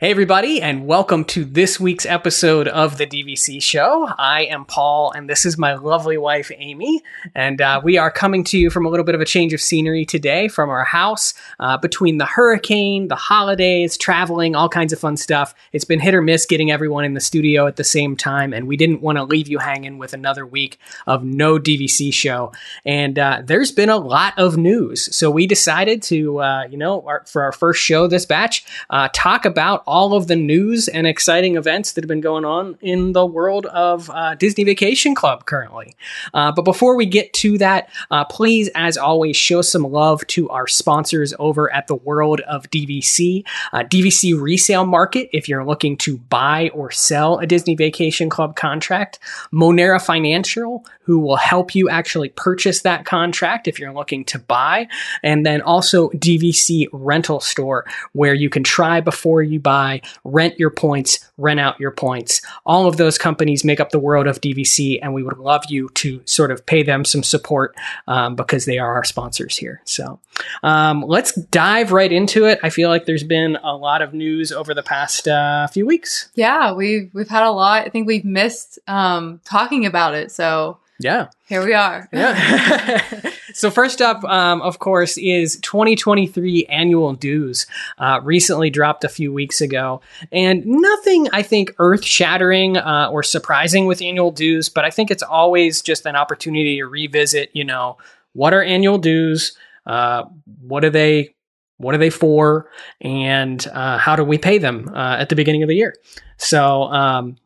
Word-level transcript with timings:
Hey, 0.00 0.12
everybody, 0.12 0.62
and 0.62 0.86
welcome 0.86 1.24
to 1.24 1.44
this 1.44 1.80
week's 1.80 2.06
episode 2.06 2.68
of 2.68 2.98
the 2.98 3.04
DVC 3.04 3.60
show. 3.60 4.08
I 4.16 4.44
am 4.44 4.64
Paul, 4.64 5.10
and 5.10 5.28
this 5.28 5.44
is 5.44 5.58
my 5.58 5.74
lovely 5.74 6.16
wife, 6.16 6.52
Amy. 6.56 7.02
And 7.34 7.60
uh, 7.60 7.80
we 7.82 7.98
are 7.98 8.08
coming 8.08 8.44
to 8.44 8.56
you 8.56 8.70
from 8.70 8.86
a 8.86 8.90
little 8.90 9.04
bit 9.04 9.16
of 9.16 9.20
a 9.20 9.24
change 9.24 9.52
of 9.52 9.60
scenery 9.60 10.04
today 10.04 10.46
from 10.46 10.70
our 10.70 10.84
house. 10.84 11.34
Uh, 11.58 11.78
between 11.78 12.18
the 12.18 12.26
hurricane, 12.26 13.08
the 13.08 13.16
holidays, 13.16 13.96
traveling, 13.96 14.54
all 14.54 14.68
kinds 14.68 14.92
of 14.92 15.00
fun 15.00 15.16
stuff, 15.16 15.52
it's 15.72 15.84
been 15.84 15.98
hit 15.98 16.14
or 16.14 16.22
miss 16.22 16.46
getting 16.46 16.70
everyone 16.70 17.04
in 17.04 17.14
the 17.14 17.20
studio 17.20 17.66
at 17.66 17.74
the 17.74 17.82
same 17.82 18.16
time. 18.16 18.52
And 18.52 18.68
we 18.68 18.76
didn't 18.76 19.02
want 19.02 19.18
to 19.18 19.24
leave 19.24 19.48
you 19.48 19.58
hanging 19.58 19.98
with 19.98 20.14
another 20.14 20.46
week 20.46 20.78
of 21.08 21.24
no 21.24 21.58
DVC 21.58 22.14
show. 22.14 22.52
And 22.84 23.18
uh, 23.18 23.42
there's 23.44 23.72
been 23.72 23.88
a 23.88 23.96
lot 23.96 24.34
of 24.38 24.56
news. 24.56 25.12
So 25.12 25.28
we 25.28 25.48
decided 25.48 26.02
to, 26.04 26.38
uh, 26.40 26.68
you 26.70 26.78
know, 26.78 27.02
our, 27.04 27.24
for 27.26 27.42
our 27.42 27.50
first 27.50 27.82
show 27.82 28.06
this 28.06 28.26
batch, 28.26 28.64
uh, 28.90 29.08
talk 29.12 29.44
about 29.44 29.82
all 29.88 30.12
of 30.12 30.26
the 30.26 30.36
news 30.36 30.86
and 30.86 31.06
exciting 31.06 31.56
events 31.56 31.92
that 31.92 32.04
have 32.04 32.08
been 32.08 32.20
going 32.20 32.44
on 32.44 32.76
in 32.82 33.12
the 33.14 33.24
world 33.24 33.64
of 33.66 34.10
uh, 34.10 34.34
Disney 34.34 34.62
Vacation 34.62 35.14
Club 35.14 35.46
currently. 35.46 35.96
Uh, 36.34 36.52
but 36.52 36.66
before 36.66 36.94
we 36.94 37.06
get 37.06 37.32
to 37.32 37.56
that, 37.56 37.88
uh, 38.10 38.22
please, 38.26 38.68
as 38.74 38.98
always, 38.98 39.34
show 39.34 39.62
some 39.62 39.82
love 39.82 40.26
to 40.26 40.50
our 40.50 40.66
sponsors 40.66 41.32
over 41.38 41.72
at 41.72 41.86
the 41.86 41.94
world 41.94 42.40
of 42.40 42.68
DVC. 42.70 43.46
Uh, 43.72 43.78
DVC 43.78 44.38
Resale 44.38 44.84
Market, 44.84 45.30
if 45.32 45.48
you're 45.48 45.64
looking 45.64 45.96
to 45.96 46.18
buy 46.18 46.70
or 46.74 46.90
sell 46.90 47.38
a 47.38 47.46
Disney 47.46 47.74
Vacation 47.74 48.28
Club 48.28 48.56
contract. 48.56 49.18
Monera 49.52 50.04
Financial, 50.04 50.84
who 51.08 51.18
will 51.18 51.36
help 51.36 51.74
you 51.74 51.88
actually 51.88 52.28
purchase 52.28 52.82
that 52.82 53.06
contract 53.06 53.66
if 53.66 53.78
you're 53.78 53.94
looking 53.94 54.26
to 54.26 54.38
buy. 54.38 54.86
And 55.22 55.46
then 55.46 55.62
also 55.62 56.10
DVC 56.10 56.86
Rental 56.92 57.40
Store, 57.40 57.86
where 58.12 58.34
you 58.34 58.50
can 58.50 58.62
try 58.62 59.00
before 59.00 59.42
you 59.42 59.58
buy, 59.58 59.77
rent 60.24 60.58
your 60.58 60.70
points, 60.70 61.18
rent 61.36 61.60
out 61.60 61.78
your 61.80 61.90
points. 61.90 62.40
All 62.66 62.86
of 62.86 62.96
those 62.96 63.18
companies 63.18 63.64
make 63.64 63.80
up 63.80 63.90
the 63.90 63.98
world 63.98 64.26
of 64.26 64.40
DVC, 64.40 64.98
and 65.00 65.14
we 65.14 65.22
would 65.22 65.38
love 65.38 65.64
you 65.68 65.88
to 65.94 66.20
sort 66.24 66.50
of 66.50 66.64
pay 66.66 66.82
them 66.82 67.04
some 67.04 67.22
support 67.22 67.74
um, 68.06 68.34
because 68.34 68.64
they 68.64 68.78
are 68.78 68.94
our 68.94 69.04
sponsors 69.04 69.56
here. 69.56 69.80
So 69.84 70.20
um, 70.62 71.04
let's 71.06 71.32
dive 71.32 71.92
right 71.92 72.12
into 72.12 72.46
it. 72.46 72.58
I 72.62 72.70
feel 72.70 72.88
like 72.88 73.06
there's 73.06 73.24
been 73.24 73.56
a 73.62 73.74
lot 73.76 74.02
of 74.02 74.14
news 74.14 74.52
over 74.52 74.74
the 74.74 74.82
past 74.82 75.28
uh, 75.28 75.66
few 75.68 75.86
weeks. 75.86 76.30
Yeah, 76.34 76.74
we've 76.74 77.10
we've 77.14 77.28
had 77.28 77.44
a 77.44 77.50
lot. 77.50 77.86
I 77.86 77.90
think 77.90 78.06
we've 78.06 78.24
missed 78.24 78.78
um, 78.86 79.40
talking 79.44 79.86
about 79.86 80.14
it. 80.14 80.30
So 80.30 80.78
Yeah. 81.00 81.28
here 81.46 81.64
we 81.64 81.74
are. 81.74 82.08
Yeah. 82.12 83.30
so 83.54 83.70
first 83.70 84.02
up, 84.02 84.24
um, 84.24 84.60
of 84.62 84.80
course, 84.80 85.16
is 85.16 85.56
2023 85.62 86.66
annual 86.66 87.12
dues. 87.12 87.66
Uh, 87.98 88.20
recently 88.24 88.68
dropped 88.68 89.04
a 89.04 89.08
few 89.08 89.32
weeks 89.32 89.60
ago, 89.60 90.00
and 90.32 90.66
nothing 90.66 91.28
I 91.32 91.42
think 91.42 91.72
earth 91.78 92.04
shattering 92.04 92.76
uh, 92.76 93.10
or 93.12 93.22
surprising 93.22 93.86
with 93.86 94.02
annual 94.02 94.32
dues. 94.32 94.68
But 94.68 94.84
I 94.84 94.90
think 94.90 95.12
it's 95.12 95.22
always 95.22 95.82
just 95.82 96.04
an 96.04 96.16
opportunity 96.16 96.78
to 96.78 96.86
revisit. 96.86 97.50
You 97.52 97.64
know, 97.64 97.98
what 98.32 98.52
are 98.52 98.62
annual 98.62 98.98
dues? 98.98 99.56
Uh, 99.86 100.24
what 100.60 100.84
are 100.84 100.90
they? 100.90 101.34
What 101.76 101.94
are 101.94 101.98
they 101.98 102.10
for? 102.10 102.68
And 103.00 103.64
uh, 103.72 103.98
how 103.98 104.16
do 104.16 104.24
we 104.24 104.36
pay 104.36 104.58
them 104.58 104.90
uh, 104.92 105.16
at 105.20 105.28
the 105.28 105.36
beginning 105.36 105.62
of 105.62 105.68
the 105.68 105.76
year? 105.76 105.94
So. 106.38 106.82
Um, 106.84 107.36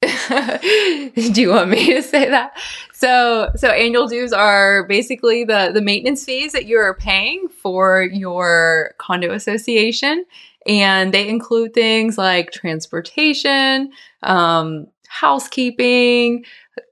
Do 0.02 1.40
you 1.40 1.50
want 1.50 1.70
me 1.70 1.94
to 1.94 2.02
say 2.02 2.28
that? 2.28 2.56
So, 2.92 3.50
so 3.56 3.68
annual 3.68 4.06
dues 4.06 4.32
are 4.32 4.84
basically 4.84 5.42
the 5.44 5.70
the 5.74 5.80
maintenance 5.80 6.24
fees 6.24 6.52
that 6.52 6.66
you 6.66 6.78
are 6.78 6.94
paying 6.94 7.48
for 7.48 8.02
your 8.02 8.94
condo 8.98 9.32
association, 9.32 10.24
and 10.66 11.12
they 11.12 11.28
include 11.28 11.74
things 11.74 12.16
like 12.16 12.52
transportation, 12.52 13.90
um, 14.22 14.86
housekeeping, 15.08 16.44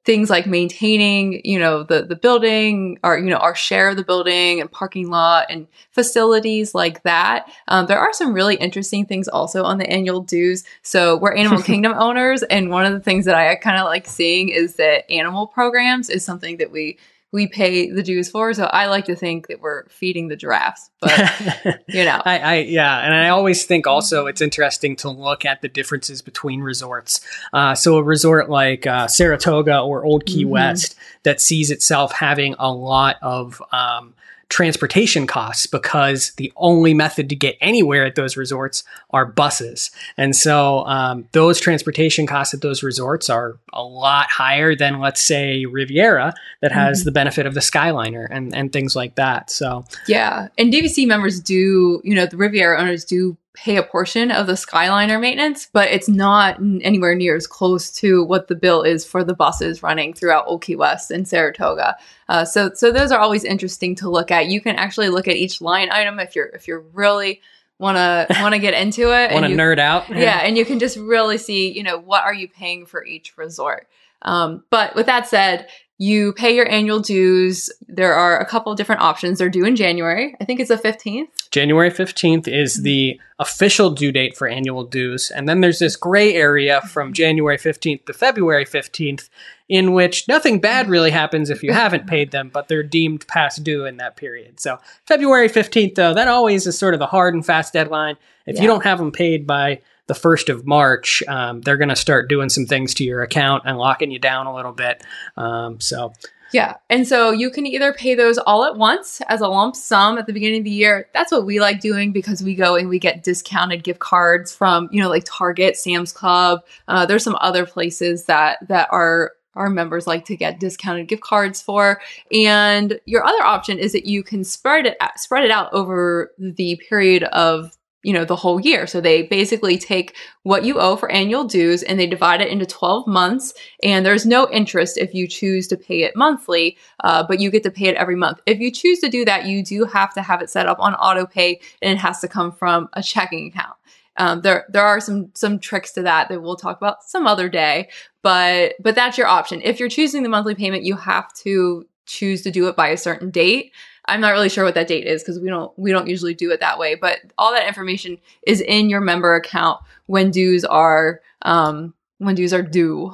things 0.04 0.30
like 0.30 0.46
maintaining, 0.46 1.40
you 1.44 1.58
know, 1.58 1.82
the 1.82 2.04
the 2.04 2.16
building, 2.16 2.98
or 3.02 3.18
you 3.18 3.30
know, 3.30 3.36
our 3.36 3.54
share 3.54 3.88
of 3.90 3.96
the 3.96 4.04
building 4.04 4.60
and 4.60 4.70
parking 4.70 5.10
lot 5.10 5.46
and 5.50 5.66
facilities 5.90 6.74
like 6.74 7.02
that. 7.02 7.48
Um, 7.68 7.86
there 7.86 7.98
are 7.98 8.12
some 8.12 8.32
really 8.32 8.56
interesting 8.56 9.06
things 9.06 9.28
also 9.28 9.64
on 9.64 9.78
the 9.78 9.88
annual 9.88 10.20
dues. 10.20 10.64
So 10.82 11.16
we're 11.16 11.34
Animal 11.34 11.62
Kingdom 11.70 11.94
owners, 11.96 12.42
and 12.42 12.70
one 12.70 12.86
of 12.86 12.92
the 12.92 13.00
things 13.00 13.24
that 13.24 13.34
I 13.34 13.54
kind 13.56 13.78
of 13.78 13.84
like 13.86 14.06
seeing 14.06 14.48
is 14.48 14.76
that 14.76 15.10
animal 15.10 15.46
programs 15.46 16.10
is 16.10 16.24
something 16.24 16.58
that 16.58 16.70
we 16.70 16.98
we 17.32 17.46
pay 17.48 17.90
the 17.90 18.02
dues 18.02 18.30
for. 18.30 18.54
So 18.54 18.64
I 18.64 18.86
like 18.86 19.04
to 19.06 19.16
think 19.16 19.48
that 19.48 19.60
we're 19.60 19.86
feeding 19.88 20.28
the 20.28 20.36
giraffes, 20.36 20.90
but 21.00 21.80
you 21.88 22.04
know, 22.04 22.22
I, 22.24 22.38
I 22.38 22.54
yeah, 22.58 23.00
and 23.00 23.14
I 23.14 23.28
always 23.28 23.64
think 23.64 23.86
also 23.86 24.26
it's 24.26 24.40
interesting 24.40 24.96
to 24.96 25.10
look 25.10 25.44
at 25.44 25.60
the 25.60 25.68
differences 25.68 26.22
between 26.22 26.60
resorts. 26.60 27.20
Uh, 27.52 27.74
so 27.74 27.96
a 27.96 28.02
resort 28.02 28.48
like 28.48 28.86
uh, 28.86 29.06
Saratoga 29.08 29.80
or 29.80 30.04
Old 30.04 30.24
Key 30.24 30.44
Mhm. 30.44 30.50
West 30.50 30.94
that 31.24 31.40
sees 31.40 31.70
itself 31.70 32.12
having 32.12 32.54
a 32.58 32.70
lot 32.72 33.16
of 33.22 33.60
um, 33.72 34.14
transportation 34.48 35.26
costs 35.26 35.66
because 35.66 36.32
the 36.36 36.52
only 36.56 36.94
method 36.94 37.28
to 37.28 37.36
get 37.36 37.56
anywhere 37.60 38.04
at 38.06 38.14
those 38.14 38.36
resorts 38.36 38.84
are 39.10 39.26
buses, 39.26 39.90
and 40.16 40.34
so 40.36 40.84
um, 40.86 41.26
those 41.32 41.60
transportation 41.60 42.26
costs 42.26 42.54
at 42.54 42.60
those 42.60 42.82
resorts 42.82 43.28
are 43.28 43.58
a 43.72 43.82
lot 43.82 44.30
higher 44.30 44.74
than 44.74 45.00
let's 45.00 45.20
say 45.22 45.64
Riviera 45.66 46.32
that 46.62 46.72
has 46.72 47.00
Mhm. 47.00 47.04
the 47.04 47.12
benefit 47.12 47.46
of 47.46 47.54
the 47.54 47.60
Skyliner 47.60 48.26
and 48.30 48.54
and 48.54 48.72
things 48.72 48.94
like 48.96 49.16
that. 49.16 49.50
So 49.50 49.84
Yeah, 50.06 50.48
and 50.56 50.72
DVC 50.72 51.06
members 51.06 51.40
do, 51.40 52.00
you 52.04 52.14
know, 52.14 52.26
the 52.26 52.36
Riviera 52.36 52.80
owners 52.80 53.04
do 53.04 53.36
pay 53.56 53.76
a 53.76 53.82
portion 53.82 54.30
of 54.30 54.46
the 54.46 54.52
Skyliner 54.52 55.20
maintenance, 55.20 55.68
but 55.72 55.90
it's 55.90 56.08
not 56.08 56.58
anywhere 56.82 57.14
near 57.14 57.34
as 57.34 57.46
close 57.46 57.90
to 57.92 58.22
what 58.24 58.48
the 58.48 58.54
bill 58.54 58.82
is 58.82 59.04
for 59.04 59.24
the 59.24 59.34
buses 59.34 59.82
running 59.82 60.12
throughout 60.12 60.44
Old 60.46 60.62
Key 60.62 60.76
West 60.76 61.10
and 61.10 61.26
Saratoga. 61.26 61.96
Uh, 62.28 62.44
so, 62.44 62.70
so 62.74 62.92
those 62.92 63.10
are 63.10 63.18
always 63.18 63.42
interesting 63.42 63.94
to 63.96 64.10
look 64.10 64.30
at. 64.30 64.46
You 64.46 64.60
can 64.60 64.76
actually 64.76 65.08
look 65.08 65.26
at 65.26 65.36
each 65.36 65.60
line 65.60 65.90
item 65.90 66.20
if 66.20 66.36
you're 66.36 66.46
if 66.48 66.68
you're 66.68 66.84
really 66.92 67.40
wanna 67.78 68.26
wanna 68.40 68.58
get 68.58 68.74
into 68.74 69.12
it. 69.12 69.32
want 69.32 69.46
to 69.46 69.52
nerd 69.52 69.78
out? 69.78 70.08
yeah, 70.10 70.40
and 70.42 70.56
you 70.56 70.64
can 70.64 70.78
just 70.78 70.96
really 70.98 71.38
see, 71.38 71.72
you 71.72 71.82
know, 71.82 71.98
what 71.98 72.22
are 72.24 72.34
you 72.34 72.48
paying 72.48 72.86
for 72.86 73.04
each 73.04 73.36
resort. 73.36 73.88
Um, 74.22 74.64
but 74.70 74.94
with 74.94 75.06
that 75.06 75.28
said, 75.28 75.68
you 75.98 76.34
pay 76.34 76.54
your 76.54 76.68
annual 76.68 77.00
dues. 77.00 77.70
There 77.88 78.12
are 78.12 78.38
a 78.38 78.44
couple 78.44 78.70
of 78.70 78.76
different 78.76 79.00
options. 79.00 79.38
They're 79.38 79.48
due 79.48 79.64
in 79.64 79.76
January. 79.76 80.36
I 80.40 80.44
think 80.44 80.60
it's 80.60 80.68
the 80.68 80.76
15th. 80.76 81.50
January 81.50 81.90
15th 81.90 82.46
is 82.46 82.74
mm-hmm. 82.74 82.82
the 82.82 83.20
official 83.38 83.90
due 83.90 84.12
date 84.12 84.36
for 84.36 84.46
annual 84.46 84.84
dues. 84.84 85.30
And 85.30 85.48
then 85.48 85.62
there's 85.62 85.78
this 85.78 85.96
gray 85.96 86.34
area 86.34 86.82
from 86.82 87.08
mm-hmm. 87.08 87.14
January 87.14 87.56
15th 87.56 88.04
to 88.06 88.12
February 88.12 88.66
15th, 88.66 89.30
in 89.70 89.94
which 89.94 90.28
nothing 90.28 90.60
bad 90.60 90.84
mm-hmm. 90.84 90.92
really 90.92 91.10
happens 91.10 91.48
if 91.48 91.62
you 91.62 91.72
haven't 91.72 92.06
paid 92.08 92.30
them, 92.30 92.50
but 92.52 92.68
they're 92.68 92.82
deemed 92.82 93.26
past 93.26 93.64
due 93.64 93.86
in 93.86 93.96
that 93.96 94.16
period. 94.16 94.60
So 94.60 94.78
February 95.06 95.48
15th, 95.48 95.94
though, 95.94 96.12
that 96.12 96.28
always 96.28 96.66
is 96.66 96.78
sort 96.78 96.92
of 96.92 97.00
the 97.00 97.06
hard 97.06 97.32
and 97.32 97.44
fast 97.44 97.72
deadline. 97.72 98.16
If 98.44 98.60
you 98.60 98.68
don't 98.68 98.84
have 98.84 98.98
them 98.98 99.10
paid 99.10 99.44
by 99.44 99.80
the 100.06 100.14
1st 100.14 100.48
of 100.48 100.66
March, 100.66 101.22
um, 101.28 101.60
they're 101.62 101.76
going 101.76 101.88
to 101.88 101.96
start 101.96 102.28
doing 102.28 102.48
some 102.48 102.66
things 102.66 102.94
to 102.94 103.04
your 103.04 103.22
account 103.22 103.64
and 103.66 103.76
locking 103.78 104.10
you 104.10 104.18
down 104.18 104.46
a 104.46 104.54
little 104.54 104.72
bit. 104.72 105.02
Um, 105.36 105.80
so 105.80 106.12
Yeah. 106.52 106.74
And 106.88 107.06
so 107.06 107.32
you 107.32 107.50
can 107.50 107.66
either 107.66 107.92
pay 107.92 108.14
those 108.14 108.38
all 108.38 108.64
at 108.64 108.76
once 108.76 109.20
as 109.28 109.40
a 109.40 109.48
lump 109.48 109.74
sum 109.74 110.16
at 110.16 110.26
the 110.26 110.32
beginning 110.32 110.60
of 110.60 110.64
the 110.64 110.70
year. 110.70 111.08
That's 111.12 111.32
what 111.32 111.44
we 111.44 111.60
like 111.60 111.80
doing 111.80 112.12
because 112.12 112.42
we 112.42 112.54
go 112.54 112.76
and 112.76 112.88
we 112.88 112.98
get 112.98 113.24
discounted 113.24 113.82
gift 113.82 113.98
cards 113.98 114.54
from, 114.54 114.88
you 114.92 115.02
know, 115.02 115.08
like 115.08 115.24
Target, 115.26 115.76
Sam's 115.76 116.12
Club. 116.12 116.60
Uh, 116.86 117.04
there's 117.04 117.24
some 117.24 117.36
other 117.40 117.66
places 117.66 118.24
that 118.26 118.58
that 118.68 118.88
are 118.92 119.32
our 119.54 119.70
members 119.70 120.06
like 120.06 120.26
to 120.26 120.36
get 120.36 120.60
discounted 120.60 121.08
gift 121.08 121.22
cards 121.22 121.60
for. 121.60 122.00
And 122.30 123.00
your 123.06 123.24
other 123.24 123.42
option 123.42 123.78
is 123.78 123.92
that 123.92 124.06
you 124.06 124.22
can 124.22 124.44
spread 124.44 124.86
it 124.86 124.96
spread 125.16 125.44
it 125.44 125.50
out 125.50 125.72
over 125.72 126.30
the 126.38 126.80
period 126.88 127.24
of 127.24 127.76
you 128.06 128.12
know 128.12 128.24
the 128.24 128.36
whole 128.36 128.60
year. 128.60 128.86
So 128.86 129.00
they 129.00 129.24
basically 129.24 129.76
take 129.76 130.14
what 130.44 130.64
you 130.64 130.78
owe 130.78 130.94
for 130.94 131.10
annual 131.10 131.42
dues 131.42 131.82
and 131.82 131.98
they 131.98 132.06
divide 132.06 132.40
it 132.40 132.48
into 132.48 132.64
12 132.64 133.04
months. 133.08 133.52
And 133.82 134.06
there's 134.06 134.24
no 134.24 134.48
interest 134.48 134.96
if 134.96 135.12
you 135.12 135.26
choose 135.26 135.66
to 135.68 135.76
pay 135.76 136.04
it 136.04 136.14
monthly 136.14 136.78
uh, 137.02 137.24
but 137.26 137.40
you 137.40 137.50
get 137.50 137.64
to 137.64 137.70
pay 137.70 137.86
it 137.86 137.96
every 137.96 138.14
month. 138.14 138.40
If 138.46 138.60
you 138.60 138.70
choose 138.70 139.00
to 139.00 139.08
do 139.08 139.24
that 139.24 139.46
you 139.46 139.64
do 139.64 139.84
have 139.86 140.14
to 140.14 140.22
have 140.22 140.40
it 140.40 140.50
set 140.50 140.68
up 140.68 140.78
on 140.78 140.94
auto 140.94 141.26
pay 141.26 141.60
and 141.82 141.92
it 141.92 141.98
has 141.98 142.20
to 142.20 142.28
come 142.28 142.52
from 142.52 142.88
a 142.92 143.02
checking 143.02 143.48
account. 143.48 143.76
Um, 144.18 144.40
there 144.40 144.66
there 144.68 144.84
are 144.84 145.00
some 145.00 145.32
some 145.34 145.58
tricks 145.58 145.90
to 145.94 146.02
that 146.02 146.28
that 146.28 146.40
we'll 146.40 146.56
talk 146.56 146.76
about 146.76 147.02
some 147.02 147.26
other 147.26 147.48
day 147.48 147.88
but 148.22 148.74
but 148.78 148.94
that's 148.94 149.18
your 149.18 149.26
option. 149.26 149.60
If 149.64 149.80
you're 149.80 149.88
choosing 149.88 150.22
the 150.22 150.28
monthly 150.28 150.54
payment 150.54 150.84
you 150.84 150.94
have 150.94 151.34
to 151.42 151.84
choose 152.06 152.42
to 152.42 152.52
do 152.52 152.68
it 152.68 152.76
by 152.76 152.88
a 152.90 152.96
certain 152.96 153.30
date 153.30 153.72
i'm 154.08 154.20
not 154.20 154.30
really 154.30 154.48
sure 154.48 154.64
what 154.64 154.74
that 154.74 154.88
date 154.88 155.06
is 155.06 155.22
because 155.22 155.38
we 155.38 155.48
don't 155.48 155.76
we 155.78 155.92
don't 155.92 156.08
usually 156.08 156.34
do 156.34 156.50
it 156.50 156.60
that 156.60 156.78
way 156.78 156.94
but 156.94 157.18
all 157.38 157.52
that 157.52 157.66
information 157.66 158.18
is 158.46 158.60
in 158.60 158.88
your 158.88 159.00
member 159.00 159.34
account 159.34 159.80
when 160.06 160.30
dues 160.30 160.64
are 160.64 161.20
um 161.42 161.94
when 162.18 162.34
dues 162.34 162.52
are 162.52 162.62
due 162.62 163.12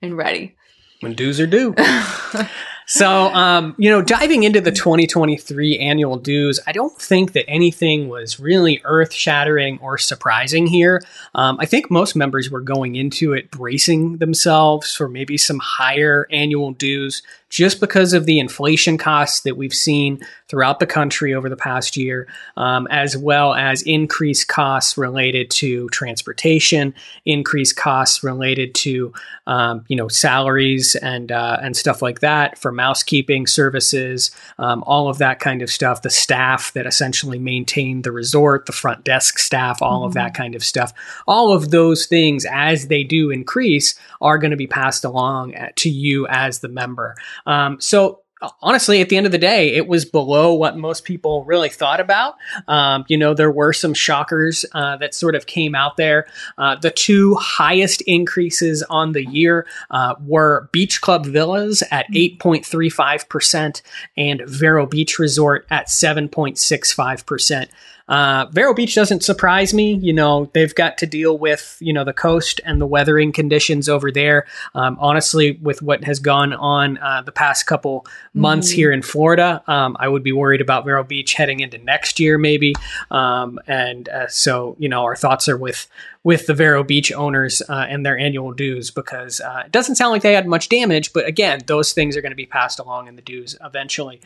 and 0.00 0.16
ready 0.16 0.54
when 1.02 1.14
dues 1.14 1.40
are 1.40 1.46
due. 1.48 1.74
so, 2.94 3.28
um, 3.28 3.74
you 3.78 3.88
know, 3.88 4.02
diving 4.02 4.42
into 4.42 4.60
the 4.60 4.70
2023 4.70 5.78
annual 5.78 6.18
dues, 6.18 6.60
I 6.66 6.72
don't 6.72 6.94
think 7.00 7.32
that 7.32 7.48
anything 7.48 8.10
was 8.10 8.38
really 8.38 8.82
earth 8.84 9.14
shattering 9.14 9.78
or 9.80 9.96
surprising 9.96 10.66
here. 10.66 11.00
Um, 11.34 11.56
I 11.58 11.64
think 11.64 11.90
most 11.90 12.14
members 12.14 12.50
were 12.50 12.60
going 12.60 12.96
into 12.96 13.32
it 13.32 13.50
bracing 13.50 14.18
themselves 14.18 14.94
for 14.94 15.08
maybe 15.08 15.38
some 15.38 15.58
higher 15.58 16.26
annual 16.30 16.72
dues 16.72 17.22
just 17.52 17.80
because 17.80 18.14
of 18.14 18.24
the 18.24 18.38
inflation 18.38 18.96
costs 18.96 19.40
that 19.40 19.58
we've 19.58 19.74
seen 19.74 20.18
throughout 20.48 20.80
the 20.80 20.86
country 20.86 21.34
over 21.34 21.50
the 21.50 21.56
past 21.56 21.98
year, 21.98 22.26
um, 22.56 22.88
as 22.90 23.14
well 23.14 23.52
as 23.52 23.82
increased 23.82 24.48
costs 24.48 24.96
related 24.96 25.50
to 25.50 25.86
transportation, 25.90 26.94
increased 27.26 27.76
costs 27.76 28.24
related 28.24 28.74
to 28.74 29.12
um, 29.46 29.84
you 29.88 29.96
know 29.96 30.08
salaries 30.08 30.94
and 30.94 31.30
uh, 31.30 31.58
and 31.60 31.76
stuff 31.76 32.00
like 32.00 32.20
that 32.20 32.58
for 32.58 32.72
mousekeeping 32.82 33.46
services, 33.46 34.32
um, 34.58 34.82
all 34.88 35.08
of 35.08 35.18
that 35.18 35.38
kind 35.38 35.62
of 35.62 35.70
stuff. 35.70 36.02
The 36.02 36.10
staff 36.10 36.72
that 36.72 36.84
essentially 36.84 37.38
maintain 37.38 38.02
the 38.02 38.10
resort, 38.10 38.66
the 38.66 38.72
front 38.72 39.04
desk 39.04 39.38
staff, 39.38 39.80
all 39.80 40.00
mm-hmm. 40.00 40.08
of 40.08 40.14
that 40.14 40.34
kind 40.34 40.56
of 40.56 40.64
stuff. 40.64 40.92
All 41.28 41.52
of 41.52 41.70
those 41.70 42.06
things, 42.06 42.44
as 42.50 42.88
they 42.88 43.04
do 43.04 43.30
increase, 43.30 43.94
are 44.20 44.38
going 44.38 44.50
to 44.50 44.56
be 44.56 44.66
passed 44.66 45.04
along 45.04 45.54
at, 45.54 45.76
to 45.76 45.90
you 45.90 46.26
as 46.26 46.58
the 46.58 46.68
member. 46.68 47.14
Um, 47.46 47.80
so 47.80 48.21
honestly, 48.60 49.00
at 49.00 49.08
the 49.08 49.16
end 49.16 49.26
of 49.26 49.32
the 49.32 49.38
day, 49.38 49.74
it 49.74 49.86
was 49.86 50.04
below 50.04 50.54
what 50.54 50.76
most 50.76 51.04
people 51.04 51.44
really 51.44 51.68
thought 51.68 52.00
about. 52.00 52.34
Um, 52.68 53.04
you 53.08 53.16
know, 53.16 53.34
there 53.34 53.50
were 53.50 53.72
some 53.72 53.94
shockers 53.94 54.64
uh, 54.72 54.96
that 54.96 55.14
sort 55.14 55.34
of 55.34 55.46
came 55.46 55.74
out 55.74 55.96
there. 55.96 56.26
Uh, 56.58 56.76
the 56.76 56.90
two 56.90 57.34
highest 57.34 58.00
increases 58.02 58.82
on 58.84 59.12
the 59.12 59.24
year 59.24 59.66
uh, 59.90 60.14
were 60.20 60.68
Beach 60.72 61.00
Club 61.00 61.26
Villas 61.26 61.82
at 61.90 62.06
8.35% 62.12 63.82
and 64.16 64.42
Vero 64.46 64.86
Beach 64.86 65.18
Resort 65.18 65.66
at 65.70 65.88
7.65%. 65.88 67.68
Uh, 68.08 68.46
Vero 68.52 68.74
Beach 68.74 68.94
doesn't 68.94 69.22
surprise 69.22 69.72
me. 69.72 69.94
You 69.94 70.12
know, 70.12 70.50
they've 70.52 70.74
got 70.74 70.98
to 70.98 71.06
deal 71.06 71.38
with, 71.38 71.76
you 71.80 71.92
know, 71.92 72.04
the 72.04 72.12
coast 72.12 72.60
and 72.64 72.80
the 72.80 72.86
weathering 72.86 73.32
conditions 73.32 73.88
over 73.88 74.10
there. 74.10 74.46
Um, 74.74 74.96
honestly, 75.00 75.52
with 75.62 75.82
what 75.82 76.04
has 76.04 76.18
gone 76.18 76.52
on 76.52 76.98
uh, 76.98 77.22
the 77.22 77.32
past 77.32 77.66
couple 77.66 78.06
months 78.34 78.70
mm-hmm. 78.70 78.76
here 78.76 78.92
in 78.92 79.02
Florida, 79.02 79.62
um, 79.66 79.96
I 79.98 80.08
would 80.08 80.22
be 80.22 80.32
worried 80.32 80.60
about 80.60 80.84
Vero 80.84 81.04
Beach 81.04 81.34
heading 81.34 81.60
into 81.60 81.78
next 81.78 82.18
year, 82.18 82.38
maybe. 82.38 82.74
Um, 83.10 83.58
and 83.66 84.08
uh, 84.08 84.28
so, 84.28 84.76
you 84.78 84.88
know, 84.88 85.02
our 85.04 85.16
thoughts 85.16 85.48
are 85.48 85.56
with 85.56 85.86
with 86.24 86.46
the 86.46 86.54
Vero 86.54 86.84
Beach 86.84 87.12
owners 87.12 87.62
uh, 87.68 87.86
and 87.88 88.06
their 88.06 88.16
annual 88.16 88.52
dues 88.52 88.90
because 88.90 89.40
uh, 89.40 89.62
it 89.66 89.72
doesn't 89.72 89.96
sound 89.96 90.12
like 90.12 90.22
they 90.22 90.34
had 90.34 90.46
much 90.46 90.68
damage. 90.68 91.12
But 91.12 91.26
again, 91.26 91.60
those 91.66 91.92
things 91.92 92.16
are 92.16 92.22
going 92.22 92.32
to 92.32 92.36
be 92.36 92.46
passed 92.46 92.78
along 92.78 93.08
in 93.08 93.16
the 93.16 93.22
dues 93.22 93.56
eventually. 93.62 94.20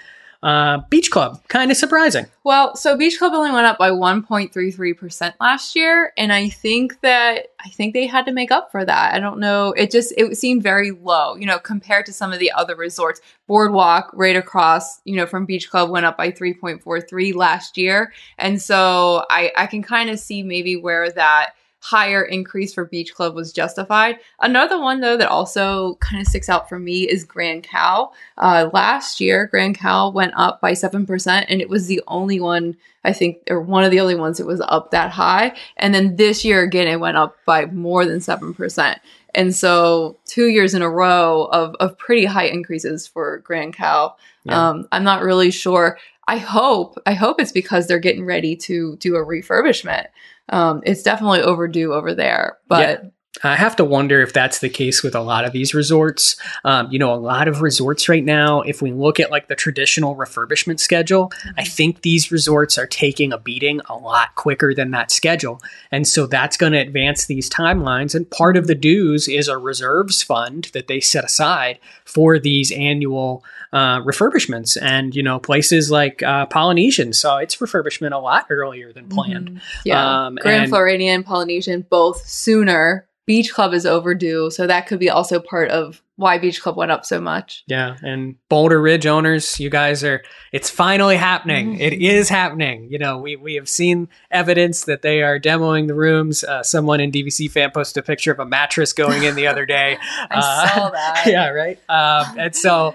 Uh, 0.47 0.81
Beach 0.91 1.11
Club, 1.11 1.43
kind 1.49 1.73
of 1.73 1.77
surprising. 1.77 2.25
Well, 2.45 2.77
so 2.77 2.97
Beach 2.97 3.19
Club 3.19 3.33
only 3.33 3.51
went 3.51 3.67
up 3.67 3.79
by 3.79 3.91
1.33% 3.91 5.35
last 5.41 5.75
year. 5.75 6.13
And 6.17 6.33
I 6.33 6.51
think 6.51 7.01
that, 7.01 7.49
I 7.59 7.69
think 7.71 7.95
they 7.95 8.07
had 8.07 8.27
to 8.27 8.33
make 8.33 8.53
up 8.53 8.71
for 8.71 8.85
that. 8.85 9.13
I 9.13 9.19
don't 9.19 9.41
know. 9.41 9.73
It 9.73 9.91
just, 9.91 10.15
it 10.17 10.39
seemed 10.39 10.63
very 10.63 10.93
low, 10.93 11.35
you 11.35 11.47
know, 11.47 11.59
compared 11.59 12.07
to 12.07 12.13
some 12.13 12.33
of 12.33 12.39
the 12.39 12.53
other 12.53 12.77
resorts. 12.77 13.21
Boardwalk 13.49 14.09
right 14.15 14.37
across, 14.37 15.01
you 15.05 15.17
know, 15.17 15.27
from 15.27 15.47
Beach 15.47 15.69
Club 15.69 15.91
went 15.91 16.07
up 16.07 16.17
by 16.17 16.31
3.43 16.31 17.35
last 17.35 17.77
year. 17.77 18.13
And 18.39 18.63
so 18.63 19.25
I, 19.29 19.51
I 19.57 19.67
can 19.67 19.83
kind 19.83 20.11
of 20.11 20.21
see 20.21 20.45
maybe 20.45 20.77
where 20.77 21.11
that, 21.11 21.55
higher 21.87 22.25
increase 22.25 22.75
for 22.75 22.85
Beach 22.85 23.15
Club 23.15 23.37
was 23.37 23.53
justified. 23.53 24.19
Another 24.41 24.81
one, 24.81 25.01
though, 25.01 25.17
that 25.17 25.29
also 25.29 25.95
kind 26.01 26.21
of 26.21 26.27
sticks 26.27 26.49
out 26.49 26.69
for 26.69 26.81
me 26.81 27.09
is 27.09 27.23
Grand 27.23 27.63
Cal. 27.63 28.13
Uh, 28.39 28.69
last 28.73 29.21
year, 29.21 29.47
Grand 29.47 29.79
Cal 29.79 30.13
went 30.13 30.33
up 30.35 30.61
by 30.61 30.73
7%, 30.73 31.47
and 31.49 31.61
it 31.61 31.69
was 31.69 31.87
the 31.87 32.03
only 32.09 32.41
one, 32.41 32.77
I 33.05 33.13
think, 33.13 33.39
or 33.49 33.61
one 33.61 33.85
of 33.85 33.93
the 33.93 34.01
only 34.01 34.17
ones 34.17 34.39
that 34.39 34.49
was 34.49 34.61
up 34.63 34.91
that 34.91 35.13
high. 35.13 35.57
And 35.77 35.95
then 35.95 36.17
this 36.17 36.45
year, 36.45 36.63
again, 36.63 36.89
it 36.89 36.99
went 36.99 37.19
up 37.19 37.37
by 37.47 37.67
more 37.67 38.05
than 38.05 38.19
7%. 38.19 38.97
And 39.37 39.55
so, 39.55 40.19
two 40.25 40.47
years 40.47 40.75
in 40.75 40.83
a 40.83 40.91
row 40.91 41.45
of, 41.53 41.77
of 41.79 41.97
pretty 41.99 42.25
high 42.25 42.47
increases 42.47 43.07
for 43.07 43.39
Grand 43.39 43.75
Cal. 43.75 44.19
Yeah. 44.45 44.71
Um, 44.71 44.89
I'm 44.91 45.05
not 45.05 45.23
really 45.23 45.51
sure. 45.51 45.99
I 46.27 46.39
hope, 46.39 46.99
I 47.07 47.15
hope 47.15 47.41
it's 47.41 47.53
because 47.53 47.87
they're 47.87 48.01
getting 48.01 48.25
ready 48.25 48.57
to 48.57 48.97
do 48.97 49.15
a 49.15 49.25
refurbishment 49.25 50.07
um, 50.49 50.83
it's 50.85 51.03
definitely 51.03 51.41
overdue 51.41 51.93
over 51.93 52.15
there. 52.15 52.59
But 52.69 53.03
yeah. 53.03 53.11
I 53.43 53.57
have 53.57 53.77
to 53.77 53.85
wonder 53.85 54.21
if 54.21 54.33
that's 54.33 54.61
the 54.61 54.69
case 54.69 55.03
with 55.03 55.15
a 55.15 55.21
lot 55.21 55.45
of 55.45 55.53
these 55.53 55.75
resorts. 55.75 56.37
Um, 56.65 56.89
you 56.91 56.99
know, 56.99 57.13
a 57.13 57.17
lot 57.17 57.49
of 57.49 57.61
resorts 57.61 58.09
right 58.09 58.25
now, 58.25 58.63
if 58.63 58.81
we 58.81 58.93
look 58.93 59.21
at 59.21 59.31
like 59.31 59.49
the 59.49 59.55
traditional 59.55 60.17
refurbishment 60.17 60.81
schedule, 60.81 61.31
mm-hmm. 61.31 61.51
I 61.59 61.65
think 61.65 62.03
these 62.03 62.33
resorts 62.33 62.79
are 62.79 62.87
taking 62.87 63.33
a 63.33 63.39
beating 63.39 63.81
a 63.89 63.97
lot 63.97 64.35
quicker 64.35 64.75
than 64.75 64.91
that 64.93 65.11
schedule. 65.11 65.61
And 65.91 66.07
so 66.07 66.27
that's 66.27 66.57
going 66.57 66.73
to 66.73 66.79
advance 66.79 67.27
these 67.27 67.51
timelines. 67.51 68.15
And 68.15 68.31
part 68.31 68.57
of 68.57 68.67
the 68.67 68.75
dues 68.75 69.29
is 69.29 69.49
a 69.49 69.59
reserves 69.59 70.23
fund 70.23 70.71
that 70.73 70.89
they 70.89 71.01
set 71.01 71.25
aside 71.25 71.79
for 72.05 72.39
these 72.39 72.73
annual 72.73 73.45
uh, 73.73 74.01
refurbishments. 74.01 74.81
And, 74.81 75.15
you 75.15 75.23
know, 75.23 75.39
places 75.39 75.91
like 75.91 76.23
uh, 76.23 76.47
Polynesian 76.47 77.13
saw 77.13 77.39
its 77.39 77.57
refurbishment 77.57 78.13
a 78.13 78.19
lot 78.19 78.47
earlier 78.51 78.93
than 78.93 79.09
planned. 79.09 79.51
Mm-hmm. 79.51 79.59
Yeah. 79.85 80.27
Um, 80.27 80.37
Grand 80.37 80.65
and- 80.65 80.71
Floridian, 80.71 81.23
Polynesian, 81.23 81.85
both 81.89 82.27
sooner 82.27 83.06
Beach 83.27 83.53
Club 83.53 83.75
is 83.75 83.85
overdue, 83.85 84.51
so 84.51 84.67
that 84.67 84.87
could 84.87 85.01
be 85.01 85.11
also 85.11 85.41
part 85.41 85.71
of 85.71 86.01
why 86.15 86.39
Beach 86.39 86.63
Club 86.63 86.77
went 86.77 86.93
up 86.93 87.05
so 87.05 87.21
much. 87.21 87.65
Yeah, 87.67 87.97
and 88.01 88.37
Boulder 88.49 88.81
Ridge 88.81 89.05
owners, 89.05 89.59
you 89.59 89.69
guys 89.69 90.05
are 90.05 90.23
it's 90.53 90.71
finally 90.71 91.17
happening. 91.17 91.73
Mm-hmm. 91.73 91.81
It 91.81 91.93
is 91.95 92.29
happening. 92.29 92.87
You 92.89 92.99
know, 92.99 93.19
we 93.19 93.35
we 93.35 93.55
have 93.55 93.69
seen 93.69 94.09
evidence 94.31 94.85
that 94.85 95.03
they 95.03 95.23
are 95.23 95.41
demoing 95.41 95.89
the 95.89 95.95
rooms. 95.95 96.45
Uh, 96.45 96.63
someone 96.63 97.01
in 97.01 97.11
DVC 97.11 97.51
fan 97.51 97.73
posted 97.73 98.05
a 98.05 98.07
picture 98.07 98.31
of 98.31 98.39
a 98.39 98.47
mattress 98.47 98.93
going 98.93 99.25
in 99.25 99.35
the 99.35 99.49
other 99.49 99.67
day. 99.67 99.99
I 100.31 100.39
uh, 100.39 100.69
saw 100.69 100.91
that. 100.91 101.25
Yeah, 101.27 101.49
right. 101.49 101.79
Um, 101.89 102.39
and 102.39 102.55
so 102.55 102.95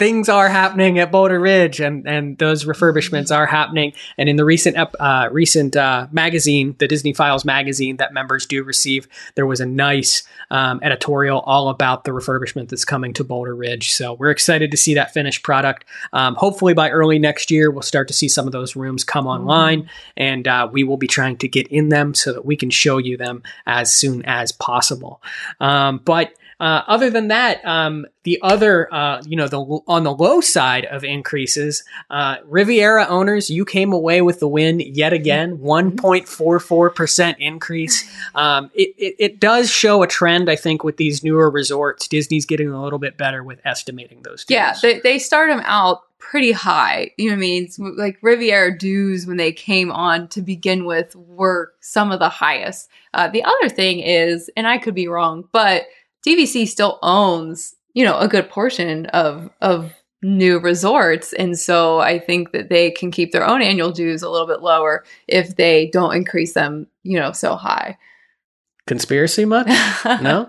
things 0.00 0.30
are 0.30 0.48
happening 0.48 0.98
at 0.98 1.12
Boulder 1.12 1.38
Ridge, 1.38 1.78
and 1.78 2.08
and 2.08 2.38
those 2.38 2.64
refurbishments 2.64 3.30
are 3.30 3.44
happening. 3.44 3.92
And 4.16 4.28
in 4.30 4.36
the 4.36 4.46
recent 4.46 4.76
uh, 4.98 5.28
recent 5.30 5.76
uh, 5.76 6.08
magazine, 6.10 6.74
the 6.78 6.88
Disney 6.88 7.12
Files 7.12 7.44
magazine 7.44 7.98
that 7.98 8.14
members 8.14 8.46
do 8.46 8.64
receive, 8.64 9.06
there 9.34 9.46
was 9.46 9.60
a 9.60 9.66
nice 9.66 10.24
um, 10.50 10.80
editorial 10.82 11.40
all 11.40 11.68
about 11.68 12.04
the 12.04 12.12
refurbishment 12.12 12.70
that's 12.70 12.84
coming 12.84 13.12
to 13.12 13.24
Boulder 13.24 13.54
Ridge. 13.54 13.92
So 13.92 14.14
we're 14.14 14.30
excited 14.30 14.70
to 14.70 14.76
see 14.78 14.94
that 14.94 15.12
finished 15.12 15.42
product. 15.42 15.84
Um, 16.14 16.34
hopefully 16.34 16.72
by 16.72 16.88
early 16.88 17.18
next 17.18 17.50
year, 17.50 17.70
we'll 17.70 17.82
start 17.82 18.08
to 18.08 18.14
see 18.14 18.28
some 18.28 18.46
of 18.46 18.52
those 18.52 18.74
rooms 18.74 19.04
come 19.04 19.26
mm-hmm. 19.26 19.48
online, 19.48 19.90
and 20.16 20.48
uh, 20.48 20.66
we 20.72 20.82
will 20.82 20.96
be 20.96 21.08
trying 21.08 21.36
to 21.36 21.48
get 21.48 21.68
in 21.68 21.90
them 21.90 22.14
so 22.14 22.32
that 22.32 22.46
we 22.46 22.56
can 22.56 22.70
show 22.70 22.96
you 22.96 23.18
them 23.18 23.42
as 23.66 23.92
soon 23.92 24.22
as 24.24 24.50
possible. 24.50 25.22
Um, 25.60 26.00
but 26.02 26.32
uh, 26.60 26.84
other 26.86 27.08
than 27.08 27.28
that, 27.28 27.64
um, 27.64 28.06
the 28.24 28.38
other, 28.42 28.92
uh, 28.92 29.22
you 29.26 29.34
know, 29.34 29.48
the 29.48 29.58
on 29.86 30.04
the 30.04 30.12
low 30.12 30.42
side 30.42 30.84
of 30.84 31.02
increases, 31.02 31.82
uh, 32.10 32.36
Riviera 32.44 33.06
owners, 33.08 33.48
you 33.48 33.64
came 33.64 33.94
away 33.94 34.20
with 34.20 34.40
the 34.40 34.48
win 34.48 34.78
yet 34.78 35.14
again, 35.14 35.56
mm-hmm. 35.56 36.24
four 36.26 36.60
four 36.60 36.90
percent 36.90 37.38
increase. 37.40 38.08
Um, 38.34 38.70
it, 38.74 38.94
it, 38.98 39.16
it 39.18 39.40
does 39.40 39.70
show 39.70 40.02
a 40.02 40.06
trend, 40.06 40.50
I 40.50 40.56
think, 40.56 40.84
with 40.84 40.98
these 40.98 41.24
newer 41.24 41.50
resorts. 41.50 42.06
Disney's 42.06 42.44
getting 42.44 42.68
a 42.68 42.82
little 42.82 42.98
bit 42.98 43.16
better 43.16 43.42
with 43.42 43.58
estimating 43.64 44.22
those. 44.22 44.44
Deals. 44.44 44.56
Yeah, 44.56 44.74
they 44.82 45.00
they 45.00 45.18
start 45.18 45.50
them 45.50 45.62
out 45.64 46.02
pretty 46.30 46.52
high. 46.52 47.10
You 47.16 47.30
know 47.30 47.32
what 47.32 47.38
I 47.38 47.40
mean? 47.40 47.68
like 47.96 48.18
Riviera 48.22 48.76
dues 48.76 49.26
when 49.26 49.38
they 49.38 49.50
came 49.50 49.90
on 49.90 50.28
to 50.28 50.42
begin 50.42 50.84
with 50.84 51.16
were 51.16 51.72
some 51.80 52.12
of 52.12 52.20
the 52.20 52.28
highest. 52.28 52.88
Uh, 53.14 53.28
the 53.28 53.42
other 53.42 53.68
thing 53.68 53.98
is, 53.98 54.48
and 54.56 54.68
I 54.68 54.78
could 54.78 54.94
be 54.94 55.08
wrong, 55.08 55.48
but 55.50 55.86
DVC 56.26 56.66
still 56.68 56.98
owns, 57.02 57.74
you 57.94 58.04
know, 58.04 58.18
a 58.18 58.28
good 58.28 58.48
portion 58.50 59.06
of 59.06 59.50
of 59.60 59.94
new 60.22 60.58
resorts 60.58 61.32
and 61.32 61.58
so 61.58 62.00
I 62.00 62.18
think 62.18 62.52
that 62.52 62.68
they 62.68 62.90
can 62.90 63.10
keep 63.10 63.32
their 63.32 63.46
own 63.46 63.62
annual 63.62 63.90
dues 63.90 64.22
a 64.22 64.28
little 64.28 64.46
bit 64.46 64.60
lower 64.60 65.02
if 65.26 65.56
they 65.56 65.86
don't 65.86 66.14
increase 66.14 66.52
them, 66.52 66.88
you 67.02 67.18
know, 67.18 67.32
so 67.32 67.56
high 67.56 67.96
conspiracy 68.86 69.44
much? 69.44 69.68
no. 70.04 70.48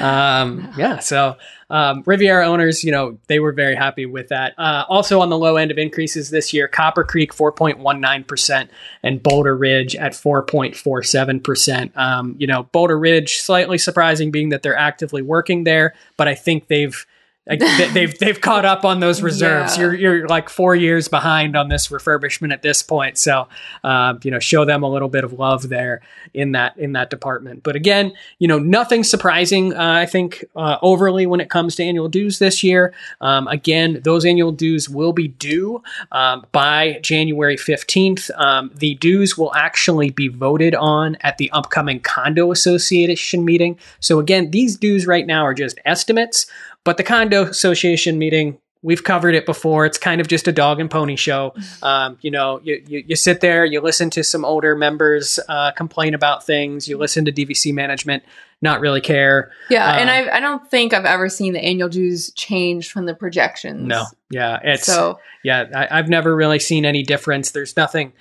Um, 0.00 0.72
yeah. 0.76 0.98
So 0.98 1.36
um, 1.70 2.02
Riviera 2.06 2.46
owners, 2.46 2.82
you 2.82 2.92
know, 2.92 3.18
they 3.26 3.40
were 3.40 3.52
very 3.52 3.74
happy 3.74 4.06
with 4.06 4.28
that. 4.28 4.54
Uh, 4.58 4.84
also 4.88 5.20
on 5.20 5.28
the 5.28 5.38
low 5.38 5.56
end 5.56 5.70
of 5.70 5.78
increases 5.78 6.30
this 6.30 6.52
year, 6.52 6.68
Copper 6.68 7.04
Creek 7.04 7.34
4.19% 7.34 8.68
and 9.02 9.22
Boulder 9.22 9.56
Ridge 9.56 9.94
at 9.96 10.12
4.47%. 10.12 11.96
Um, 11.96 12.36
you 12.38 12.46
know, 12.46 12.64
Boulder 12.64 12.98
Ridge 12.98 13.38
slightly 13.38 13.78
surprising, 13.78 14.30
being 14.30 14.48
that 14.50 14.62
they're 14.62 14.76
actively 14.76 15.22
working 15.22 15.64
there, 15.64 15.94
but 16.16 16.28
I 16.28 16.34
think 16.34 16.68
they've 16.68 17.06
like, 17.48 17.60
they- 17.60 17.88
they've 17.92 18.18
they've 18.18 18.40
caught 18.40 18.64
up 18.64 18.84
on 18.84 19.00
those 19.00 19.22
reserves. 19.22 19.76
Yeah. 19.76 19.82
You're 19.84 19.94
you're 19.94 20.28
like 20.28 20.48
four 20.48 20.76
years 20.76 21.08
behind 21.08 21.56
on 21.56 21.68
this 21.68 21.88
refurbishment 21.88 22.52
at 22.52 22.62
this 22.62 22.82
point. 22.82 23.16
So, 23.18 23.48
um, 23.84 24.20
you 24.22 24.30
know, 24.30 24.38
show 24.38 24.64
them 24.64 24.82
a 24.82 24.88
little 24.90 25.08
bit 25.08 25.24
of 25.24 25.32
love 25.32 25.68
there 25.68 26.02
in 26.34 26.52
that 26.52 26.76
in 26.76 26.92
that 26.92 27.10
department. 27.10 27.62
But 27.62 27.74
again, 27.76 28.12
you 28.38 28.48
know, 28.48 28.58
nothing 28.58 29.02
surprising. 29.04 29.74
Uh, 29.74 29.92
I 30.02 30.06
think 30.06 30.44
uh, 30.54 30.76
overly 30.82 31.26
when 31.26 31.40
it 31.40 31.48
comes 31.50 31.74
to 31.76 31.84
annual 31.84 32.08
dues 32.08 32.38
this 32.38 32.62
year. 32.62 32.92
Um, 33.20 33.48
again, 33.48 34.00
those 34.04 34.24
annual 34.24 34.52
dues 34.52 34.88
will 34.88 35.12
be 35.12 35.28
due 35.28 35.82
um, 36.12 36.44
by 36.52 36.98
January 37.02 37.56
fifteenth. 37.56 38.30
Um, 38.36 38.70
the 38.74 38.94
dues 38.96 39.38
will 39.38 39.54
actually 39.54 40.10
be 40.10 40.28
voted 40.28 40.74
on 40.74 41.16
at 41.22 41.38
the 41.38 41.50
upcoming 41.52 42.00
condo 42.00 42.52
association 42.52 43.44
meeting. 43.44 43.78
So 44.00 44.18
again, 44.18 44.50
these 44.50 44.76
dues 44.76 45.06
right 45.06 45.26
now 45.26 45.44
are 45.44 45.54
just 45.54 45.78
estimates. 45.84 46.46
But 46.88 46.96
the 46.96 47.02
condo 47.04 47.42
association 47.42 48.18
meeting, 48.18 48.56
we've 48.80 49.04
covered 49.04 49.34
it 49.34 49.44
before. 49.44 49.84
It's 49.84 49.98
kind 49.98 50.22
of 50.22 50.26
just 50.28 50.48
a 50.48 50.52
dog 50.52 50.80
and 50.80 50.90
pony 50.90 51.16
show. 51.16 51.52
Um, 51.82 52.16
you 52.22 52.30
know, 52.30 52.60
you, 52.64 52.82
you, 52.88 53.04
you 53.08 53.14
sit 53.14 53.42
there, 53.42 53.62
you 53.66 53.82
listen 53.82 54.08
to 54.10 54.24
some 54.24 54.42
older 54.42 54.74
members 54.74 55.38
uh, 55.50 55.70
complain 55.72 56.14
about 56.14 56.46
things, 56.46 56.88
you 56.88 56.96
listen 56.96 57.26
to 57.26 57.32
DVC 57.32 57.74
management, 57.74 58.22
not 58.62 58.80
really 58.80 59.02
care. 59.02 59.50
Yeah, 59.68 59.98
and 59.98 60.08
Um, 60.08 60.16
I 60.32 60.36
I 60.38 60.40
don't 60.40 60.66
think 60.70 60.94
I've 60.94 61.04
ever 61.04 61.28
seen 61.28 61.52
the 61.52 61.62
annual 61.62 61.90
dues 61.90 62.32
change 62.32 62.90
from 62.90 63.04
the 63.04 63.14
projections. 63.14 63.86
No, 63.86 64.06
yeah, 64.30 64.58
it's 64.64 64.86
so 64.86 65.18
yeah. 65.44 65.66
I, 65.74 65.98
I've 65.98 66.08
never 66.08 66.34
really 66.34 66.58
seen 66.58 66.86
any 66.86 67.02
difference. 67.02 67.50
There's 67.50 67.76
nothing. 67.76 68.14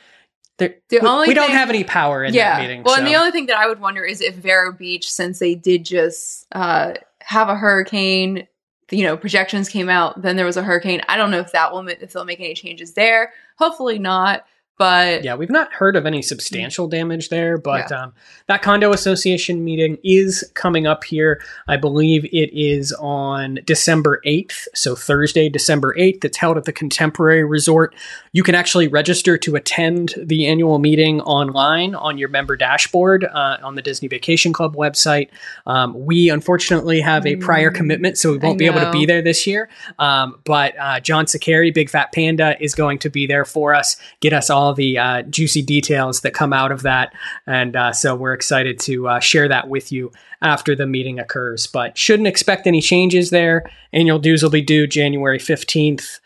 There, 0.57 0.75
The 0.89 0.99
we, 1.01 1.07
only 1.07 1.27
we 1.29 1.33
don't 1.33 1.47
thing- 1.47 1.55
have 1.55 1.69
any 1.69 1.85
power 1.85 2.23
in 2.25 2.33
yeah. 2.33 2.57
that 2.57 2.61
meeting. 2.61 2.83
well, 2.83 2.95
so. 2.95 2.99
and 2.99 3.07
the 3.07 3.15
only 3.15 3.31
thing 3.31 3.45
that 3.45 3.57
I 3.57 3.67
would 3.67 3.79
wonder 3.79 4.03
is 4.03 4.19
if 4.19 4.35
Vero 4.35 4.73
Beach, 4.73 5.09
since 5.09 5.39
they 5.39 5.55
did 5.55 5.85
just 5.85 6.45
uh, 6.51 6.93
have 7.21 7.49
a 7.49 7.55
hurricane, 7.55 8.47
you 8.91 9.03
know, 9.03 9.17
projections 9.17 9.69
came 9.69 9.89
out, 9.89 10.21
then 10.21 10.35
there 10.35 10.45
was 10.45 10.57
a 10.57 10.63
hurricane. 10.63 11.01
I 11.07 11.17
don't 11.17 11.31
know 11.31 11.39
if 11.39 11.51
that 11.51 11.71
will 11.71 11.87
if 11.87 12.13
they'll 12.13 12.25
make 12.25 12.39
any 12.39 12.53
changes 12.53 12.93
there. 12.93 13.33
Hopefully 13.57 13.99
not. 13.99 14.45
But 14.77 15.23
yeah, 15.23 15.35
we've 15.35 15.49
not 15.49 15.73
heard 15.73 15.95
of 15.95 16.05
any 16.05 16.21
substantial 16.21 16.87
damage 16.87 17.29
there, 17.29 17.57
but 17.57 17.91
um, 17.91 18.13
that 18.45 18.61
condo 18.61 18.91
association 18.93 19.63
meeting 19.63 19.97
is 20.03 20.49
coming 20.53 20.85
up 20.85 21.03
here. 21.03 21.41
I 21.67 21.77
believe 21.77 22.25
it 22.25 22.51
is 22.53 22.93
on 22.93 23.59
December 23.65 24.21
8th, 24.25 24.67
so 24.75 24.95
Thursday, 24.95 25.49
December 25.49 25.95
8th. 25.97 26.25
It's 26.25 26.37
held 26.37 26.57
at 26.57 26.65
the 26.65 26.73
Contemporary 26.73 27.43
Resort. 27.43 27.95
You 28.33 28.43
can 28.43 28.53
actually 28.53 28.87
register 28.87 29.37
to 29.39 29.55
attend 29.55 30.13
the 30.17 30.45
annual 30.45 30.77
meeting 30.77 31.21
online 31.21 31.95
on 31.95 32.19
your 32.19 32.29
member 32.29 32.55
dashboard 32.55 33.25
uh, 33.25 33.57
on 33.63 33.73
the 33.73 33.81
Disney 33.81 34.07
Vacation 34.07 34.53
Club 34.53 34.75
website. 34.75 35.29
Um, 35.65 36.05
we 36.05 36.29
unfortunately 36.29 37.01
have 37.01 37.25
a 37.25 37.35
prior 37.37 37.71
Mm, 37.71 37.75
commitment, 37.75 38.17
so 38.17 38.31
we 38.31 38.37
won't 38.37 38.59
be 38.59 38.65
able 38.65 38.79
to 38.81 38.91
be 38.91 39.05
there 39.05 39.21
this 39.21 39.47
year. 39.47 39.69
Um, 39.97 40.39
but 40.43 40.75
uh, 40.79 40.99
John 40.99 41.25
Saccheri, 41.25 41.73
Big 41.73 41.89
Fat 41.89 42.11
Panda, 42.13 42.55
is 42.61 42.75
going 42.75 42.99
to 42.99 43.09
be 43.09 43.25
there 43.25 43.43
for 43.43 43.73
us, 43.73 43.97
get 44.19 44.33
us 44.33 44.49
all 44.49 44.66
the 44.73 44.97
uh, 44.97 45.21
juicy 45.23 45.61
details 45.61 46.21
that 46.21 46.33
come 46.33 46.53
out 46.53 46.71
of 46.71 46.83
that. 46.83 47.13
And 47.45 47.75
uh, 47.75 47.93
so 47.93 48.15
we're 48.15 48.33
excited 48.33 48.79
to 48.81 49.07
uh, 49.07 49.19
share 49.19 49.47
that 49.47 49.69
with 49.69 49.91
you 49.91 50.11
after 50.41 50.75
the 50.75 50.87
meeting 50.87 51.19
occurs. 51.19 51.67
But 51.67 51.97
shouldn't 51.97 52.27
expect 52.27 52.67
any 52.67 52.81
changes 52.81 53.29
there. 53.29 53.69
Annual 53.93 54.19
dues 54.19 54.43
will 54.43 54.49
be 54.49 54.61
due 54.61 54.87
January 54.87 55.39
15th. 55.39 56.19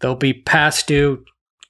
They'll 0.00 0.14
be 0.14 0.32
past 0.32 0.86
due 0.86 1.24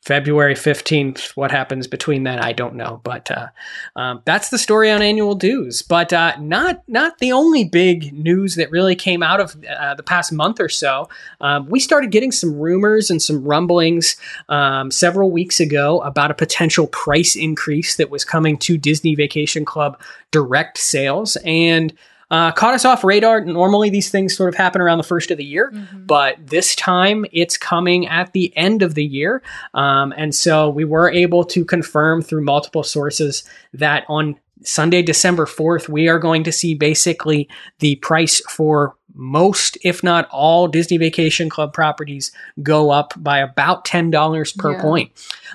February 0.09 0.55
15th. 0.55 1.37
What 1.37 1.51
happens 1.51 1.87
between 1.87 2.23
then, 2.23 2.39
I 2.39 2.53
don't 2.53 2.77
know. 2.77 2.99
But 3.05 3.31
uh, 3.31 3.49
um, 3.95 4.23
that's 4.25 4.49
the 4.49 4.57
story 4.57 4.91
on 4.91 5.03
annual 5.03 5.35
dues. 5.35 5.83
But 5.83 6.15
uh, 6.15 6.35
not 6.41 6.83
not 6.89 7.19
the 7.19 7.33
only 7.33 7.65
big 7.65 8.15
news 8.15 8.55
that 8.55 8.71
really 8.71 8.97
came 8.97 9.23
out 9.23 9.39
of 9.39 9.63
uh, 9.69 9.97
the 9.97 10.03
past 10.03 10.33
month 10.33 10.61
or 10.61 10.71
so. 10.71 11.11
Um, 11.43 11.69
we 11.69 11.79
started 11.79 12.11
getting 12.11 12.33
some 12.33 12.59
rumors 12.59 13.11
and 13.11 13.21
some 13.21 13.45
rumblings 13.45 14.17
um, 14.49 14.91
several 14.91 15.31
weeks 15.31 15.61
ago 15.61 16.01
about 16.01 16.31
a 16.31 16.35
potential 16.35 16.87
price 16.87 17.37
increase 17.37 17.97
that 17.97 18.09
was 18.09 18.25
coming 18.25 18.57
to 18.61 18.79
Disney 18.79 19.15
Vacation 19.15 19.67
Club 19.67 20.01
direct 20.31 20.79
sales. 20.79 21.37
And 21.45 21.93
uh, 22.31 22.53
caught 22.53 22.75
us 22.75 22.85
off 22.85 23.05
radar. 23.05 23.41
Normally, 23.45 23.91
these 23.91 24.11
things 24.11 24.37
sort 24.37 24.49
of 24.49 24.55
happen 24.55 24.81
around 24.81 24.99
the 24.99 25.05
first 25.05 25.31
of 25.31 25.39
the 25.39 25.45
year, 25.45 25.73
but 25.95 26.37
this 26.47 26.75
time 26.75 27.25
it's 27.33 27.57
coming 27.57 28.07
at 28.07 28.33
the 28.33 28.53
end 28.57 28.83
of 28.83 28.95
the 28.95 29.05
year. 29.05 29.43
Um, 29.75 30.13
and 30.17 30.35
so 30.35 30.69
we 30.69 30.85
were 30.85 31.11
able 31.11 31.45
to 31.45 31.65
confirm 31.65 32.21
through 32.23 32.45
multiple 32.45 32.83
sources 32.83 33.45
that 33.73 34.05
on 34.09 34.37
Sunday, 34.63 35.03
December 35.03 35.47
4th, 35.47 35.89
we 35.89 36.09
are 36.09 36.19
going 36.19 36.45
to 36.45 36.53
see 36.53 36.75
basically 36.75 37.49
the 37.79 37.95
price 37.97 38.41
for 38.51 38.95
most, 39.15 39.79
if 39.83 40.03
not 40.05 40.29
all, 40.31 40.69
Disney 40.69 40.97
Vacation 40.97 41.49
Club 41.49 41.73
properties 41.73 42.31
go 42.63 42.91
up 42.91 43.15
by 43.17 43.39
about 43.39 43.85
$10 43.85 44.53
per 44.59 44.73
Yeah. 44.73 44.83
point. 44.83 45.11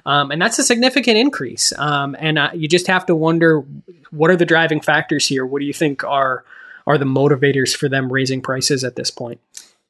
Um, 0.06 0.32
and 0.32 0.42
that's 0.42 0.58
a 0.60 0.64
significant 0.64 1.18
increase. 1.18 1.72
Um, 1.78 2.16
and 2.20 2.40
uh, 2.40 2.50
you 2.54 2.68
just 2.68 2.88
have 2.88 3.06
to 3.06 3.16
wonder 3.16 3.64
what 4.12 4.32
are 4.32 4.36
the 4.36 4.46
driving 4.46 4.82
factors 4.82 5.28
here? 5.28 5.46
What 5.46 5.60
do 5.60 5.66
you 5.66 5.74
think 5.74 6.04
are 6.04 6.44
are 6.88 6.98
the 6.98 7.06
motivators 7.06 7.76
for 7.76 7.88
them 7.90 8.12
raising 8.12 8.42
prices 8.42 8.84
at 8.84 8.96
this 8.96 9.12
point? 9.12 9.40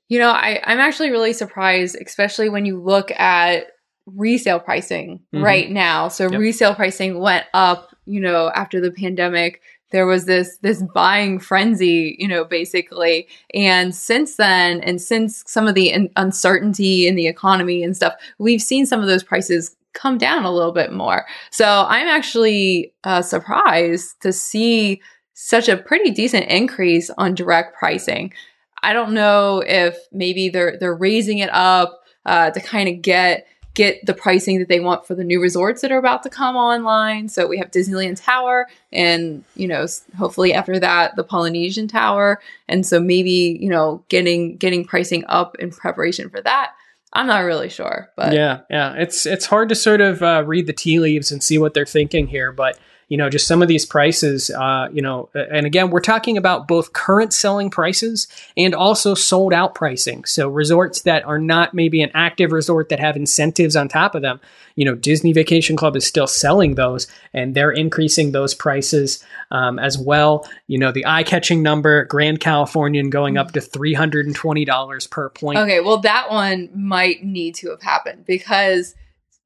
You 0.09 0.19
know, 0.19 0.29
I, 0.31 0.61
I'm 0.65 0.79
actually 0.79 1.09
really 1.11 1.33
surprised, 1.33 1.95
especially 2.05 2.49
when 2.49 2.65
you 2.65 2.79
look 2.79 3.09
at 3.11 3.67
resale 4.05 4.59
pricing 4.59 5.21
Mhm. 5.33 5.43
right 5.43 5.71
now. 5.71 6.07
So 6.09 6.29
Yep. 6.29 6.39
resale 6.39 6.75
pricing 6.75 7.19
went 7.19 7.45
up, 7.53 7.95
you 8.05 8.19
know, 8.19 8.51
after 8.53 8.81
the 8.81 8.91
pandemic. 8.91 9.61
There 9.91 10.05
was 10.07 10.25
this 10.25 10.57
this 10.61 10.81
buying 10.93 11.39
frenzy, 11.39 12.15
you 12.19 12.27
know, 12.27 12.43
basically. 12.43 13.27
And 13.53 13.93
since 13.95 14.35
then, 14.37 14.81
and 14.81 14.99
since 15.01 15.43
some 15.47 15.67
of 15.67 15.75
the 15.75 15.93
un- 15.93 16.09
uncertainty 16.17 17.07
in 17.07 17.15
the 17.15 17.27
economy 17.27 17.83
and 17.83 17.95
stuff, 17.95 18.13
we've 18.39 18.61
seen 18.61 18.85
some 18.87 18.99
of 19.01 19.07
those 19.07 19.23
prices 19.23 19.75
come 19.93 20.17
down 20.17 20.43
a 20.43 20.51
little 20.51 20.71
bit 20.71 20.91
more. 20.91 21.25
So 21.51 21.85
I'm 21.87 22.07
actually 22.07 22.91
uh, 23.03 23.21
surprised 23.21 24.19
to 24.21 24.33
see 24.33 24.99
such 25.33 25.67
a 25.67 25.77
pretty 25.77 26.11
decent 26.11 26.47
increase 26.47 27.09
on 27.17 27.35
direct 27.35 27.77
pricing. 27.77 28.33
I 28.81 28.93
don't 28.93 29.13
know 29.13 29.63
if 29.65 29.97
maybe 30.11 30.49
they're 30.49 30.77
they're 30.77 30.95
raising 30.95 31.39
it 31.39 31.49
up 31.53 32.03
uh, 32.25 32.51
to 32.51 32.59
kind 32.59 32.89
of 32.89 33.01
get 33.01 33.47
get 33.73 34.05
the 34.05 34.13
pricing 34.13 34.59
that 34.59 34.67
they 34.67 34.79
want 34.79 35.05
for 35.05 35.15
the 35.15 35.23
new 35.23 35.41
resorts 35.41 35.81
that 35.81 35.91
are 35.91 35.97
about 35.97 36.21
to 36.23 36.29
come 36.29 36.55
online. 36.55 37.27
So 37.27 37.47
we 37.47 37.57
have 37.57 37.71
Disneyland 37.71 38.23
Tower, 38.23 38.67
and 38.91 39.43
you 39.55 39.67
know, 39.67 39.87
hopefully 40.17 40.53
after 40.53 40.79
that, 40.79 41.15
the 41.15 41.23
Polynesian 41.23 41.87
Tower, 41.87 42.39
and 42.67 42.85
so 42.85 42.99
maybe 42.99 43.57
you 43.59 43.69
know, 43.69 44.03
getting 44.09 44.57
getting 44.57 44.85
pricing 44.85 45.23
up 45.27 45.55
in 45.59 45.71
preparation 45.71 46.29
for 46.29 46.41
that. 46.41 46.73
I'm 47.15 47.27
not 47.27 47.39
really 47.39 47.69
sure, 47.69 48.09
but 48.15 48.33
yeah, 48.33 48.61
yeah, 48.69 48.93
it's 48.95 49.25
it's 49.25 49.45
hard 49.45 49.69
to 49.69 49.75
sort 49.75 50.01
of 50.01 50.21
uh, 50.21 50.43
read 50.45 50.67
the 50.67 50.73
tea 50.73 50.99
leaves 50.99 51.31
and 51.31 51.41
see 51.41 51.57
what 51.57 51.73
they're 51.73 51.85
thinking 51.85 52.27
here, 52.27 52.51
but 52.51 52.77
you 53.09 53.17
know, 53.17 53.29
just 53.29 53.47
some 53.47 53.61
of 53.61 53.67
these 53.67 53.85
prices, 53.85 54.49
uh, 54.49 54.87
you 54.91 55.01
know, 55.01 55.29
and 55.33 55.65
again, 55.65 55.89
we're 55.89 56.01
talking 56.01 56.37
about 56.37 56.67
both 56.67 56.93
current 56.93 57.33
selling 57.33 57.69
prices 57.69 58.27
and 58.57 58.73
also 58.73 59.13
sold 59.13 59.53
out 59.53 59.75
pricing. 59.75 60.25
So 60.25 60.47
resorts 60.49 61.01
that 61.01 61.23
are 61.25 61.39
not 61.39 61.73
maybe 61.73 62.01
an 62.01 62.11
active 62.13 62.51
resort 62.51 62.89
that 62.89 62.99
have 62.99 63.15
incentives 63.15 63.75
on 63.75 63.87
top 63.87 64.15
of 64.15 64.21
them, 64.21 64.39
you 64.75 64.85
know, 64.85 64.95
Disney 64.95 65.33
Vacation 65.33 65.75
Club 65.75 65.95
is 65.95 66.05
still 66.05 66.27
selling 66.27 66.75
those 66.75 67.07
and 67.33 67.53
they're 67.53 67.71
increasing 67.71 68.31
those 68.31 68.53
prices 68.53 69.23
um, 69.51 69.77
as 69.77 69.97
well. 69.97 70.47
You 70.67 70.79
know, 70.79 70.91
the 70.91 71.05
eye 71.05 71.23
catching 71.23 71.61
number, 71.61 72.05
Grand 72.05 72.39
Californian 72.39 73.09
going 73.09 73.37
up 73.37 73.51
to 73.51 73.59
$320 73.59 75.09
per 75.09 75.29
point. 75.29 75.59
Okay, 75.59 75.79
well, 75.79 75.99
that 75.99 76.29
one 76.29 76.69
might 76.73 77.23
need 77.23 77.55
to 77.55 77.69
have 77.69 77.81
happened 77.81 78.25
because, 78.25 78.95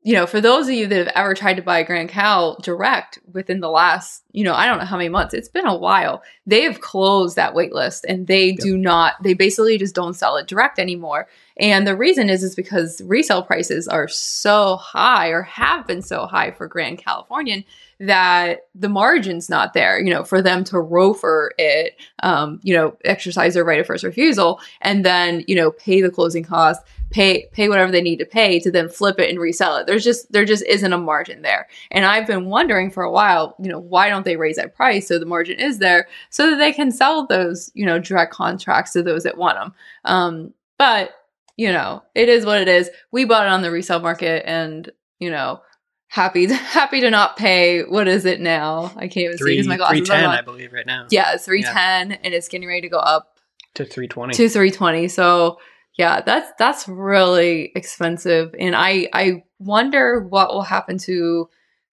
you 0.08 0.14
know, 0.14 0.26
for 0.26 0.40
those 0.40 0.70
of 0.70 0.74
you 0.74 0.88
that 0.88 1.08
have 1.08 1.14
ever 1.16 1.34
tried 1.34 1.58
to 1.58 1.62
buy 1.62 1.84
Grand 1.84 2.08
Cal 2.08 2.56
direct 2.62 3.20
within 3.34 3.60
the 3.60 3.70
last, 3.70 4.24
you 4.32 4.42
know, 4.42 4.54
I 4.54 4.66
don't 4.66 4.78
know 4.78 4.86
how 4.86 4.96
many 4.96 5.10
months, 5.10 5.34
it's 5.34 5.50
been 5.50 5.68
a 5.68 5.76
while. 5.76 6.24
They 6.46 6.62
have 6.62 6.80
closed 6.80 7.36
that 7.36 7.54
wait 7.54 7.74
list 7.74 8.06
and 8.08 8.26
they 8.26 8.54
do 8.54 8.78
not, 8.78 9.22
they 9.22 9.34
basically 9.34 9.78
just 9.78 9.94
don't 9.94 10.14
sell 10.14 10.38
it 10.38 10.48
direct 10.48 10.80
anymore. 10.80 11.28
And 11.58 11.86
the 11.86 11.98
reason 11.98 12.30
is, 12.30 12.42
is 12.42 12.56
because 12.56 13.02
resale 13.04 13.44
prices 13.44 13.86
are 13.90 14.08
so 14.08 14.78
high 14.78 15.28
or 15.28 15.42
have 15.42 15.86
been 15.86 16.02
so 16.02 16.26
high 16.26 16.52
for 16.52 16.70
Grand 16.70 17.00
Californian 17.00 17.66
that 18.00 18.68
the 18.76 18.90
margin's 18.90 19.50
not 19.50 19.74
there, 19.74 20.00
you 20.00 20.14
know, 20.14 20.24
for 20.24 20.42
them 20.42 20.64
to 20.66 20.76
ROFR 20.76 21.50
it, 21.58 21.96
um, 22.22 22.60
you 22.62 22.76
know, 22.76 22.96
exercise 23.06 23.56
their 23.56 23.64
right 23.64 23.80
of 23.80 23.88
first 23.88 24.04
refusal 24.04 24.60
and 24.82 25.04
then, 25.04 25.44
you 25.48 25.56
know, 25.56 25.72
pay 25.72 26.02
the 26.02 26.12
closing 26.12 26.44
costs, 26.44 26.84
pay 27.10 27.48
pay 27.54 27.70
whatever 27.70 27.92
they 27.92 28.02
need 28.02 28.20
to 28.20 28.26
pay 28.26 28.60
to 28.60 28.70
then 28.70 28.88
flip 28.88 29.20
it 29.20 29.30
and 29.30 29.40
resell 29.40 29.78
it. 29.78 29.88
There's 29.88 30.04
just 30.04 30.32
there 30.32 30.46
just 30.46 30.64
isn't 30.66 30.94
a 30.94 30.98
margin 30.98 31.42
there. 31.42 31.68
And 31.90 32.06
I've 32.06 32.28
been 32.28 32.46
wondering 32.46 32.92
for 32.92 33.04
a 33.04 33.12
while, 33.12 33.56
you 33.60 33.70
know, 33.70 33.80
why 33.80 34.10
don't 34.10 34.26
they 34.26 34.38
raise 34.38 34.58
that 34.58 34.76
price 34.76 35.08
so 35.08 35.18
the 35.18 35.26
margin 35.26 35.60
is 35.60 35.80
there 35.80 36.08
so 36.30 36.50
that 36.50 36.58
they 36.58 36.74
can 36.74 36.92
sell 36.92 37.26
those, 37.26 37.72
you 37.74 37.86
know, 37.86 37.98
direct 37.98 38.34
contracts 38.34 38.94
to 38.94 39.02
those 39.02 39.24
that 39.24 39.38
want 39.38 39.58
them. 39.58 39.74
Um, 40.06 40.54
but 40.78 41.12
you 41.58 41.72
know, 41.72 42.04
it 42.14 42.30
is 42.30 42.46
what 42.46 42.62
it 42.62 42.68
is. 42.68 42.90
We 43.12 43.26
bought 43.26 43.48
it 43.48 43.52
on 43.52 43.64
the 43.64 43.72
resale 43.72 44.00
market 44.00 44.44
and, 44.46 44.92
you 45.20 45.32
know, 45.32 45.62
happy 46.08 46.48
to, 46.48 46.54
happy 46.56 47.02
to 47.02 47.10
not 47.10 47.38
pay. 47.38 47.84
What 47.84 48.08
is 48.08 48.26
it 48.26 48.40
now? 48.42 48.92
I 48.96 49.08
can't 49.08 49.18
even 49.18 49.38
see 49.38 49.44
Three, 49.44 49.54
because 49.54 49.68
my 49.68 49.78
glasses 49.78 50.02
are 50.02 50.06
310. 50.06 50.30
I 50.40 50.42
believe, 50.42 50.74
right 50.74 50.86
now. 50.86 51.08
Yeah, 51.10 51.34
it's 51.34 51.46
310 51.46 52.20
and 52.24 52.34
it's 52.34 52.48
getting 52.48 52.68
ready 52.68 52.82
to 52.82 52.90
go 52.90 53.00
up 53.00 53.40
To 53.76 53.84
320. 53.86 54.34
to 54.36 54.50
320. 54.50 55.08
So, 55.08 55.60
Yeah, 55.98 56.22
that's 56.22 56.52
that's 56.60 56.88
really 56.88 57.72
expensive, 57.76 58.54
and 58.60 58.76
I 58.76 59.10
I 59.14 59.44
wonder 59.60 60.22
what 60.22 60.50
will 60.54 60.62
happen 60.62 60.98
to 61.00 61.50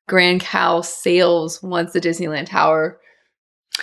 Grand 0.06 0.40
Cal 0.42 0.82
sales 0.82 1.62
once 1.62 1.92
the 1.92 2.00
Disneyland 2.00 2.46
Tower 2.46 3.00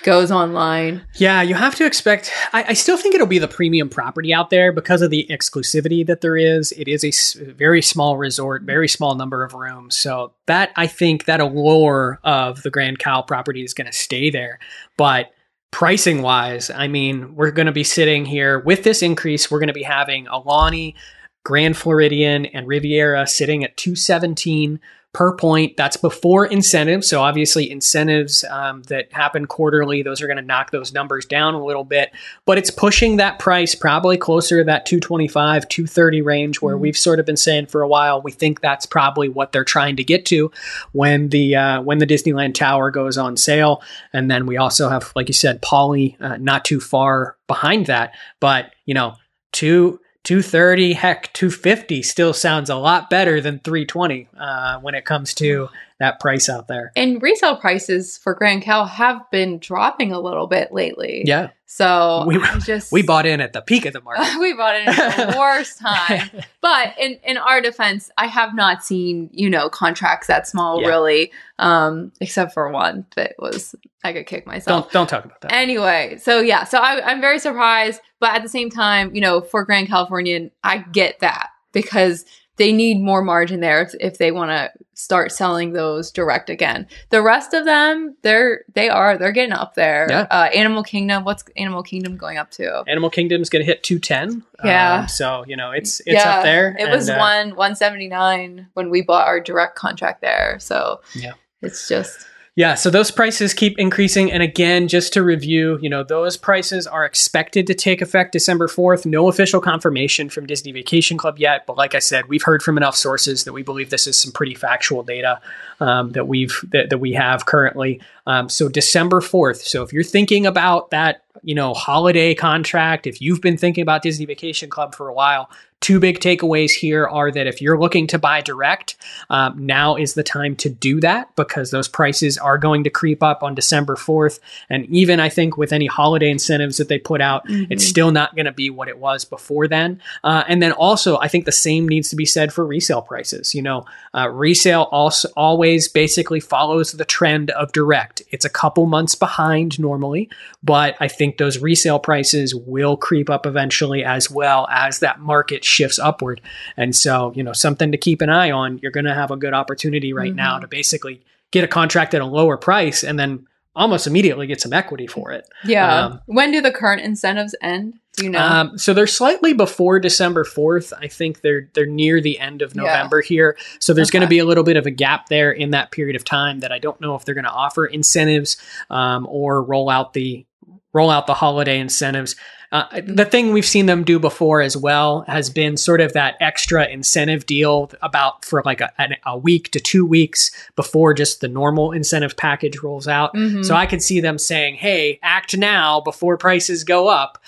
goes 0.03 0.31
online. 0.31 1.05
Yeah, 1.15 1.41
you 1.41 1.53
have 1.53 1.75
to 1.75 1.85
expect. 1.85 2.31
I, 2.53 2.65
I, 2.69 2.73
still 2.73 2.97
think 2.97 3.13
it'll 3.13 3.27
be 3.27 3.39
the 3.39 3.47
premium 3.47 3.89
property 3.89 4.33
out 4.33 4.49
there 4.49 4.71
because 4.71 5.01
of 5.01 5.11
the 5.11 5.27
exclusivity 5.29 6.05
that 6.07 6.21
there 6.21 6.37
is. 6.37 6.71
It 6.73 6.87
is 6.87 7.03
a 7.03 7.09
s- 7.09 7.33
very 7.33 7.81
small 7.81 8.17
resort, 8.17 8.63
very 8.63 8.87
small 8.87 9.15
number 9.15 9.43
of 9.43 9.53
rooms. 9.53 9.97
So 9.97 10.33
that 10.47 10.71
I 10.75 10.87
think 10.87 11.25
that 11.25 11.39
allure 11.39 12.19
of 12.23 12.63
the 12.63 12.71
Grand 12.71 12.99
Cal 12.99 13.21
property 13.23 13.63
is 13.63 13.73
going 13.73 13.87
to 13.87 13.97
stay 13.97 14.29
there. 14.29 14.59
But 14.97 15.31
pricing 15.71 16.21
wise, 16.21 16.69
I 16.69 16.87
mean, 16.87 17.35
we're 17.35 17.51
going 17.51 17.65
to 17.65 17.71
be 17.71 17.83
sitting 17.83 18.25
here 18.25 18.59
with 18.59 18.83
this 18.83 19.01
increase. 19.01 19.51
We're 19.51 19.59
going 19.59 19.67
to 19.67 19.73
be 19.73 19.83
having 19.83 20.25
Aulani, 20.25 20.95
Grand 21.43 21.75
Floridian, 21.75 22.45
and 22.47 22.67
Riviera 22.67 23.27
sitting 23.27 23.63
at 23.63 23.77
217 23.77 24.79
per 25.13 25.35
point. 25.35 25.75
That's 25.75 25.97
before 25.97 26.45
incentives. 26.45 27.07
So 27.09 27.21
obviously, 27.21 27.69
incentives 27.69 28.43
um, 28.45 28.83
that 28.83 29.11
happen 29.11 29.45
quarterly, 29.45 30.03
those 30.03 30.21
are 30.21 30.27
going 30.27 30.37
to 30.37 30.43
knock 30.43 30.71
those 30.71 30.93
numbers 30.93 31.25
down 31.25 31.53
a 31.53 31.63
little 31.63 31.83
bit. 31.83 32.11
But 32.45 32.57
it's 32.57 32.71
pushing 32.71 33.17
that 33.17 33.39
price 33.39 33.75
probably 33.75 34.17
closer 34.17 34.59
to 34.59 34.63
that 34.65 34.85
225, 34.85 35.67
230 35.67 36.21
range, 36.21 36.61
where 36.61 36.75
mm-hmm. 36.75 36.81
we've 36.83 36.97
sort 36.97 37.19
of 37.19 37.25
been 37.25 37.37
saying 37.37 37.67
for 37.67 37.81
a 37.81 37.87
while 37.87 38.21
we 38.21 38.31
think 38.31 38.61
that's 38.61 38.85
probably 38.85 39.29
what 39.29 39.51
they're 39.51 39.65
trying 39.65 39.95
to 39.97 40.03
get 40.03 40.25
to 40.27 40.51
when 40.91 41.29
the 41.29 41.55
uh, 41.55 41.81
when 41.81 41.97
the 41.97 42.07
Disneyland 42.07 42.53
Tower 42.53 42.91
goes 42.91 43.17
on 43.17 43.37
sale. 43.37 43.81
And 44.13 44.29
then 44.29 44.45
we 44.45 44.57
also 44.57 44.89
have, 44.89 45.11
like 45.15 45.27
you 45.27 45.33
said, 45.33 45.61
Polly 45.61 46.17
uh, 46.19 46.37
not 46.37 46.65
too 46.65 46.79
far 46.79 47.37
behind 47.47 47.87
that. 47.87 48.13
But 48.39 48.73
you 48.85 48.93
know, 48.93 49.15
two 49.51 49.99
230 50.23 50.93
heck 50.93 51.33
250 51.33 52.03
still 52.03 52.33
sounds 52.33 52.69
a 52.69 52.75
lot 52.75 53.09
better 53.09 53.41
than 53.41 53.59
320 53.59 54.27
uh, 54.39 54.79
when 54.79 54.93
it 54.93 55.05
comes 55.05 55.33
to 55.33 55.67
that 56.01 56.19
price 56.19 56.49
out 56.49 56.67
there 56.67 56.91
and 56.95 57.21
resale 57.21 57.55
prices 57.55 58.17
for 58.17 58.33
grand 58.33 58.61
cal 58.61 58.85
have 58.85 59.29
been 59.31 59.57
dropping 59.59 60.11
a 60.11 60.19
little 60.19 60.47
bit 60.47 60.73
lately 60.73 61.23
yeah 61.25 61.49
so 61.73 62.25
we 62.27 62.37
just 62.65 62.91
we 62.91 63.01
bought 63.01 63.25
in 63.25 63.39
at 63.39 63.53
the 63.53 63.61
peak 63.61 63.85
of 63.85 63.93
the 63.93 64.01
market. 64.01 64.27
we 64.41 64.51
bought 64.53 64.75
in 64.75 64.89
at 64.89 65.31
the 65.31 65.35
worst 65.39 65.79
time. 65.79 66.29
But 66.59 66.99
in 66.99 67.17
in 67.23 67.37
our 67.37 67.61
defense, 67.61 68.11
I 68.17 68.27
have 68.27 68.53
not 68.53 68.83
seen 68.83 69.29
you 69.31 69.49
know 69.49 69.69
contracts 69.69 70.27
that 70.27 70.45
small 70.45 70.81
yeah. 70.81 70.89
really, 70.89 71.31
um, 71.59 72.11
except 72.19 72.53
for 72.53 72.69
one 72.69 73.05
that 73.15 73.35
was 73.39 73.73
I 74.03 74.11
could 74.11 74.25
kick 74.25 74.45
myself. 74.45 74.83
Don't 74.83 74.91
don't 74.91 75.07
talk 75.07 75.23
about 75.23 75.39
that. 75.41 75.53
Anyway, 75.53 76.17
so 76.21 76.41
yeah, 76.41 76.65
so 76.65 76.77
I, 76.77 77.09
I'm 77.09 77.21
very 77.21 77.39
surprised, 77.39 78.01
but 78.19 78.35
at 78.35 78.43
the 78.43 78.49
same 78.49 78.69
time, 78.69 79.15
you 79.15 79.21
know, 79.21 79.39
for 79.39 79.63
Grand 79.63 79.87
Californian, 79.87 80.51
I 80.65 80.79
get 80.79 81.21
that 81.21 81.51
because 81.71 82.25
they 82.61 82.71
need 82.71 83.01
more 83.01 83.23
margin 83.23 83.59
there 83.59 83.81
if, 83.81 83.95
if 83.99 84.17
they 84.19 84.31
want 84.31 84.51
to 84.51 84.71
start 84.93 85.31
selling 85.31 85.73
those 85.73 86.11
direct 86.11 86.47
again. 86.47 86.85
The 87.09 87.19
rest 87.19 87.55
of 87.55 87.65
them, 87.65 88.15
they're 88.21 88.65
they 88.75 88.87
are 88.87 89.17
they're 89.17 89.31
getting 89.31 89.51
up 89.51 89.73
there. 89.73 90.05
Yeah. 90.07 90.27
Uh, 90.29 90.47
Animal 90.53 90.83
Kingdom, 90.83 91.23
what's 91.23 91.43
Animal 91.57 91.81
Kingdom 91.81 92.17
going 92.17 92.37
up 92.37 92.51
to? 92.51 92.83
Animal 92.87 93.09
Kingdom's 93.09 93.49
going 93.49 93.65
to 93.65 93.65
hit 93.65 93.81
two 93.81 93.97
ten. 93.97 94.43
Yeah. 94.63 94.93
Um, 94.93 95.07
so 95.07 95.43
you 95.47 95.57
know 95.57 95.71
it's 95.71 96.01
it's 96.01 96.23
yeah, 96.23 96.37
up 96.37 96.43
there. 96.43 96.75
It 96.77 96.83
and, 96.83 96.91
was 96.91 97.09
uh, 97.09 97.17
one 97.17 97.55
one 97.55 97.75
seventy 97.75 98.07
nine 98.07 98.67
when 98.75 98.91
we 98.91 99.01
bought 99.01 99.27
our 99.27 99.39
direct 99.39 99.75
contract 99.75 100.21
there. 100.21 100.57
So 100.59 101.01
yeah, 101.15 101.33
it's 101.63 101.87
just 101.87 102.27
yeah, 102.57 102.75
so 102.75 102.89
those 102.89 103.11
prices 103.11 103.53
keep 103.53 103.79
increasing. 103.79 104.29
And 104.29 104.43
again, 104.43 104.89
just 104.89 105.13
to 105.13 105.23
review, 105.23 105.79
you 105.81 105.89
know, 105.89 106.03
those 106.03 106.35
prices 106.35 106.85
are 106.85 107.05
expected 107.05 107.65
to 107.67 107.73
take 107.73 108.01
effect 108.01 108.33
December 108.33 108.67
4th. 108.67 109.05
No 109.05 109.29
official 109.29 109.61
confirmation 109.61 110.29
from 110.29 110.45
Disney 110.45 110.73
Vacation 110.73 111.17
Club 111.17 111.39
yet. 111.39 111.65
But 111.65 111.77
like 111.77 111.95
I 111.95 111.99
said, 111.99 112.27
we've 112.27 112.43
heard 112.43 112.61
from 112.61 112.75
enough 112.75 112.97
sources 112.97 113.45
that 113.45 113.53
we 113.53 113.63
believe 113.63 113.89
this 113.89 114.05
is 114.05 114.17
some 114.17 114.33
pretty 114.33 114.53
factual 114.53 115.01
data 115.01 115.39
um, 115.79 116.11
that 116.11 116.27
we've 116.27 116.59
that, 116.71 116.89
that 116.89 116.97
we 116.97 117.13
have 117.13 117.45
currently. 117.45 118.01
Um, 118.27 118.49
so 118.49 118.67
December 118.67 119.21
4th. 119.21 119.61
So 119.61 119.81
if 119.83 119.93
you're 119.93 120.03
thinking 120.03 120.45
about 120.45 120.89
that, 120.91 121.23
you 121.43 121.55
know, 121.55 121.73
holiday 121.73 122.33
contract, 122.35 123.07
if 123.07 123.21
you've 123.21 123.41
been 123.41 123.57
thinking 123.57 123.81
about 123.81 124.01
Disney 124.01 124.25
Vacation 124.25 124.69
Club 124.69 124.95
for 124.95 125.07
a 125.07 125.13
while, 125.13 125.49
Two 125.81 125.99
big 125.99 126.19
takeaways 126.19 126.69
here 126.69 127.07
are 127.07 127.31
that 127.31 127.47
if 127.47 127.59
you're 127.59 127.79
looking 127.79 128.05
to 128.05 128.19
buy 128.19 128.41
direct, 128.41 128.95
um, 129.31 129.65
now 129.65 129.95
is 129.95 130.13
the 130.13 130.21
time 130.21 130.55
to 130.57 130.69
do 130.69 131.01
that 131.01 131.35
because 131.35 131.71
those 131.71 131.87
prices 131.87 132.37
are 132.37 132.59
going 132.59 132.83
to 132.83 132.91
creep 132.91 133.23
up 133.23 133.41
on 133.41 133.55
December 133.55 133.95
4th. 133.95 134.39
And 134.69 134.85
even 134.85 135.19
I 135.19 135.29
think 135.29 135.57
with 135.57 135.73
any 135.73 135.87
holiday 135.87 136.29
incentives 136.29 136.77
that 136.77 136.87
they 136.87 136.99
put 136.99 137.19
out, 137.19 137.47
mm-hmm. 137.47 137.71
it's 137.71 137.83
still 137.83 138.11
not 138.11 138.35
going 138.35 138.45
to 138.45 138.51
be 138.51 138.69
what 138.69 138.89
it 138.89 138.99
was 138.99 139.25
before 139.25 139.67
then. 139.67 139.99
Uh, 140.23 140.43
and 140.47 140.61
then 140.61 140.71
also, 140.71 141.17
I 141.17 141.27
think 141.27 141.45
the 141.45 141.51
same 141.51 141.89
needs 141.89 142.11
to 142.11 142.15
be 142.15 142.27
said 142.27 142.53
for 142.53 142.63
resale 142.63 143.01
prices. 143.01 143.55
You 143.55 143.63
know, 143.63 143.85
uh, 144.13 144.29
resale 144.29 144.83
also 144.91 145.29
always 145.35 145.87
basically 145.87 146.41
follows 146.41 146.91
the 146.91 147.05
trend 147.05 147.49
of 147.51 147.71
direct. 147.71 148.21
It's 148.29 148.45
a 148.45 148.51
couple 148.51 148.85
months 148.85 149.15
behind 149.15 149.79
normally, 149.79 150.29
but 150.61 150.95
I 150.99 151.07
think 151.07 151.30
those 151.37 151.59
resale 151.59 151.99
prices 151.99 152.53
will 152.55 152.97
creep 152.97 153.29
up 153.29 153.45
eventually 153.45 154.03
as 154.03 154.29
well 154.29 154.67
as 154.71 154.99
that 154.99 155.19
market 155.19 155.63
shifts 155.63 155.99
upward. 155.99 156.41
And 156.77 156.95
so, 156.95 157.31
you 157.35 157.43
know, 157.43 157.53
something 157.53 157.91
to 157.91 157.97
keep 157.97 158.21
an 158.21 158.29
eye 158.29 158.51
on. 158.51 158.79
You're 158.79 158.91
going 158.91 159.05
to 159.05 159.13
have 159.13 159.31
a 159.31 159.37
good 159.37 159.53
opportunity 159.53 160.13
right 160.13 160.29
mm-hmm. 160.29 160.37
now 160.37 160.59
to 160.59 160.67
basically 160.67 161.23
get 161.51 161.63
a 161.63 161.67
contract 161.67 162.13
at 162.13 162.21
a 162.21 162.25
lower 162.25 162.57
price 162.57 163.03
and 163.03 163.19
then 163.19 163.45
almost 163.75 164.07
immediately 164.07 164.47
get 164.47 164.59
some 164.59 164.73
equity 164.73 165.07
for 165.07 165.31
it. 165.31 165.47
Yeah. 165.63 166.05
Um, 166.05 166.21
when 166.25 166.51
do 166.51 166.61
the 166.61 166.71
current 166.71 167.01
incentives 167.01 167.55
end? 167.61 167.95
Do 168.17 168.25
you 168.25 168.29
know? 168.29 168.39
Um, 168.39 168.77
so 168.77 168.93
they're 168.93 169.07
slightly 169.07 169.53
before 169.53 169.99
December 169.99 170.43
4th. 170.43 170.91
I 170.99 171.07
think 171.07 171.41
they're 171.41 171.69
they're 171.73 171.85
near 171.85 172.19
the 172.19 172.39
end 172.39 172.61
of 172.61 172.75
November 172.75 173.21
yeah. 173.21 173.27
here. 173.27 173.57
So 173.79 173.93
there's 173.93 174.09
okay. 174.09 174.19
going 174.19 174.27
to 174.27 174.29
be 174.29 174.39
a 174.39 174.45
little 174.45 174.65
bit 174.65 174.75
of 174.75 174.85
a 174.85 174.91
gap 174.91 175.29
there 175.29 175.51
in 175.51 175.71
that 175.71 175.91
period 175.91 176.17
of 176.17 176.25
time 176.25 176.59
that 176.59 176.73
I 176.73 176.79
don't 176.79 176.99
know 176.99 177.15
if 177.15 177.23
they're 177.23 177.35
going 177.35 177.45
to 177.45 177.51
offer 177.51 177.85
incentives 177.85 178.57
um, 178.89 179.25
or 179.29 179.63
roll 179.63 179.89
out 179.89 180.11
the 180.11 180.45
roll 180.93 181.09
out 181.09 181.27
the 181.27 181.33
holiday 181.33 181.79
incentives. 181.79 182.35
Uh, 182.71 183.01
the 183.05 183.25
thing 183.25 183.51
we've 183.51 183.65
seen 183.65 183.85
them 183.85 184.03
do 184.03 184.17
before 184.17 184.61
as 184.61 184.77
well 184.77 185.25
has 185.27 185.49
been 185.49 185.75
sort 185.75 185.99
of 185.99 186.13
that 186.13 186.37
extra 186.39 186.87
incentive 186.87 187.45
deal 187.45 187.91
about 188.01 188.45
for 188.45 188.61
like 188.63 188.79
a, 188.79 188.91
a 189.25 189.37
week 189.37 189.69
to 189.71 189.79
two 189.79 190.05
weeks 190.05 190.51
before 190.77 191.13
just 191.13 191.41
the 191.41 191.49
normal 191.49 191.91
incentive 191.91 192.37
package 192.37 192.79
rolls 192.81 193.09
out. 193.09 193.33
Mm-hmm. 193.33 193.63
So 193.63 193.75
I 193.75 193.85
could 193.85 194.01
see 194.01 194.21
them 194.21 194.37
saying, 194.37 194.75
hey, 194.75 195.19
act 195.21 195.57
now 195.57 195.99
before 195.99 196.37
prices 196.37 196.85
go 196.85 197.09
up, 197.09 197.43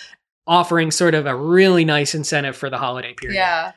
offering 0.46 0.92
sort 0.92 1.16
of 1.16 1.26
a 1.26 1.36
really 1.36 1.86
nice 1.86 2.14
incentive 2.14 2.58
for 2.58 2.70
the 2.70 2.78
holiday 2.78 3.14
period. 3.14 3.38
Yeah. 3.38 3.72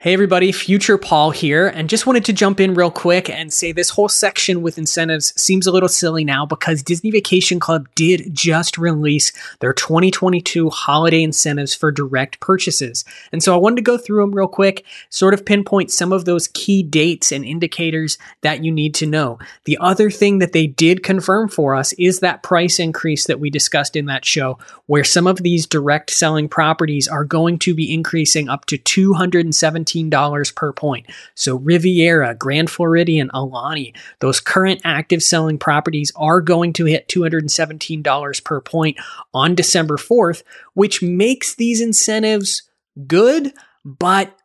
Hey 0.00 0.12
everybody, 0.12 0.52
Future 0.52 0.96
Paul 0.96 1.32
here, 1.32 1.66
and 1.66 1.88
just 1.88 2.06
wanted 2.06 2.24
to 2.26 2.32
jump 2.32 2.60
in 2.60 2.74
real 2.74 2.88
quick 2.88 3.28
and 3.28 3.52
say 3.52 3.72
this 3.72 3.90
whole 3.90 4.08
section 4.08 4.62
with 4.62 4.78
incentives 4.78 5.34
seems 5.34 5.66
a 5.66 5.72
little 5.72 5.88
silly 5.88 6.24
now 6.24 6.46
because 6.46 6.84
Disney 6.84 7.10
Vacation 7.10 7.58
Club 7.58 7.88
did 7.96 8.32
just 8.32 8.78
release 8.78 9.32
their 9.58 9.72
2022 9.72 10.70
holiday 10.70 11.20
incentives 11.20 11.74
for 11.74 11.90
direct 11.90 12.38
purchases. 12.38 13.04
And 13.32 13.42
so 13.42 13.52
I 13.52 13.56
wanted 13.56 13.74
to 13.74 13.82
go 13.82 13.98
through 13.98 14.20
them 14.20 14.30
real 14.30 14.46
quick, 14.46 14.84
sort 15.10 15.34
of 15.34 15.44
pinpoint 15.44 15.90
some 15.90 16.12
of 16.12 16.26
those 16.26 16.46
key 16.46 16.84
dates 16.84 17.32
and 17.32 17.44
indicators 17.44 18.18
that 18.42 18.62
you 18.62 18.70
need 18.70 18.94
to 18.94 19.06
know. 19.06 19.40
The 19.64 19.78
other 19.80 20.12
thing 20.12 20.38
that 20.38 20.52
they 20.52 20.68
did 20.68 21.02
confirm 21.02 21.48
for 21.48 21.74
us 21.74 21.92
is 21.94 22.20
that 22.20 22.44
price 22.44 22.78
increase 22.78 23.26
that 23.26 23.40
we 23.40 23.50
discussed 23.50 23.96
in 23.96 24.06
that 24.06 24.24
show, 24.24 24.60
where 24.86 25.02
some 25.02 25.26
of 25.26 25.38
these 25.38 25.66
direct 25.66 26.10
selling 26.10 26.48
properties 26.48 27.08
are 27.08 27.24
going 27.24 27.58
to 27.58 27.74
be 27.74 27.92
increasing 27.92 28.48
up 28.48 28.64
to 28.66 28.78
270 28.78 29.87
$17 29.92 30.54
per 30.54 30.72
point. 30.72 31.06
So 31.34 31.56
Riviera, 31.56 32.34
Grand 32.34 32.70
Floridian, 32.70 33.30
Aulani, 33.30 33.94
those 34.20 34.40
current 34.40 34.80
active 34.84 35.22
selling 35.22 35.58
properties 35.58 36.12
are 36.16 36.40
going 36.40 36.72
to 36.74 36.84
hit 36.84 37.08
$217 37.08 38.44
per 38.44 38.60
point 38.60 38.96
on 39.32 39.54
December 39.54 39.96
4th, 39.96 40.42
which 40.74 41.02
makes 41.02 41.54
these 41.54 41.80
incentives 41.80 42.62
good, 43.06 43.52
but 43.84 44.36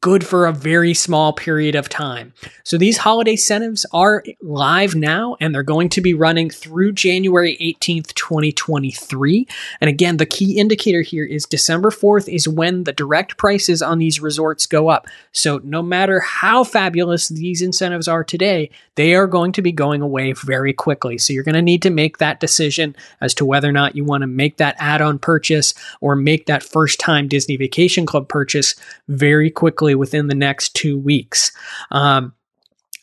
good 0.00 0.26
for 0.26 0.46
a 0.46 0.52
very 0.52 0.94
small 0.94 1.32
period 1.32 1.74
of 1.74 1.88
time. 1.88 2.32
So 2.64 2.78
these 2.78 2.96
holiday 2.96 3.32
incentives 3.32 3.84
are 3.92 4.24
live 4.40 4.94
now 4.94 5.36
and 5.40 5.54
they're 5.54 5.62
going 5.62 5.90
to 5.90 6.00
be 6.00 6.14
running 6.14 6.48
through 6.48 6.92
January 6.92 7.56
18th, 7.60 8.14
2023. 8.14 9.46
And 9.80 9.90
again, 9.90 10.16
the 10.16 10.24
key 10.24 10.58
indicator 10.58 11.02
here 11.02 11.24
is 11.24 11.44
December 11.44 11.90
4th 11.90 12.32
is 12.32 12.48
when 12.48 12.84
the 12.84 12.94
direct 12.94 13.36
prices 13.36 13.82
on 13.82 13.98
these 13.98 14.20
resorts 14.20 14.66
go 14.66 14.88
up. 14.88 15.06
So 15.32 15.60
no 15.64 15.82
matter 15.82 16.20
how 16.20 16.64
fabulous 16.64 17.28
these 17.28 17.60
incentives 17.60 18.08
are 18.08 18.24
today, 18.24 18.70
they 18.94 19.14
are 19.14 19.26
going 19.26 19.52
to 19.52 19.62
be 19.62 19.72
going 19.72 20.00
away 20.00 20.32
very 20.32 20.72
quickly. 20.72 21.18
So 21.18 21.34
you're 21.34 21.44
going 21.44 21.54
to 21.54 21.62
need 21.62 21.82
to 21.82 21.90
make 21.90 22.18
that 22.18 22.40
decision 22.40 22.96
as 23.20 23.34
to 23.34 23.44
whether 23.44 23.68
or 23.68 23.72
not 23.72 23.96
you 23.96 24.04
want 24.04 24.22
to 24.22 24.26
make 24.26 24.56
that 24.56 24.76
add-on 24.78 25.18
purchase 25.18 25.74
or 26.00 26.16
make 26.16 26.46
that 26.46 26.62
first 26.62 27.00
time 27.00 27.28
Disney 27.28 27.58
Vacation 27.58 28.06
Club 28.06 28.28
purchase 28.28 28.74
very 29.08 29.50
quickly 29.50 29.89
within 29.94 30.26
the 30.26 30.34
next 30.34 30.74
two 30.74 30.98
weeks. 30.98 31.52
Um, 31.90 32.34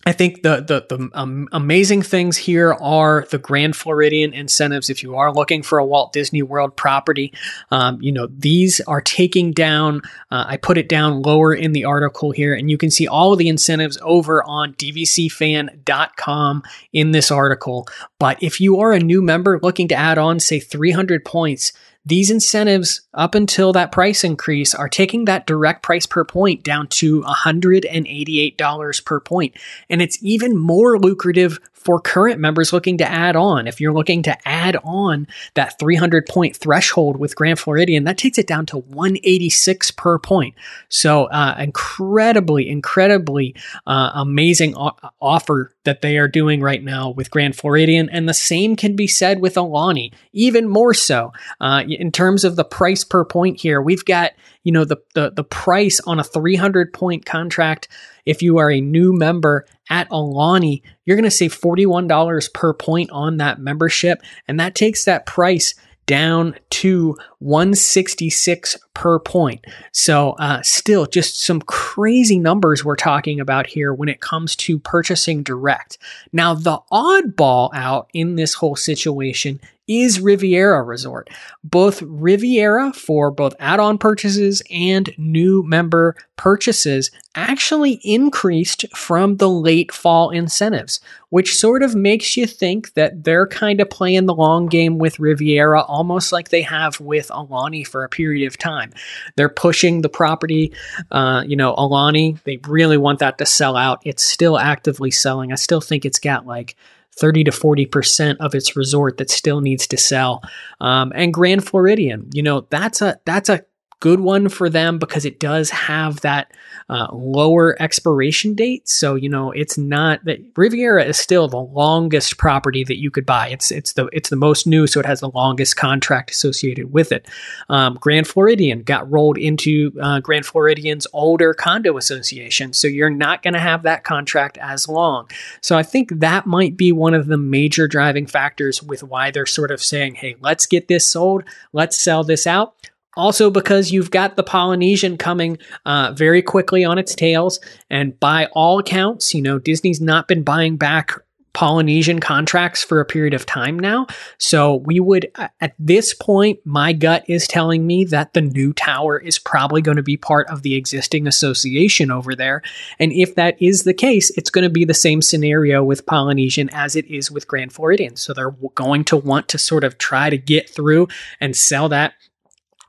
I 0.07 0.13
think 0.13 0.41
the 0.41 0.61
the, 0.61 0.85
the 0.87 1.09
um, 1.13 1.49
amazing 1.51 2.01
things 2.01 2.37
here 2.37 2.73
are 2.75 3.27
the 3.29 3.37
Grand 3.37 3.75
Floridian 3.75 4.33
incentives. 4.33 4.89
If 4.89 5.03
you 5.03 5.17
are 5.17 5.33
looking 5.33 5.61
for 5.61 5.79
a 5.79 5.85
Walt 5.85 6.13
Disney 6.13 6.41
World 6.41 6.77
property, 6.77 7.33
um, 7.71 8.01
you 8.01 8.13
know 8.13 8.27
these 8.27 8.79
are 8.87 9.01
taking 9.01 9.51
down. 9.51 10.01
Uh, 10.31 10.45
I 10.47 10.55
put 10.55 10.77
it 10.77 10.87
down 10.87 11.23
lower 11.23 11.53
in 11.53 11.73
the 11.73 11.83
article 11.83 12.31
here, 12.31 12.53
and 12.53 12.71
you 12.71 12.77
can 12.77 12.89
see 12.89 13.05
all 13.05 13.33
of 13.33 13.39
the 13.39 13.49
incentives 13.49 13.97
over 14.01 14.41
on 14.45 14.75
dvcfan.com 14.75 16.63
in 16.93 17.11
this 17.11 17.29
article. 17.29 17.85
But 18.17 18.41
if 18.41 18.61
you 18.61 18.79
are 18.79 18.93
a 18.93 18.99
new 18.99 19.21
member 19.21 19.59
looking 19.61 19.89
to 19.89 19.95
add 19.95 20.17
on, 20.17 20.39
say 20.39 20.61
300 20.61 21.25
points, 21.25 21.73
these 22.07 22.31
incentives, 22.31 23.01
up 23.13 23.35
until 23.35 23.73
that 23.73 23.91
price 23.91 24.23
increase, 24.23 24.73
are 24.73 24.87
taking 24.87 25.25
that 25.25 25.45
direct 25.45 25.83
price 25.83 26.05
per 26.05 26.23
point 26.23 26.63
down 26.63 26.87
to 26.87 27.21
$188 27.21 29.05
per 29.05 29.19
point. 29.19 29.53
And 29.89 30.01
it's 30.01 30.17
even 30.23 30.57
more 30.57 30.97
lucrative 30.97 31.59
for 31.87 32.01
current 32.01 32.37
members 32.37 32.73
looking 32.73 32.97
to 32.97 33.09
add 33.09 33.37
on. 33.37 33.65
If 33.65 33.79
you're 33.79 33.93
looking 33.93 34.21
to 34.23 34.37
add 34.45 34.75
on 34.83 35.25
that 35.53 35.79
300 35.79 36.25
point 36.25 36.53
threshold 36.53 37.15
with 37.15 37.33
Grand 37.33 37.59
Floridian, 37.59 38.03
that 38.03 38.17
takes 38.17 38.37
it 38.37 38.45
down 38.45 38.65
to 38.65 38.79
186 38.79 39.91
per 39.91 40.19
point. 40.19 40.55
So, 40.89 41.27
uh, 41.27 41.55
incredibly, 41.57 42.67
incredibly 42.67 43.55
uh, 43.85 44.11
amazing 44.15 44.75
o- 44.75 44.97
offer 45.21 45.71
that 45.85 46.01
they 46.01 46.17
are 46.17 46.27
doing 46.27 46.59
right 46.59 46.83
now 46.83 47.11
with 47.11 47.31
Grand 47.31 47.55
Floridian. 47.55 48.09
And 48.09 48.27
the 48.27 48.33
same 48.33 48.75
can 48.75 48.97
be 48.97 49.07
said 49.07 49.39
with 49.39 49.55
Aulani, 49.55 50.11
even 50.33 50.67
more 50.67 50.93
so. 50.93 51.31
Uh, 51.61 51.85
in 51.87 52.11
terms 52.11 52.43
of 52.43 52.57
the 52.57 52.65
price 52.65 53.05
per 53.05 53.23
point 53.23 53.61
here, 53.61 53.81
we've 53.81 54.03
got, 54.03 54.33
you 54.67 54.73
know, 54.73 54.83
the, 54.83 54.97
the, 55.15 55.29
the 55.29 55.45
price 55.45 56.01
on 56.01 56.19
a 56.19 56.25
300 56.25 56.91
point 56.91 57.25
contract 57.25 57.87
if 58.25 58.41
you 58.41 58.57
are 58.57 58.69
a 58.69 58.81
new 58.81 59.13
member 59.13 59.65
at 59.89 60.09
Aulani, 60.09 60.81
you're 61.05 61.15
going 61.15 61.23
to 61.23 61.31
save 61.31 61.57
$41 61.57 62.53
per 62.53 62.73
point 62.73 63.09
on 63.11 63.37
that 63.37 63.61
membership. 63.61 64.21
And 64.45 64.59
that 64.59 64.75
takes 64.75 65.05
that 65.05 65.25
price 65.25 65.73
down 66.05 66.55
to 66.71 67.15
166 67.39 68.77
per 68.93 69.19
point. 69.19 69.63
So, 69.91 70.31
uh, 70.31 70.61
still 70.63 71.05
just 71.05 71.41
some 71.41 71.61
crazy 71.61 72.39
numbers 72.39 72.83
we're 72.83 72.95
talking 72.95 73.39
about 73.39 73.67
here 73.67 73.93
when 73.93 74.09
it 74.09 74.21
comes 74.21 74.55
to 74.57 74.79
purchasing 74.79 75.43
direct. 75.43 75.97
Now, 76.33 76.53
the 76.53 76.79
oddball 76.91 77.69
out 77.73 78.09
in 78.13 78.35
this 78.35 78.55
whole 78.55 78.75
situation 78.75 79.59
is 79.87 80.19
Riviera 80.19 80.83
Resort. 80.83 81.29
Both 81.63 82.01
Riviera 82.01 82.91
for 82.93 83.31
both 83.31 83.55
add 83.59 83.79
on 83.79 83.97
purchases 83.97 84.61
and 84.69 85.13
new 85.17 85.63
member 85.63 86.15
purchases 86.35 87.09
actually 87.35 88.01
increased 88.03 88.85
from 88.95 89.37
the 89.37 89.49
late 89.49 89.91
fall 89.93 90.29
incentives, 90.29 90.99
which 91.29 91.55
sort 91.55 91.83
of 91.83 91.95
makes 91.95 92.35
you 92.35 92.45
think 92.45 92.93
that 92.95 93.23
they're 93.23 93.47
kind 93.47 93.79
of 93.79 93.89
playing 93.89 94.25
the 94.25 94.35
long 94.35 94.67
game 94.67 94.97
with 94.97 95.19
Riviera, 95.19 95.81
almost 95.83 96.31
like 96.31 96.49
they 96.49 96.63
have 96.63 96.99
with 96.99 97.26
Aulani 97.29 97.85
for 97.85 98.03
a 98.03 98.09
period 98.09 98.47
of 98.47 98.57
time. 98.57 98.91
They're 99.35 99.49
pushing 99.49 100.01
the 100.01 100.09
property. 100.09 100.73
Uh, 101.11 101.43
you 101.45 101.55
know, 101.55 101.75
Aulani, 101.75 102.41
they 102.43 102.59
really 102.67 102.97
want 102.97 103.19
that 103.19 103.37
to 103.39 103.45
sell 103.45 103.75
out. 103.75 104.01
It's 104.03 104.23
still 104.23 104.57
actively 104.57 105.11
selling. 105.11 105.51
I 105.51 105.55
still 105.55 105.81
think 105.81 106.05
it's 106.05 106.19
got 106.19 106.45
like 106.45 106.75
30 107.17 107.45
to 107.45 107.51
40% 107.51 108.37
of 108.39 108.53
its 108.53 108.75
resort 108.75 109.17
that 109.17 109.29
still 109.29 109.61
needs 109.61 109.87
to 109.87 109.97
sell. 109.97 110.43
Um, 110.79 111.11
and 111.15 111.33
Grand 111.33 111.65
Floridian, 111.65 112.29
you 112.31 112.43
know, 112.43 112.67
that's 112.69 113.01
a, 113.01 113.19
that's 113.25 113.49
a 113.49 113.63
good 113.99 114.19
one 114.19 114.47
for 114.49 114.69
them 114.69 114.99
because 114.99 115.25
it 115.25 115.39
does 115.39 115.69
have 115.69 116.21
that 116.21 116.51
uh, 116.89 117.07
lower 117.11 117.75
expiration 117.81 118.53
date. 118.53 118.87
So 118.87 119.15
you 119.15 119.29
know 119.29 119.51
it's 119.51 119.77
not 119.77 120.23
that 120.25 120.39
Riviera 120.55 121.03
is 121.03 121.17
still 121.17 121.47
the 121.47 121.57
longest 121.57 122.37
property 122.37 122.83
that 122.83 122.99
you 122.99 123.11
could 123.11 123.25
buy. 123.25 123.49
It's 123.49 123.71
it's 123.71 123.93
the 123.93 124.07
it's 124.13 124.29
the 124.29 124.35
most 124.35 124.67
new, 124.67 124.87
so 124.87 124.99
it 124.99 125.05
has 125.05 125.19
the 125.19 125.29
longest 125.29 125.75
contract 125.75 126.31
associated 126.31 126.93
with 126.93 127.11
it. 127.11 127.27
Um, 127.69 127.97
Grand 127.99 128.27
Floridian 128.27 128.83
got 128.83 129.09
rolled 129.11 129.37
into 129.37 129.91
uh, 130.01 130.19
Grand 130.19 130.45
Floridian's 130.45 131.07
older 131.13 131.53
condo 131.53 131.97
association, 131.97 132.73
so 132.73 132.87
you're 132.87 133.09
not 133.09 133.41
going 133.43 133.53
to 133.53 133.59
have 133.59 133.83
that 133.83 134.03
contract 134.03 134.57
as 134.59 134.87
long. 134.87 135.29
So 135.61 135.77
I 135.77 135.83
think 135.83 136.19
that 136.19 136.45
might 136.45 136.77
be 136.77 136.91
one 136.91 137.13
of 137.13 137.27
the 137.27 137.37
major 137.37 137.87
driving 137.87 138.27
factors 138.27 138.81
with 138.83 139.03
why 139.03 139.31
they're 139.31 139.45
sort 139.45 139.71
of 139.71 139.81
saying, 139.81 140.15
"Hey, 140.15 140.35
let's 140.39 140.65
get 140.65 140.87
this 140.87 141.07
sold, 141.07 141.43
let's 141.73 141.97
sell 141.97 142.23
this 142.23 142.45
out." 142.45 142.75
Also, 143.17 143.49
because 143.49 143.91
you've 143.91 144.11
got 144.11 144.35
the 144.35 144.43
Polynesian 144.43 145.17
coming 145.17 145.57
uh, 145.85 146.13
very 146.15 146.41
quickly 146.41 146.85
on 146.85 146.97
its 146.97 147.15
tails. 147.15 147.59
And 147.89 148.17
by 148.19 148.45
all 148.53 148.79
accounts, 148.79 149.33
you 149.33 149.41
know, 149.41 149.59
Disney's 149.59 149.99
not 149.99 150.27
been 150.27 150.43
buying 150.43 150.77
back 150.77 151.13
Polynesian 151.57 152.19
contracts 152.19 152.83
for 152.83 152.99
a 152.99 153.05
period 153.05 153.33
of 153.33 153.43
time 153.43 153.79
now. 153.79 154.05
So 154.37 154.75
we 154.75 154.99
would, 154.99 155.31
at 155.59 155.73
this 155.79 156.13
point, 156.13 156.59
my 156.65 156.93
gut 156.93 157.23
is 157.27 157.47
telling 157.47 157.87
me 157.87 158.05
that 158.05 158.33
the 158.33 158.41
new 158.41 158.73
tower 158.73 159.17
is 159.17 159.39
probably 159.39 159.81
going 159.81 159.97
to 159.97 160.03
be 160.03 160.17
part 160.17 160.47
of 160.49 160.61
the 160.61 160.75
existing 160.75 161.25
association 161.25 162.11
over 162.11 162.35
there. 162.35 162.61
And 162.99 163.11
if 163.11 163.33
that 163.33 163.59
is 163.59 163.85
the 163.85 163.95
case, 163.95 164.29
it's 164.37 164.51
going 164.51 164.65
to 164.65 164.69
be 164.69 164.85
the 164.85 164.93
same 164.93 165.23
scenario 165.23 165.83
with 165.83 166.05
Polynesian 166.05 166.69
as 166.73 166.95
it 166.95 167.07
is 167.07 167.31
with 167.31 167.47
Grand 167.47 167.73
Floridian. 167.73 168.17
So 168.17 168.33
they're 168.35 168.55
going 168.75 169.03
to 169.05 169.17
want 169.17 169.47
to 169.47 169.57
sort 169.57 169.83
of 169.83 169.97
try 169.97 170.29
to 170.29 170.37
get 170.37 170.69
through 170.69 171.07
and 171.41 171.55
sell 171.55 171.89
that 171.89 172.13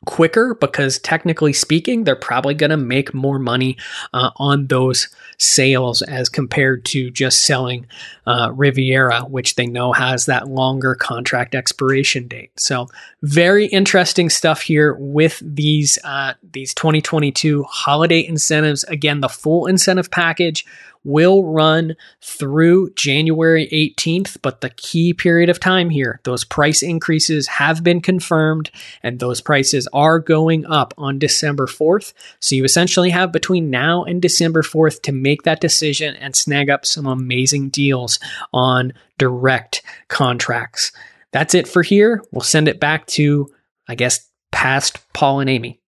quicker 0.07 0.55
because 0.55 0.99
technically 1.01 1.53
speaking 1.53 2.05
they're 2.05 2.17
probably 2.17 2.55
going 2.55 2.71
to 2.71 2.77
make 2.77 3.13
more 3.13 3.39
money 3.39 3.77
uh, 4.15 4.31
on 4.37 4.67
those 4.69 5.09
sales 5.39 6.03
as 6.03 6.29
compared 6.29 6.85
to 6.85 7.11
just 7.11 7.45
selling 7.45 7.87
uh, 8.27 8.51
riviera 8.55 9.23
which 9.23 9.57
they 9.57 9.67
know 9.67 9.93
has 9.93 10.27
that 10.27 10.49
longer 10.49 10.95
contract 10.95 11.55
expiration 11.55 12.29
date. 12.29 12.51
So 12.59 12.89
very 13.23 13.67
interesting 13.67 14.31
stuff 14.31 14.61
here 14.61 14.97
with 14.99 15.43
these 15.45 15.99
uh, 16.05 16.35
these 16.53 16.73
2022 16.75 17.65
holiday 17.65 18.25
incentives. 18.25 18.85
Again 18.85 19.21
the 19.21 19.29
full 19.29 19.67
incentive 19.67 20.11
package 20.11 20.65
will 21.05 21.45
run 21.45 21.97
through 22.23 22.91
January 22.95 23.69
18th, 23.73 24.39
but 24.43 24.61
the 24.61 24.71
key 24.71 25.13
period 25.13 25.49
of 25.49 25.61
time 25.61 25.91
here, 25.91 26.21
those 26.25 26.45
price 26.45 26.83
increases 26.83 27.47
have 27.47 27.83
been 27.83 28.01
confirmed 28.01 28.71
and 29.03 29.19
those 29.19 29.41
prices 29.41 29.89
are 29.93 30.19
going 30.19 30.67
up 30.67 30.95
on 30.99 31.19
December 31.19 31.67
4th. 31.67 32.13
So 32.41 32.55
you 32.55 32.65
essentially 32.65 33.11
have 33.11 33.33
between 33.33 33.71
now 33.71 34.05
and 34.05 34.21
December 34.23 34.63
4th 34.63 35.03
to 35.03 35.13
make 35.13 35.43
that 35.43 35.61
decision 35.61 36.17
and 36.17 36.35
snag 36.35 36.71
up 36.71 36.87
some 36.87 37.07
amazing 37.07 37.71
deals 37.71 38.19
on 38.53 38.93
direct 39.19 39.83
contracts. 40.09 40.93
That's 41.33 41.55
it 41.55 41.69
for 41.69 41.83
here. 41.83 42.23
We'll 42.33 42.43
send 42.43 42.69
it 42.69 42.81
back 42.81 43.07
to, 43.09 43.49
I 43.89 43.95
guess, 43.95 44.29
past 44.51 44.99
Paul 45.13 45.41
and 45.41 45.51
Amy. 45.51 45.81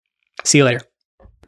See 0.45 0.59
you 0.59 0.65
later. 0.65 0.90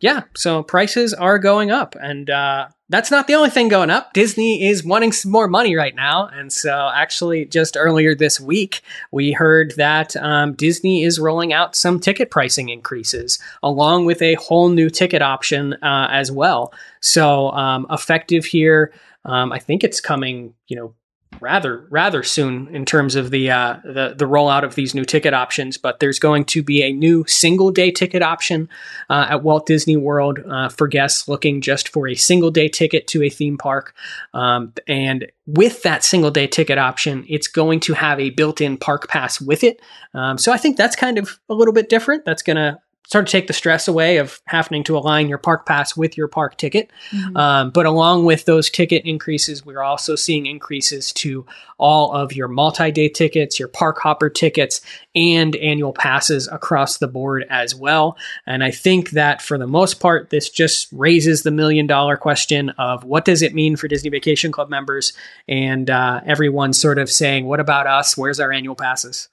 Yeah, 0.03 0.25
so 0.35 0.65
prices 0.65 1.15
are 1.15 1.39
going 1.39 1.71
up, 1.71 1.95
and 1.95 2.29
uh, 2.29 2.67
that's 2.89 3.13
not 3.13 3.29
the 3.29 3.35
only 3.35 3.51
thing 3.51 3.69
going 3.69 3.89
up. 3.89 4.13
Disney 4.13 4.67
is 4.67 4.85
wanting 4.85 5.13
some 5.13 5.31
more 5.31 5.47
money 5.47 5.77
right 5.77 5.95
now. 5.95 6.27
And 6.27 6.53
so, 6.53 6.91
actually, 6.93 7.45
just 7.45 7.77
earlier 7.77 8.15
this 8.15 8.41
week, 8.41 8.83
we 9.13 9.31
heard 9.31 9.75
that 9.77 10.17
um, 10.17 10.55
Disney 10.55 11.05
is 11.05 11.21
rolling 11.21 11.53
out 11.53 11.77
some 11.77 12.01
ticket 12.01 12.33
pricing 12.33 12.69
increases 12.69 13.39
along 13.63 14.05
with 14.05 14.21
a 14.21 14.35
whole 14.35 14.71
new 14.71 14.91
ticket 14.91 15.23
option 15.23 15.75
uh, 15.83 16.09
as 16.11 16.33
well. 16.33 16.75
So, 17.01 17.53
um, 17.53 17.87
effective 17.89 18.45
here. 18.45 18.93
Um, 19.25 19.53
I 19.53 19.61
think 19.61 19.85
it's 19.85 20.01
coming, 20.01 20.53
you 20.67 20.75
know, 20.75 20.95
rather 21.41 21.87
rather 21.91 22.23
soon 22.23 22.69
in 22.75 22.85
terms 22.85 23.15
of 23.15 23.31
the 23.31 23.51
uh, 23.51 23.77
the 23.85 24.15
the 24.17 24.25
rollout 24.25 24.65
of 24.65 24.75
these 24.75 24.95
new 24.95 25.05
ticket 25.05 25.35
options. 25.35 25.77
But 25.79 26.01
there's 26.01 26.19
going 26.19 26.45
to 26.47 26.63
be 26.63 26.83
a 26.83 26.93
new 26.93 27.25
single 27.27 27.71
day 27.71 27.91
ticket 27.91 28.23
option 28.23 28.69
uh, 29.09 29.27
at 29.31 29.43
Walt 29.43 29.67
Disney 29.67 29.97
World 29.97 30.41
uh, 30.49 30.69
for 30.69 30.89
guests 30.89 31.29
looking 31.29 31.61
just 31.61 31.89
for 31.89 32.09
a 32.09 32.15
single 32.15 32.51
day 32.51 32.69
ticket 32.69 33.07
to 33.09 33.23
a 33.23 33.31
theme 33.31 33.59
park. 33.59 33.95
Um, 34.35 34.73
and 34.87 35.31
with 35.47 35.83
that 35.83 36.05
single 36.05 36.31
day 36.31 36.47
ticket 36.47 36.79
option, 36.79 37.25
it's 37.29 37.49
going 37.49 37.81
to 37.81 37.95
have 37.95 38.21
a 38.21 38.31
built 38.31 38.61
in 38.61 38.77
park 38.77 39.09
pass 39.09 39.41
with 39.41 39.65
it. 39.65 39.81
Um, 40.15 40.39
so 40.39 40.53
I 40.53 40.59
think 40.59 40.77
that's 40.77 40.97
kind 40.97 41.19
of 41.19 41.39
a 41.49 41.55
little 41.55 41.75
bit 41.75 41.89
different. 41.89 42.25
That's 42.25 42.43
going 42.43 42.57
to 42.57 42.79
start 43.05 43.27
to 43.27 43.33
take 43.33 43.47
the 43.47 43.53
stress 43.53 43.89
away 43.89 44.19
of 44.19 44.41
having 44.47 44.85
to 44.85 44.97
align 44.97 45.29
your 45.29 45.39
park 45.39 45.67
pass 45.67 45.97
with 45.97 46.17
your 46.17 46.29
park 46.29 46.57
ticket. 46.57 46.91
Mm-hmm. 47.11 47.37
Um, 47.37 47.71
but 47.71 47.85
along 47.85 48.25
with 48.25 48.45
those 48.45 48.71
ticket 48.71 49.05
increases, 49.05 49.67
we're 49.67 49.83
also 49.83 50.15
seeing 50.15 50.47
increases 50.47 51.13
to 51.15 51.45
all 51.79 52.13
of 52.13 52.33
your 52.33 52.49
multi 52.49 52.91
day 52.93 53.09
tickets, 53.09 53.59
your 53.59 53.69
park 53.69 53.99
hopper 53.99 54.31
tickets, 54.31 54.81
and 55.15 55.57
annual 55.57 55.93
passes 55.93 56.49
across 56.49 56.99
the 56.99 57.09
board 57.09 57.45
as 57.51 57.75
well. 57.75 58.17
And 58.47 58.63
I 58.63 58.71
think 58.71 59.11
that 59.11 59.43
for 59.43 59.59
the 59.59 59.67
most 59.67 60.01
part, 60.01 60.31
this 60.31 60.49
just 60.49 60.89
raises 60.93 61.43
the 61.43 61.51
million 61.51 61.87
dollar 61.87 62.17
question 62.17 62.71
of 62.71 63.05
what 63.05 63.25
does 63.25 63.43
it 63.43 63.55
mean 63.55 63.77
for 63.77 63.89
Disney 63.89 64.11
Vacation 64.11 64.53
Club 64.53 64.71
members? 64.71 65.13
And 65.49 65.91
uh, 65.91 66.21
everyone 66.25 66.73
sort 66.73 66.99
of 66.99 67.11
saying, 67.11 67.47
what 67.47 67.61
about 67.61 67.87
us? 67.87 68.17
Where's 68.17 68.41
our 68.41 68.53
annual 68.53 68.77
passes? 68.77 69.29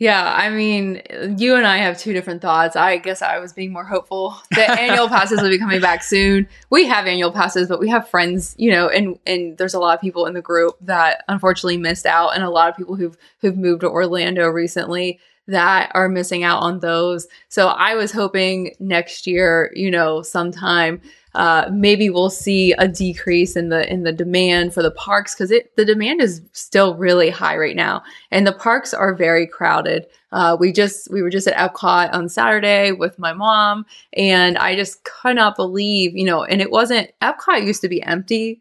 Yeah, 0.00 0.34
I 0.34 0.48
mean, 0.48 1.02
you 1.36 1.56
and 1.56 1.66
I 1.66 1.76
have 1.76 1.98
two 1.98 2.14
different 2.14 2.40
thoughts. 2.40 2.74
I 2.74 2.96
guess 2.96 3.20
I 3.20 3.38
was 3.38 3.52
being 3.52 3.70
more 3.70 3.84
hopeful 3.84 4.34
that 4.52 4.78
annual 4.78 5.08
passes 5.08 5.42
will 5.42 5.50
be 5.50 5.58
coming 5.58 5.82
back 5.82 6.02
soon. 6.02 6.48
We 6.70 6.86
have 6.86 7.06
annual 7.06 7.30
passes, 7.30 7.68
but 7.68 7.78
we 7.78 7.90
have 7.90 8.08
friends, 8.08 8.54
you 8.56 8.70
know, 8.70 8.88
and 8.88 9.18
and 9.26 9.58
there's 9.58 9.74
a 9.74 9.78
lot 9.78 9.94
of 9.94 10.00
people 10.00 10.24
in 10.24 10.32
the 10.32 10.40
group 10.40 10.76
that 10.80 11.22
unfortunately 11.28 11.76
missed 11.76 12.06
out, 12.06 12.30
and 12.34 12.42
a 12.42 12.48
lot 12.48 12.70
of 12.70 12.78
people 12.78 12.96
who've 12.96 13.16
who've 13.42 13.58
moved 13.58 13.82
to 13.82 13.90
Orlando 13.90 14.48
recently 14.48 15.20
that 15.48 15.90
are 15.94 16.08
missing 16.08 16.44
out 16.44 16.62
on 16.62 16.80
those. 16.80 17.26
So 17.50 17.68
I 17.68 17.94
was 17.94 18.10
hoping 18.10 18.74
next 18.80 19.26
year, 19.26 19.70
you 19.74 19.90
know, 19.90 20.22
sometime 20.22 21.02
uh, 21.34 21.68
maybe 21.72 22.10
we'll 22.10 22.30
see 22.30 22.72
a 22.72 22.88
decrease 22.88 23.56
in 23.56 23.68
the 23.68 23.90
in 23.92 24.02
the 24.02 24.12
demand 24.12 24.74
for 24.74 24.82
the 24.82 24.90
parks 24.90 25.34
because 25.34 25.50
it 25.50 25.74
the 25.76 25.84
demand 25.84 26.20
is 26.20 26.42
still 26.52 26.96
really 26.96 27.30
high 27.30 27.56
right 27.56 27.76
now, 27.76 28.02
and 28.30 28.46
the 28.46 28.52
parks 28.52 28.92
are 28.92 29.14
very 29.14 29.46
crowded. 29.46 30.06
Uh, 30.32 30.56
we 30.58 30.72
just 30.72 31.10
we 31.10 31.22
were 31.22 31.30
just 31.30 31.46
at 31.46 31.56
Epcot 31.56 32.12
on 32.12 32.28
Saturday 32.28 32.92
with 32.92 33.18
my 33.18 33.32
mom, 33.32 33.86
and 34.14 34.58
I 34.58 34.74
just 34.74 35.04
could 35.04 35.36
not 35.36 35.56
believe, 35.56 36.16
you 36.16 36.24
know, 36.24 36.44
and 36.44 36.60
it 36.60 36.70
wasn't 36.70 37.10
Epcot 37.20 37.66
used 37.66 37.82
to 37.82 37.88
be 37.88 38.02
empty 38.02 38.60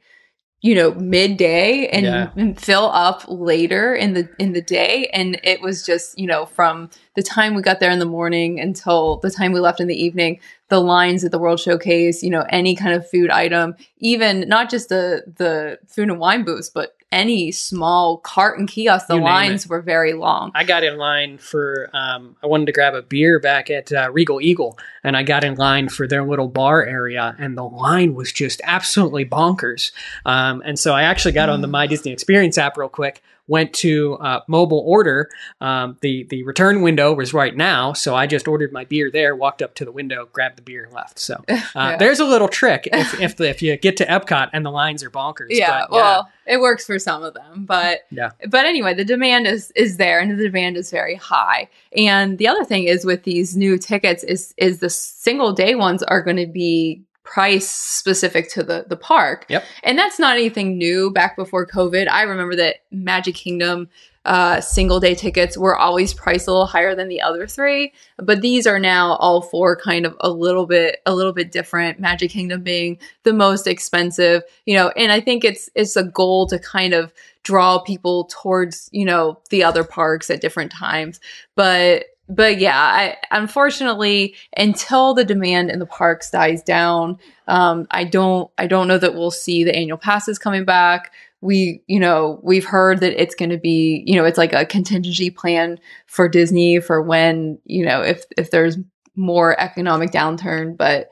you 0.61 0.75
know 0.75 0.93
midday 0.95 1.87
and, 1.87 2.05
yeah. 2.05 2.31
and, 2.35 2.59
fill 2.59 2.89
up 2.91 3.23
later 3.27 3.95
in 3.95 4.13
the 4.13 4.29
in 4.39 4.53
the 4.53 4.61
day 4.61 5.09
and 5.13 5.39
it 5.43 5.61
was 5.61 5.85
just 5.85 6.17
you 6.19 6.27
know 6.27 6.45
from 6.45 6.89
the 7.15 7.23
time 7.23 7.55
we 7.55 7.61
got 7.61 7.79
there 7.79 7.91
in 7.91 7.99
the 7.99 8.05
morning 8.05 8.59
until 8.59 9.17
the 9.17 9.31
time 9.31 9.51
we 9.51 9.59
left 9.59 9.79
in 9.79 9.87
the 9.87 10.03
evening 10.03 10.39
the 10.67 10.79
lines 10.79 11.23
at 11.23 11.31
the 11.31 11.39
world 11.39 11.59
showcase 11.59 12.21
you 12.21 12.29
know 12.29 12.45
any 12.49 12.75
kind 12.75 12.93
of 12.93 13.09
food 13.09 13.29
item 13.29 13.75
even 13.99 14.41
not 14.49 14.69
just 14.69 14.89
the 14.89 15.23
the 15.37 15.79
food 15.87 16.09
and 16.09 16.19
wine 16.19 16.43
booths 16.43 16.69
but 16.69 16.95
any 17.11 17.51
small 17.51 18.17
cart 18.17 18.59
and 18.59 18.67
kiosk, 18.67 19.07
the 19.07 19.15
lines 19.15 19.67
were 19.67 19.81
very 19.81 20.13
long. 20.13 20.51
I 20.53 20.63
got 20.63 20.83
in 20.83 20.97
line 20.97 21.39
for, 21.39 21.89
um, 21.93 22.35
I 22.43 22.47
wanted 22.47 22.67
to 22.67 22.71
grab 22.71 22.93
a 22.93 23.01
beer 23.01 23.39
back 23.39 23.69
at 23.69 23.91
uh, 23.91 24.11
Regal 24.11 24.41
Eagle, 24.41 24.77
and 25.03 25.17
I 25.17 25.23
got 25.23 25.43
in 25.43 25.55
line 25.55 25.89
for 25.89 26.07
their 26.07 26.23
little 26.23 26.47
bar 26.47 26.85
area, 26.85 27.35
and 27.39 27.57
the 27.57 27.63
line 27.63 28.13
was 28.13 28.31
just 28.31 28.61
absolutely 28.63 29.25
bonkers. 29.25 29.91
Um, 30.25 30.61
and 30.65 30.77
so 30.77 30.93
I 30.93 31.03
actually 31.03 31.31
got 31.31 31.49
on 31.49 31.61
the 31.61 31.67
mm. 31.67 31.71
My 31.71 31.87
Disney 31.87 32.11
Experience 32.11 32.57
app 32.57 32.77
real 32.77 32.89
quick, 32.89 33.23
went 33.49 33.73
to 33.73 34.13
uh, 34.15 34.41
mobile 34.47 34.83
order. 34.85 35.29
Um, 35.59 35.97
the 36.01 36.23
the 36.29 36.43
return 36.43 36.81
window 36.81 37.13
was 37.13 37.33
right 37.33 37.55
now, 37.55 37.93
so 37.93 38.15
I 38.15 38.27
just 38.27 38.47
ordered 38.47 38.71
my 38.71 38.85
beer 38.85 39.12
there, 39.12 39.35
walked 39.35 39.62
up 39.62 39.75
to 39.75 39.85
the 39.85 39.91
window, 39.91 40.29
grabbed 40.31 40.57
the 40.57 40.62
beer, 40.62 40.85
and 40.85 40.93
left. 40.93 41.19
So 41.19 41.33
uh, 41.49 41.59
yeah. 41.75 41.97
there's 41.97 42.19
a 42.19 42.25
little 42.25 42.47
trick 42.47 42.88
if 42.93 43.19
if, 43.19 43.35
the, 43.38 43.49
if, 43.49 43.62
you 43.62 43.75
get 43.75 43.97
to 43.97 44.05
Epcot 44.05 44.51
and 44.53 44.65
the 44.65 44.71
lines 44.71 45.03
are 45.03 45.09
bonkers. 45.09 45.47
Yeah, 45.49 45.85
but, 45.89 45.95
yeah, 45.95 46.01
well, 46.01 46.29
it 46.45 46.62
works 46.62 46.85
for 46.85 46.99
some 46.99 47.23
of 47.23 47.33
them, 47.33 47.65
but 47.65 48.01
yeah. 48.12 48.31
But 48.47 48.65
anyway, 48.65 48.93
the 48.93 49.05
demand 49.05 49.47
is 49.47 49.71
is 49.71 49.97
there, 49.97 50.19
and 50.19 50.31
the 50.31 50.43
demand 50.43 50.77
is 50.77 50.91
very 50.91 51.15
high. 51.15 51.67
And 51.97 52.38
the 52.38 52.47
other 52.47 52.63
thing 52.63 52.85
is 52.85 53.03
with 53.03 53.23
these 53.23 53.57
new 53.57 53.77
tickets 53.77 54.23
is 54.23 54.53
is 54.57 54.79
the 54.79 54.89
single 54.89 55.51
day 55.53 55.75
ones 55.75 56.03
are 56.03 56.21
going 56.21 56.38
to 56.38 56.47
be 56.47 57.03
price 57.29 57.69
specific 57.69 58.49
to 58.51 58.63
the 58.63 58.85
the 58.89 58.97
park. 58.97 59.45
Yep. 59.49 59.63
And 59.83 59.97
that's 59.97 60.19
not 60.19 60.35
anything 60.35 60.77
new. 60.77 61.11
Back 61.11 61.35
before 61.35 61.65
COVID, 61.65 62.09
I 62.09 62.23
remember 62.23 62.55
that 62.55 62.77
Magic 62.91 63.35
Kingdom 63.35 63.87
uh, 64.25 64.59
single 64.61 64.99
day 64.99 65.15
tickets 65.15 65.57
were 65.57 65.75
always 65.75 66.13
priced 66.13 66.47
a 66.47 66.51
little 66.51 66.65
higher 66.65 66.93
than 66.93 67.07
the 67.07 67.21
other 67.21 67.47
three, 67.47 67.93
but 68.17 68.41
these 68.41 68.67
are 68.67 68.79
now 68.79 69.13
all 69.13 69.41
four 69.41 69.75
kind 69.75 70.05
of 70.05 70.15
a 70.19 70.29
little 70.29 70.65
bit 70.65 71.01
a 71.05 71.13
little 71.13 71.31
bit 71.31 71.51
different. 71.51 71.99
Magic 71.99 72.31
Kingdom 72.31 72.63
being 72.63 72.97
the 73.23 73.33
most 73.33 73.67
expensive, 73.67 74.41
you 74.65 74.75
know, 74.75 74.89
and 74.89 75.11
I 75.11 75.19
think 75.19 75.45
it's 75.45 75.69
it's 75.75 75.95
a 75.95 76.03
goal 76.03 76.47
to 76.47 76.57
kind 76.57 76.93
of 76.95 77.13
draw 77.43 77.79
people 77.79 78.27
towards 78.31 78.89
you 78.91 79.05
know 79.05 79.39
the 79.51 79.63
other 79.63 79.83
parks 79.83 80.31
at 80.31 80.41
different 80.41 80.71
times, 80.71 81.19
but 81.55 82.05
but 82.29 82.59
yeah, 82.59 82.79
I, 82.79 83.17
unfortunately, 83.31 84.35
until 84.55 85.15
the 85.15 85.25
demand 85.25 85.71
in 85.71 85.79
the 85.79 85.87
parks 85.87 86.29
dies 86.29 86.61
down, 86.61 87.17
um, 87.47 87.87
I 87.89 88.03
don't, 88.03 88.51
I 88.59 88.67
don't 88.67 88.87
know 88.87 88.99
that 88.99 89.15
we'll 89.15 89.31
see 89.31 89.63
the 89.63 89.75
annual 89.75 89.97
passes 89.97 90.37
coming 90.37 90.63
back. 90.63 91.11
We, 91.41 91.81
you 91.87 91.99
know, 91.99 92.39
we've 92.43 92.65
heard 92.65 92.99
that 92.99 93.19
it's 93.19 93.33
going 93.33 93.49
to 93.49 93.57
be, 93.57 94.03
you 94.05 94.15
know, 94.15 94.25
it's 94.25 94.37
like 94.37 94.53
a 94.53 94.65
contingency 94.65 95.31
plan 95.31 95.79
for 96.05 96.29
Disney 96.29 96.79
for 96.79 97.01
when, 97.01 97.57
you 97.65 97.83
know, 97.83 98.01
if 98.01 98.25
if 98.37 98.51
there's 98.51 98.77
more 99.15 99.59
economic 99.59 100.11
downturn, 100.11 100.77
but 100.77 101.09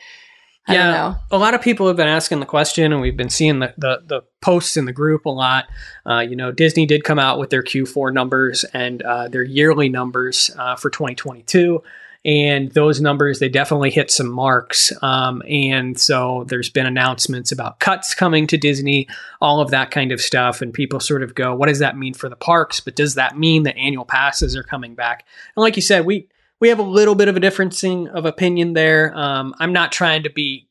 I 0.67 0.73
yeah, 0.73 1.15
a 1.31 1.37
lot 1.37 1.53
of 1.53 1.61
people 1.61 1.87
have 1.87 1.95
been 1.95 2.09
asking 2.09 2.41
the 2.41 2.45
question, 2.45 2.91
and 2.91 3.01
we've 3.01 3.15
been 3.15 3.29
seeing 3.29 3.59
the 3.59 3.73
the, 3.77 4.03
the 4.05 4.21
posts 4.41 4.75
in 4.75 4.85
the 4.85 4.91
group 4.91 5.25
a 5.25 5.29
lot. 5.29 5.65
Uh, 6.05 6.19
you 6.19 6.35
know, 6.35 6.51
Disney 6.51 6.85
did 6.85 7.05
come 7.05 7.19
out 7.19 7.39
with 7.39 7.49
their 7.49 7.63
Q4 7.63 8.13
numbers 8.13 8.65
and 8.73 9.01
uh, 9.01 9.29
their 9.29 9.43
yearly 9.43 9.87
numbers 9.87 10.51
uh, 10.57 10.75
for 10.75 10.89
2022, 10.89 11.81
and 12.25 12.69
those 12.71 12.99
numbers 12.99 13.39
they 13.39 13.47
definitely 13.47 13.91
hit 13.91 14.11
some 14.11 14.27
marks. 14.27 14.91
Um, 15.01 15.41
and 15.47 15.97
so 15.97 16.43
there's 16.49 16.69
been 16.69 16.85
announcements 16.85 17.53
about 17.53 17.79
cuts 17.79 18.13
coming 18.13 18.45
to 18.47 18.57
Disney, 18.57 19.07
all 19.39 19.61
of 19.61 19.71
that 19.71 19.89
kind 19.89 20.11
of 20.11 20.19
stuff, 20.19 20.61
and 20.61 20.73
people 20.73 20.99
sort 20.99 21.23
of 21.23 21.33
go, 21.33 21.55
"What 21.55 21.67
does 21.67 21.79
that 21.79 21.97
mean 21.97 22.13
for 22.13 22.27
the 22.27 22.35
parks?" 22.35 22.81
But 22.81 22.97
does 22.97 23.15
that 23.15 23.37
mean 23.37 23.63
that 23.63 23.77
annual 23.77 24.05
passes 24.05 24.53
are 24.57 24.63
coming 24.63 24.95
back? 24.95 25.25
And 25.55 25.61
like 25.61 25.77
you 25.77 25.81
said, 25.81 26.05
we 26.05 26.27
we 26.59 26.69
have 26.69 26.79
a 26.79 26.83
little 26.83 27.15
bit 27.15 27.27
of 27.27 27.37
a 27.37 27.39
differencing 27.39 28.07
of 28.09 28.25
opinion 28.25 28.73
there. 28.73 29.15
Um, 29.15 29.53
I'm 29.59 29.73
not 29.73 29.91
trying 29.91 30.23
to 30.23 30.29
be 30.29 30.67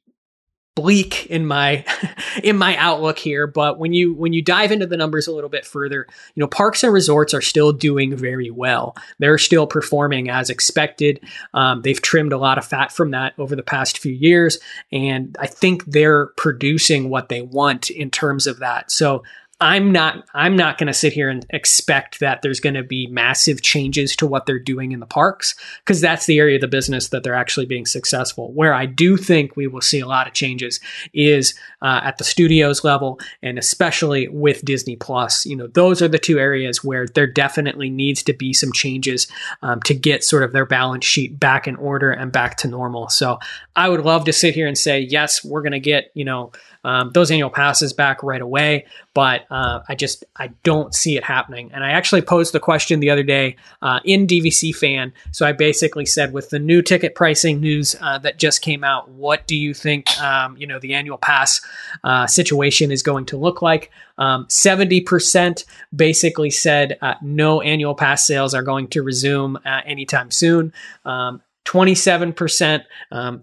bleak 0.76 1.24
in 1.26 1.46
my 1.46 1.84
in 2.44 2.56
my 2.56 2.76
outlook 2.76 3.18
here 3.18 3.46
but 3.46 3.78
when 3.78 3.94
you 3.94 4.12
when 4.12 4.34
you 4.34 4.42
dive 4.42 4.70
into 4.70 4.86
the 4.86 4.96
numbers 4.96 5.26
a 5.26 5.32
little 5.32 5.48
bit 5.48 5.64
further 5.64 6.06
you 6.34 6.40
know 6.40 6.46
parks 6.46 6.84
and 6.84 6.92
resorts 6.92 7.32
are 7.32 7.40
still 7.40 7.72
doing 7.72 8.14
very 8.14 8.50
well. 8.50 8.94
They're 9.18 9.38
still 9.38 9.66
performing 9.66 10.28
as 10.28 10.50
expected. 10.50 11.24
Um, 11.54 11.80
they've 11.80 12.00
trimmed 12.00 12.34
a 12.34 12.38
lot 12.38 12.58
of 12.58 12.66
fat 12.66 12.92
from 12.92 13.12
that 13.12 13.32
over 13.38 13.56
the 13.56 13.62
past 13.62 13.98
few 13.98 14.12
years 14.12 14.58
and 14.92 15.34
i 15.40 15.46
think 15.46 15.84
they're 15.86 16.26
producing 16.36 17.08
what 17.08 17.30
they 17.30 17.40
want 17.40 17.88
in 17.88 18.10
terms 18.10 18.46
of 18.46 18.58
that. 18.58 18.92
So 18.92 19.22
I'm 19.58 19.90
not 19.90 20.28
I'm 20.34 20.54
not 20.54 20.76
going 20.76 20.88
to 20.88 20.92
sit 20.92 21.14
here 21.14 21.30
and 21.30 21.46
expect 21.48 22.20
that 22.20 22.42
there's 22.42 22.60
going 22.60 22.74
to 22.74 22.82
be 22.82 23.06
massive 23.06 23.62
changes 23.62 24.14
to 24.16 24.26
what 24.26 24.44
they're 24.44 24.58
doing 24.58 24.92
in 24.92 25.00
the 25.00 25.06
parks 25.06 25.54
because 25.78 25.98
that's 25.98 26.26
the 26.26 26.38
area 26.38 26.56
of 26.56 26.60
the 26.60 26.68
business 26.68 27.08
that 27.08 27.22
they're 27.22 27.34
actually 27.34 27.64
being 27.64 27.86
successful. 27.86 28.52
Where 28.52 28.74
I 28.74 28.84
do 28.84 29.16
think 29.16 29.56
we 29.56 29.66
will 29.66 29.80
see 29.80 30.00
a 30.00 30.06
lot 30.06 30.26
of 30.26 30.34
changes 30.34 30.78
is 31.14 31.54
uh, 31.80 32.00
at 32.04 32.18
the 32.18 32.24
studios 32.24 32.84
level 32.84 33.18
and 33.42 33.58
especially 33.58 34.28
with 34.28 34.62
Disney 34.62 34.96
Plus. 34.96 35.46
You 35.46 35.56
know, 35.56 35.68
those 35.68 36.02
are 36.02 36.08
the 36.08 36.18
two 36.18 36.38
areas 36.38 36.84
where 36.84 37.06
there 37.06 37.26
definitely 37.26 37.88
needs 37.88 38.22
to 38.24 38.34
be 38.34 38.52
some 38.52 38.72
changes 38.72 39.26
um, 39.62 39.80
to 39.82 39.94
get 39.94 40.22
sort 40.22 40.42
of 40.42 40.52
their 40.52 40.66
balance 40.66 41.06
sheet 41.06 41.40
back 41.40 41.66
in 41.66 41.76
order 41.76 42.10
and 42.10 42.30
back 42.30 42.58
to 42.58 42.68
normal. 42.68 43.08
So 43.08 43.38
I 43.74 43.88
would 43.88 44.00
love 44.00 44.26
to 44.26 44.34
sit 44.34 44.54
here 44.54 44.66
and 44.66 44.76
say 44.76 45.00
yes, 45.00 45.42
we're 45.42 45.62
going 45.62 45.72
to 45.72 45.80
get 45.80 46.10
you 46.12 46.26
know 46.26 46.52
um, 46.86 47.10
those 47.12 47.32
annual 47.32 47.50
passes 47.50 47.92
back 47.92 48.22
right 48.22 48.40
away. 48.40 48.86
But 49.12 49.44
uh, 49.50 49.80
I 49.88 49.96
just 49.96 50.24
I 50.36 50.48
don't 50.62 50.94
see 50.94 51.16
it 51.16 51.24
happening. 51.24 51.70
And 51.74 51.84
I 51.84 51.90
actually 51.90 52.22
posed 52.22 52.54
the 52.54 52.60
question 52.60 53.00
the 53.00 53.10
other 53.10 53.24
day 53.24 53.56
uh, 53.82 53.98
in 54.04 54.26
DVC 54.26 54.74
fan. 54.74 55.12
So 55.32 55.44
I 55.44 55.52
basically 55.52 56.06
said, 56.06 56.32
with 56.32 56.50
the 56.50 56.60
new 56.60 56.82
ticket 56.82 57.16
pricing 57.16 57.60
news 57.60 57.96
uh, 58.00 58.18
that 58.18 58.38
just 58.38 58.62
came 58.62 58.84
out, 58.84 59.10
what 59.10 59.46
do 59.48 59.56
you 59.56 59.74
think 59.74 60.18
um, 60.20 60.56
you 60.56 60.66
know 60.66 60.78
the 60.78 60.94
annual 60.94 61.18
pass 61.18 61.60
uh, 62.04 62.28
situation 62.28 62.92
is 62.92 63.02
going 63.02 63.26
to 63.26 63.36
look 63.36 63.60
like? 63.60 63.90
Um, 64.18 64.46
70% 64.46 65.64
basically 65.94 66.50
said 66.50 66.96
uh, 67.02 67.14
no 67.20 67.60
annual 67.60 67.94
pass 67.94 68.26
sales 68.26 68.54
are 68.54 68.62
going 68.62 68.88
to 68.88 69.02
resume 69.02 69.56
uh, 69.56 69.80
anytime 69.84 70.30
soon. 70.30 70.72
Um, 71.04 71.42
27% 71.66 72.84
um, 73.10 73.42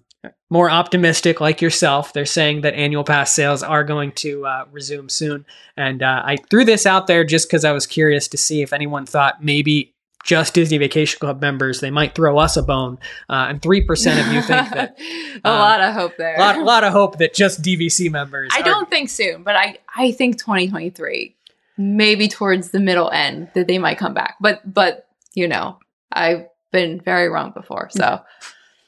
more 0.49 0.69
optimistic 0.69 1.41
like 1.41 1.61
yourself. 1.61 2.13
They're 2.13 2.25
saying 2.25 2.61
that 2.61 2.73
annual 2.75 3.03
pass 3.03 3.33
sales 3.33 3.63
are 3.63 3.83
going 3.83 4.11
to 4.13 4.45
uh, 4.45 4.65
resume 4.71 5.09
soon. 5.09 5.45
And 5.75 6.03
uh, 6.03 6.21
I 6.23 6.37
threw 6.49 6.65
this 6.65 6.85
out 6.85 7.07
there 7.07 7.23
just 7.23 7.47
because 7.47 7.65
I 7.65 7.71
was 7.71 7.87
curious 7.87 8.27
to 8.29 8.37
see 8.37 8.61
if 8.61 8.73
anyone 8.73 9.05
thought 9.05 9.43
maybe 9.43 9.93
just 10.23 10.53
Disney 10.53 10.77
Vacation 10.77 11.19
Club 11.19 11.41
members, 11.41 11.81
they 11.81 11.91
might 11.91 12.15
throw 12.15 12.37
us 12.37 12.55
a 12.55 12.63
bone. 12.63 12.97
Uh, 13.29 13.47
and 13.49 13.61
3% 13.61 13.81
of 14.25 14.33
you 14.33 14.41
think 14.41 14.69
that. 14.69 14.97
a 15.43 15.49
um, 15.49 15.59
lot 15.59 15.81
of 15.81 15.93
hope 15.93 16.13
there. 16.17 16.35
A 16.37 16.39
lot, 16.39 16.59
lot, 16.59 16.83
of 16.83 16.93
hope 16.93 17.17
that 17.17 17.33
just 17.33 17.61
DVC 17.61 18.09
members. 18.09 18.51
I 18.55 18.61
are, 18.61 18.63
don't 18.63 18.89
think 18.89 19.09
soon, 19.09 19.43
but 19.43 19.55
I, 19.55 19.77
I 19.93 20.13
think 20.13 20.37
2023, 20.37 21.35
maybe 21.77 22.27
towards 22.29 22.71
the 22.71 22.79
middle 22.79 23.09
end, 23.11 23.49
that 23.53 23.67
they 23.67 23.79
might 23.79 23.97
come 23.97 24.13
back. 24.13 24.35
But, 24.39 24.61
but 24.71 25.07
you 25.33 25.47
know, 25.47 25.77
I've 26.11 26.47
been 26.71 27.01
very 27.01 27.27
wrong 27.27 27.51
before. 27.51 27.89
So. 27.91 28.21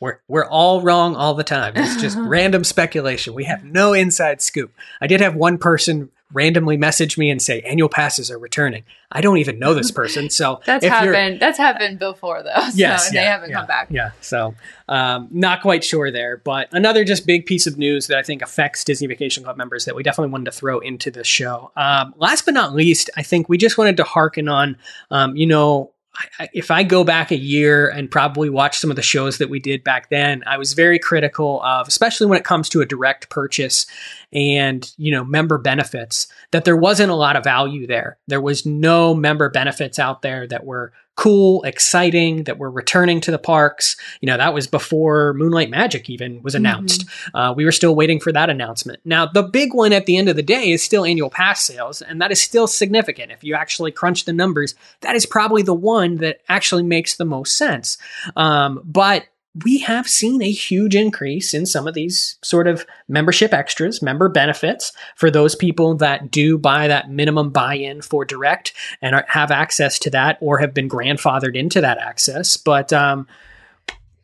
We're, 0.06 0.20
we're 0.28 0.46
all 0.46 0.82
wrong 0.82 1.16
all 1.16 1.34
the 1.34 1.44
time. 1.44 1.74
It's 1.76 1.96
just 2.02 2.16
random 2.16 2.64
speculation. 2.64 3.34
We 3.34 3.46
have 3.46 3.64
no 3.64 3.94
inside 3.94 4.40
scoop. 4.40 4.72
I 5.02 5.08
did 5.08 5.20
have 5.20 5.34
one 5.34 5.58
person 5.58 6.12
randomly 6.32 6.78
message 6.78 7.18
me 7.18 7.32
and 7.32 7.42
say 7.42 7.62
annual 7.62 7.90
passes 7.90 8.30
are 8.30 8.38
returning. 8.38 8.84
I 9.12 9.22
don't 9.22 9.38
even 9.38 9.58
know 9.58 9.74
this 9.74 9.90
person, 9.90 10.30
so 10.30 10.62
that's 10.66 10.86
happened. 10.86 11.40
That's 11.40 11.58
happened 11.58 11.98
before 11.98 12.44
though. 12.44 12.70
So 12.70 12.76
yes, 12.76 13.10
yeah, 13.12 13.22
they 13.22 13.26
haven't 13.26 13.50
yeah, 13.50 13.56
come 13.56 13.66
back. 13.66 13.88
Yeah, 13.90 14.12
so 14.22 14.54
um, 14.88 15.28
not 15.32 15.64
quite 15.64 15.84
sure 15.84 16.12
there, 16.12 16.38
but 16.38 16.68
another 16.72 17.04
just 17.04 17.26
big 17.26 17.48
piece 17.48 17.66
of 17.66 17.80
news 17.80 18.06
that 18.06 18.20
I 18.20 18.22
think 18.22 18.44
affects 18.44 18.84
Disney 18.84 19.08
Vacation 19.08 19.44
Club 19.44 19.58
members 19.58 19.86
that 19.86 19.96
we 19.96 20.04
definitely 20.04 20.32
wanted 20.32 20.46
to 20.46 20.52
throw 20.52 20.78
into 20.80 21.10
this 21.10 21.26
show. 21.26 21.72
Um, 21.76 22.14
last 22.18 22.46
but 22.46 22.54
not 22.54 22.76
least, 22.76 23.10
I 23.18 23.24
think 23.24 23.50
we 23.50 23.58
just 23.58 23.80
wanted 23.80 23.98
to 23.98 24.04
harken 24.04 24.48
on, 24.48 24.78
um, 25.10 25.36
you 25.36 25.48
know, 25.48 25.92
I, 26.40 26.50
if 26.54 26.72
I 26.72 26.84
go 26.84 27.04
back 27.04 27.32
a 27.32 27.38
year 27.38 27.90
and 27.90 28.10
probably 28.10 28.50
watch 28.50 28.78
some 28.78 28.90
of 28.90 28.96
the 28.96 29.02
shows 29.02 29.38
that 29.38 29.50
we 29.50 29.60
did 29.60 29.84
back 29.84 30.10
then, 30.10 30.44
I 30.48 30.58
was 30.58 30.74
very 30.74 31.00
critical 31.00 31.62
of, 31.64 31.88
especially 31.88 32.28
when 32.28 32.38
it 32.38 32.46
comes 32.46 32.70
to 32.70 32.82
a 32.82 32.86
direct 32.86 33.30
purchase 33.30 33.86
and 34.32 34.92
you 34.98 35.12
know 35.12 35.24
member 35.24 35.58
benefits, 35.58 36.28
that 36.52 36.66
there 36.66 36.78
wasn't 36.78 37.12
a 37.12 37.16
lot 37.16 37.36
of 37.36 37.44
value 37.44 37.88
there. 37.88 38.18
There 38.28 38.42
was 38.42 38.66
no 38.66 39.14
member 39.14 39.50
benefits 39.50 40.00
out 40.00 40.22
there 40.22 40.48
that 40.48 40.66
were 40.66 40.94
cool, 41.16 41.64
exciting, 41.64 42.44
that 42.44 42.58
we're 42.58 42.70
returning 42.70 43.22
to 43.22 43.32
the 43.32 43.40
parks. 43.40 43.96
You 44.22 44.28
know, 44.28 44.38
that 44.38 44.54
was 44.54 44.68
before 44.68 45.34
Moonlight 45.34 45.70
Magic 45.70 46.10
even 46.10 46.42
was 46.44 46.56
announced. 46.56 47.08
Mm-hmm. 47.08 47.38
Uh, 47.38 47.54
we 47.54 47.66
were 47.66 47.72
still 47.72 47.96
waiting 47.96 48.20
for 48.20 48.32
that 48.34 48.50
announcement. 48.50 49.00
Now, 49.06 49.26
the 49.26 49.44
big 49.44 49.74
one 49.74 49.94
at 49.94 50.06
the 50.06 50.18
end 50.18 50.30
of 50.30 50.36
the 50.36 50.44
day 50.44 50.72
is 50.72 50.84
still 50.84 51.06
annual 51.06 51.30
pass 51.30 51.64
sales, 51.64 52.02
and 52.02 52.22
that 52.22 52.32
is 52.32 52.42
still 52.42 52.68
significant. 52.68 53.32
If 53.32 53.44
you 53.44 53.56
actually 53.56 53.92
crunch 53.92 54.26
the 54.26 54.34
numbers, 54.34 54.76
that 55.02 55.16
is 55.16 55.26
probably 55.26 55.62
the 55.62 55.74
one 55.74 56.18
that 56.18 56.42
actually 56.50 56.84
makes 56.84 57.16
the 57.16 57.26
most 57.26 57.58
sense. 57.58 57.98
Um, 58.36 58.82
but 58.84 59.26
we 59.64 59.78
have 59.80 60.08
seen 60.08 60.42
a 60.42 60.52
huge 60.52 60.96
increase 60.96 61.54
in 61.54 61.66
some 61.66 61.88
of 61.88 61.94
these 61.94 62.38
sort 62.42 62.68
of 62.68 62.86
membership 63.08 63.54
extras, 63.54 64.02
member 64.02 64.28
benefits 64.28 64.92
for 65.16 65.32
those 65.32 65.56
people 65.56 65.96
that 65.96 66.30
do 66.30 66.58
buy 66.58 66.88
that 66.88 67.10
minimum 67.10 67.52
buy 67.52 67.76
in 67.76 68.02
for 68.02 68.26
direct 68.26 68.74
and 69.02 69.16
are, 69.16 69.26
have 69.30 69.52
access 69.52 69.98
to 70.00 70.10
that 70.10 70.38
or 70.42 70.58
have 70.58 70.74
been 70.74 70.90
grandfathered 70.90 71.56
into 71.56 71.80
that 71.80 71.98
access. 72.00 72.58
But, 72.58 72.92
um, 72.92 73.28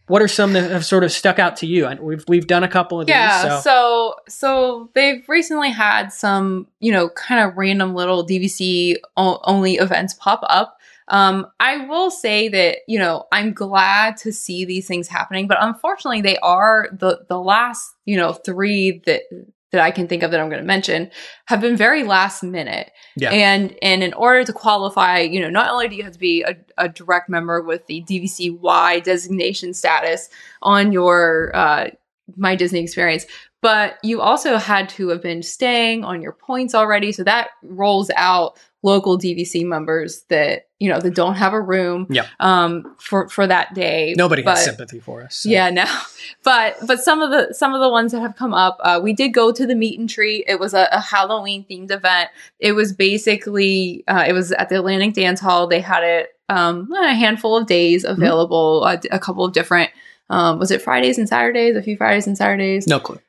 what 0.08 0.22
are 0.22 0.28
some 0.28 0.52
that 0.54 0.70
have 0.70 0.86
sort 0.86 1.06
of 1.06 1.12
stuck 1.14 1.40
out 1.40 1.56
to 1.58 1.66
you? 1.66 1.88
We've 2.02 2.26
we've 2.28 2.46
done 2.46 2.66
a 2.66 2.68
couple 2.68 3.00
of 3.00 3.08
yeah, 3.08 3.44
these. 3.44 3.52
Yeah, 3.52 3.60
so. 3.60 3.62
so 3.62 4.16
so 4.28 4.90
they've 4.94 5.24
recently 5.30 5.70
had 5.70 6.12
some 6.12 6.68
you 6.82 6.92
know 6.92 7.08
kind 7.08 7.48
of 7.50 7.56
random 7.56 7.96
little 7.96 8.28
DVC 8.28 8.98
only 9.16 9.76
events 9.76 10.14
pop 10.16 10.42
up 10.50 10.81
um, 11.08 11.48
I 11.60 11.86
will 11.86 12.12
say 12.12 12.48
that 12.50 12.80
you 12.88 13.00
know 13.00 13.26
I'm 13.32 13.54
glad 13.54 14.18
to 14.18 14.32
see 14.32 14.66
these 14.66 14.88
things 14.88 15.08
happening, 15.08 15.48
but 15.48 15.58
unfortunately, 15.60 16.22
they 16.22 16.38
are 16.38 16.88
the 16.92 17.26
the 17.28 17.40
last 17.40 17.94
you 18.06 18.18
know 18.18 18.34
three 18.34 19.02
that 19.06 19.24
that 19.72 19.82
I 19.82 19.92
can 19.92 20.08
think 20.08 20.22
of 20.22 20.32
that 20.32 20.40
I'm 20.40 20.50
going 20.50 20.62
to 20.62 20.68
mention 20.68 21.10
have 21.46 21.62
been 21.62 21.78
very 21.78 22.04
last 22.04 22.44
minute. 22.44 22.92
Yeah. 23.16 23.32
And 23.32 23.76
and 23.82 24.04
in 24.04 24.14
order 24.14 24.44
to 24.44 24.54
qualify, 24.54 25.20
you 25.20 25.40
know, 25.40 25.50
not 25.50 25.72
only 25.72 25.88
do 25.88 25.96
you 25.96 26.04
have 26.04 26.14
to 26.14 26.20
be 26.20 26.44
a, 26.44 26.56
a 26.78 26.90
direct 26.90 27.30
member 27.30 27.62
with 27.62 27.88
the 27.88 28.04
DVC-Y 28.04 29.00
designation 29.00 29.74
status 29.74 30.30
on 30.62 30.92
your 30.92 31.52
uh, 31.56 31.90
my 32.36 32.56
Disney 32.56 32.80
experience, 32.80 33.26
but 33.62 33.98
you 34.04 34.22
also 34.22 34.58
had 34.58 34.90
to 34.90 35.10
have 35.10 35.22
been 35.22 35.44
staying 35.44 36.04
on 36.04 36.22
your 36.22 36.34
points 36.34 36.76
already. 36.76 37.12
So 37.12 37.24
that 37.24 37.50
rolls 37.64 38.12
out 38.16 38.60
local 38.84 39.18
DVC 39.18 39.66
members 39.66 40.24
that 40.30 40.68
you 40.80 40.90
know 40.90 41.00
that 41.00 41.14
don't 41.14 41.36
have 41.36 41.54
a 41.54 41.62
room 41.62 42.08
yeah. 42.10 42.26
um 42.40 42.96
for 43.00 43.30
for 43.30 43.46
that 43.46 43.74
day 43.76 44.16
nobody 44.18 44.42
but, 44.42 44.58
has 44.58 44.66
sympathy 44.66 45.00
for 45.00 45.22
us 45.22 45.38
so. 45.38 45.50
yeah 45.50 45.70
no 45.70 45.86
but 46.44 46.76
but 46.88 47.00
some 47.00 47.22
of 47.22 47.30
the 47.30 47.54
some 47.54 47.76
of 47.76 47.82
the 47.82 47.90
ones 47.90 48.12
that 48.12 48.22
have 48.22 48.36
come 48.36 48.54
up 48.54 48.80
uh, 48.82 49.00
we 49.02 49.14
did 49.14 49.30
go 49.30 49.52
to 49.52 49.68
the 49.68 49.76
meet 49.76 50.00
and 50.00 50.10
treat 50.10 50.44
it 50.48 50.60
was 50.60 50.74
a, 50.74 50.88
a 50.92 51.00
halloween 51.00 51.64
themed 51.70 51.92
event 51.92 52.32
it 52.60 52.72
was 52.72 52.92
basically 52.92 54.04
uh, 54.08 54.26
it 54.28 54.34
was 54.34 54.52
at 54.54 54.70
the 54.70 54.76
atlantic 54.76 55.14
dance 55.14 55.40
hall 55.40 55.68
they 55.68 55.82
had 55.82 56.04
it 56.04 56.30
um 56.50 56.92
a 56.94 57.14
handful 57.14 57.56
of 57.56 57.68
days 57.68 58.04
mm-hmm. 58.04 58.20
available 58.20 58.82
mm-hmm. 58.84 59.06
a, 59.12 59.16
a 59.16 59.20
couple 59.20 59.46
of 59.46 59.54
different 59.54 59.92
um, 60.32 60.60
was 60.60 60.72
it 60.72 60.82
Fridays 60.82 61.18
and 61.18 61.28
Saturdays? 61.28 61.76
A 61.76 61.84
few 61.84 61.98
Fridays 61.98 62.26
and 62.26 62.38
Saturdays. 62.38 62.88
No 62.88 63.02
clue. 63.02 63.20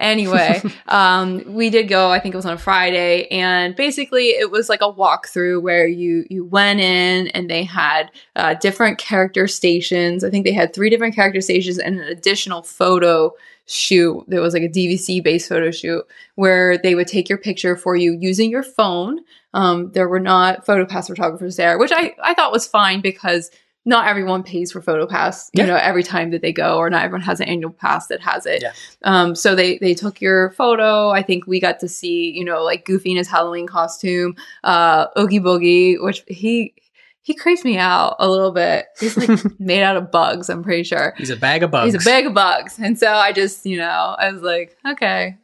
Anyway, 0.00 0.62
um, 0.88 1.42
we 1.46 1.70
did 1.70 1.88
go. 1.88 2.10
I 2.10 2.18
think 2.18 2.34
it 2.34 2.38
was 2.38 2.46
on 2.46 2.54
a 2.54 2.58
Friday, 2.58 3.28
and 3.28 3.76
basically 3.76 4.28
it 4.30 4.50
was 4.50 4.68
like 4.68 4.80
a 4.80 4.92
walkthrough 4.92 5.62
where 5.62 5.86
you 5.86 6.24
you 6.30 6.44
went 6.44 6.80
in 6.80 7.28
and 7.28 7.48
they 7.48 7.62
had 7.62 8.10
uh, 8.34 8.54
different 8.54 8.98
character 8.98 9.46
stations. 9.46 10.24
I 10.24 10.30
think 10.30 10.44
they 10.44 10.52
had 10.52 10.74
three 10.74 10.90
different 10.90 11.14
character 11.14 11.40
stations 11.40 11.78
and 11.78 12.00
an 12.00 12.08
additional 12.08 12.62
photo 12.62 13.32
shoot. 13.66 14.24
There 14.26 14.40
was 14.40 14.54
like 14.54 14.62
a 14.62 14.68
DVC 14.68 15.22
based 15.22 15.48
photo 15.48 15.70
shoot 15.70 16.04
where 16.34 16.78
they 16.78 16.94
would 16.94 17.06
take 17.06 17.28
your 17.28 17.38
picture 17.38 17.76
for 17.76 17.94
you 17.94 18.16
using 18.18 18.50
your 18.50 18.64
phone. 18.64 19.20
Um, 19.52 19.92
there 19.92 20.08
were 20.08 20.20
not 20.20 20.66
PhotoPass 20.66 21.08
photographers 21.08 21.56
there, 21.56 21.78
which 21.78 21.92
I 21.92 22.14
I 22.22 22.34
thought 22.34 22.52
was 22.52 22.66
fine 22.66 23.00
because 23.02 23.50
not 23.84 24.06
everyone 24.06 24.42
pays 24.42 24.72
for 24.72 24.82
PhotoPass, 24.82 25.48
you 25.54 25.62
yeah. 25.62 25.70
know, 25.70 25.76
every 25.76 26.02
time 26.02 26.30
that 26.30 26.42
they 26.42 26.52
go, 26.52 26.76
or 26.76 26.90
not 26.90 27.02
everyone 27.02 27.22
has 27.22 27.40
an 27.40 27.48
annual 27.48 27.70
pass 27.70 28.08
that 28.08 28.20
has 28.20 28.44
it. 28.44 28.62
Yeah. 28.62 28.72
Um, 29.04 29.34
so 29.34 29.54
they 29.54 29.78
they 29.78 29.94
took 29.94 30.20
your 30.20 30.50
photo. 30.50 31.10
I 31.10 31.22
think 31.22 31.46
we 31.46 31.60
got 31.60 31.80
to 31.80 31.88
see, 31.88 32.30
you 32.30 32.44
know, 32.44 32.62
like 32.62 32.84
Goofy 32.84 33.12
in 33.12 33.16
his 33.16 33.28
Halloween 33.28 33.66
costume, 33.66 34.36
uh, 34.64 35.06
Oogie 35.18 35.40
Boogie, 35.40 36.02
which 36.02 36.24
he 36.26 36.74
he 37.22 37.34
creeps 37.34 37.64
me 37.64 37.78
out 37.78 38.16
a 38.18 38.28
little 38.28 38.50
bit. 38.50 38.86
He's 38.98 39.16
like 39.16 39.40
made 39.60 39.82
out 39.82 39.96
of 39.96 40.10
bugs. 40.10 40.50
I'm 40.50 40.62
pretty 40.62 40.84
sure 40.84 41.14
he's 41.16 41.30
a 41.30 41.36
bag 41.36 41.62
of 41.62 41.70
bugs. 41.70 41.92
He's 41.92 42.02
a 42.02 42.04
bag 42.04 42.26
of 42.26 42.34
bugs, 42.34 42.78
and 42.78 42.98
so 42.98 43.08
I 43.08 43.32
just, 43.32 43.64
you 43.64 43.78
know, 43.78 44.16
I 44.18 44.30
was 44.30 44.42
like, 44.42 44.76
okay, 44.86 45.38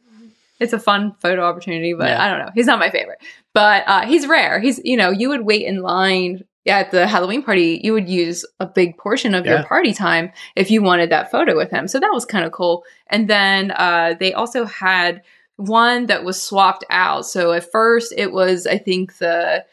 it's 0.59 0.73
a 0.73 0.79
fun 0.79 1.15
photo 1.21 1.43
opportunity, 1.43 1.93
but 1.93 2.09
yeah. 2.09 2.23
I 2.23 2.29
don't 2.29 2.39
know. 2.39 2.51
He's 2.53 2.67
not 2.67 2.77
my 2.77 2.91
favorite, 2.91 3.19
but 3.53 3.83
uh, 3.87 4.05
he's 4.05 4.27
rare. 4.27 4.59
He's, 4.59 4.79
you 4.83 4.97
know, 4.97 5.09
you 5.09 5.29
would 5.29 5.41
wait 5.41 5.65
in 5.65 5.81
line 5.81 6.43
at 6.67 6.91
the 6.91 7.07
Halloween 7.07 7.43
party, 7.43 7.79
you 7.83 7.93
would 7.93 8.09
use 8.09 8.45
a 8.59 8.65
big 8.65 8.97
portion 8.97 9.33
of 9.33 9.45
yeah. 9.45 9.55
your 9.55 9.63
party 9.63 9.93
time 9.93 10.31
if 10.55 10.69
you 10.69 10.81
wanted 10.81 11.09
that 11.09 11.31
photo 11.31 11.55
with 11.55 11.71
him. 11.71 11.87
So 11.87 11.99
that 11.99 12.11
was 12.11 12.25
kind 12.25 12.45
of 12.45 12.51
cool. 12.51 12.83
And 13.07 13.29
then 13.29 13.71
uh, 13.71 14.15
they 14.19 14.33
also 14.33 14.65
had 14.65 15.23
one 15.55 16.05
that 16.07 16.23
was 16.23 16.41
swapped 16.41 16.85
out. 16.89 17.25
So 17.25 17.51
at 17.53 17.69
first, 17.71 18.13
it 18.15 18.31
was, 18.31 18.67
I 18.67 18.77
think, 18.77 19.17
the 19.17 19.65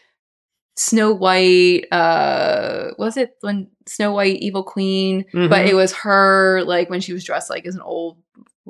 Snow 0.77 1.13
White, 1.13 1.87
uh, 1.93 2.91
was 2.99 3.17
it 3.17 3.37
when 3.43 3.69
Snow 3.87 4.13
White 4.13 4.41
Evil 4.41 4.63
Queen? 4.65 5.25
Mm-hmm. 5.25 5.49
But 5.49 5.67
it 5.67 5.75
was 5.75 5.93
her, 5.93 6.63
like, 6.65 6.91
when 6.91 7.01
she 7.01 7.13
was 7.13 7.25
dressed 7.25 7.51
like 7.51 7.67
as 7.67 7.75
an 7.75 7.83
old 7.83 8.19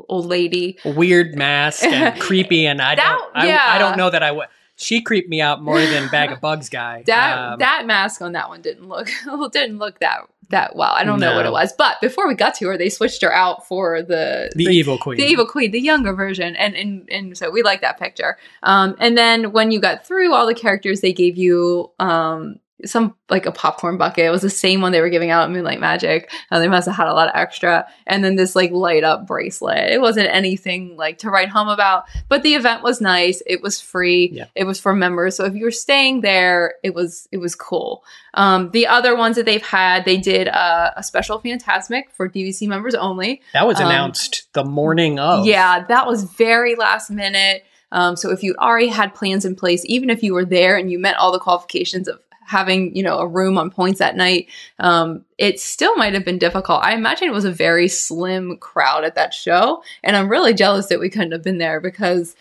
old 0.08 0.26
lady 0.26 0.76
weird 0.84 1.36
mask 1.36 1.84
and 1.84 2.20
creepy 2.20 2.66
and 2.66 2.82
i 2.82 2.96
that, 2.96 3.18
don't 3.32 3.46
yeah. 3.46 3.64
I, 3.64 3.76
I 3.76 3.78
don't 3.78 3.96
know 3.96 4.10
that 4.10 4.24
i 4.24 4.32
would 4.32 4.48
she 4.76 5.00
creeped 5.00 5.28
me 5.28 5.40
out 5.40 5.62
more 5.62 5.80
than 5.80 6.08
bag 6.10 6.32
of 6.32 6.40
bugs 6.40 6.68
guy. 6.68 7.02
that 7.06 7.38
um, 7.38 7.58
that 7.58 7.86
mask 7.86 8.22
on 8.22 8.32
that 8.32 8.48
one 8.48 8.62
didn't 8.62 8.88
look 8.88 9.08
didn't 9.52 9.78
look 9.78 10.00
that 10.00 10.20
that 10.50 10.76
well. 10.76 10.92
I 10.92 11.04
don't 11.04 11.20
no. 11.20 11.30
know 11.30 11.36
what 11.36 11.46
it 11.46 11.52
was, 11.52 11.72
but 11.72 12.00
before 12.00 12.28
we 12.28 12.34
got 12.34 12.54
to 12.56 12.66
her, 12.68 12.78
they 12.78 12.88
switched 12.88 13.22
her 13.22 13.32
out 13.32 13.66
for 13.66 14.02
the 14.02 14.50
the, 14.54 14.66
the 14.66 14.72
evil 14.72 14.98
queen, 14.98 15.16
the 15.16 15.24
evil 15.24 15.46
queen, 15.46 15.70
the 15.70 15.80
younger 15.80 16.12
version, 16.12 16.56
and 16.56 16.74
and 16.74 17.08
and 17.10 17.36
so 17.36 17.50
we 17.50 17.62
like 17.62 17.80
that 17.80 17.98
picture. 17.98 18.36
Um, 18.62 18.96
and 18.98 19.16
then 19.16 19.52
when 19.52 19.70
you 19.70 19.80
got 19.80 20.06
through 20.06 20.32
all 20.32 20.46
the 20.46 20.54
characters, 20.54 21.00
they 21.00 21.12
gave 21.12 21.36
you 21.36 21.90
um 21.98 22.56
some 22.84 23.14
like 23.30 23.46
a 23.46 23.52
popcorn 23.52 23.96
bucket. 23.96 24.26
It 24.26 24.30
was 24.30 24.42
the 24.42 24.50
same 24.50 24.80
one 24.80 24.92
they 24.92 25.00
were 25.00 25.08
giving 25.08 25.30
out 25.30 25.44
at 25.44 25.50
Moonlight 25.50 25.80
Magic. 25.80 26.30
Uh, 26.50 26.58
they 26.58 26.68
must 26.68 26.86
have 26.86 26.96
had 26.96 27.06
a 27.06 27.14
lot 27.14 27.28
of 27.28 27.36
extra. 27.36 27.86
And 28.06 28.24
then 28.24 28.36
this 28.36 28.56
like 28.56 28.72
light 28.72 29.04
up 29.04 29.26
bracelet. 29.26 29.92
It 29.92 30.00
wasn't 30.00 30.28
anything 30.30 30.96
like 30.96 31.18
to 31.18 31.30
write 31.30 31.48
home 31.48 31.68
about, 31.68 32.04
but 32.28 32.42
the 32.42 32.54
event 32.54 32.82
was 32.82 33.00
nice. 33.00 33.42
It 33.46 33.62
was 33.62 33.80
free. 33.80 34.30
Yeah. 34.32 34.46
It 34.54 34.64
was 34.64 34.80
for 34.80 34.94
members. 34.94 35.36
So 35.36 35.44
if 35.44 35.54
you 35.54 35.64
were 35.64 35.70
staying 35.70 36.22
there, 36.22 36.74
it 36.82 36.94
was 36.94 37.28
it 37.30 37.38
was 37.38 37.54
cool. 37.54 38.04
Um, 38.34 38.70
the 38.72 38.86
other 38.88 39.16
ones 39.16 39.36
that 39.36 39.46
they've 39.46 39.62
had, 39.62 40.04
they 40.04 40.16
did 40.16 40.48
uh, 40.48 40.90
a 40.96 41.02
special 41.02 41.40
Fantasmic 41.40 42.10
for 42.12 42.28
DVC 42.28 42.68
members 42.68 42.94
only. 42.94 43.40
That 43.52 43.66
was 43.66 43.78
um, 43.78 43.86
announced 43.86 44.48
the 44.52 44.64
morning 44.64 45.18
of. 45.18 45.46
Yeah, 45.46 45.84
that 45.86 46.06
was 46.06 46.24
very 46.24 46.74
last 46.74 47.10
minute. 47.10 47.64
Um, 47.94 48.16
so 48.16 48.32
if 48.32 48.42
you 48.42 48.56
already 48.58 48.88
had 48.88 49.14
plans 49.14 49.44
in 49.44 49.54
place, 49.54 49.84
even 49.86 50.10
if 50.10 50.22
you 50.22 50.34
were 50.34 50.44
there 50.44 50.76
and 50.76 50.90
you 50.90 50.98
met 50.98 51.16
all 51.16 51.30
the 51.30 51.38
qualifications 51.38 52.08
of 52.08 52.23
having 52.46 52.94
you 52.94 53.02
know 53.02 53.18
a 53.18 53.26
room 53.26 53.58
on 53.58 53.70
points 53.70 54.00
at 54.00 54.16
night 54.16 54.48
um, 54.78 55.24
it 55.38 55.60
still 55.60 55.96
might 55.96 56.14
have 56.14 56.24
been 56.24 56.38
difficult. 56.38 56.82
I 56.82 56.94
imagine 56.94 57.28
it 57.28 57.32
was 57.32 57.44
a 57.44 57.52
very 57.52 57.88
slim 57.88 58.56
crowd 58.58 59.04
at 59.04 59.14
that 59.14 59.34
show 59.34 59.82
and 60.02 60.16
i'm 60.16 60.28
really 60.28 60.54
jealous 60.54 60.86
that 60.86 61.00
we 61.00 61.10
couldn't 61.10 61.32
have 61.32 61.42
been 61.42 61.58
there 61.58 61.80
because 61.80 62.34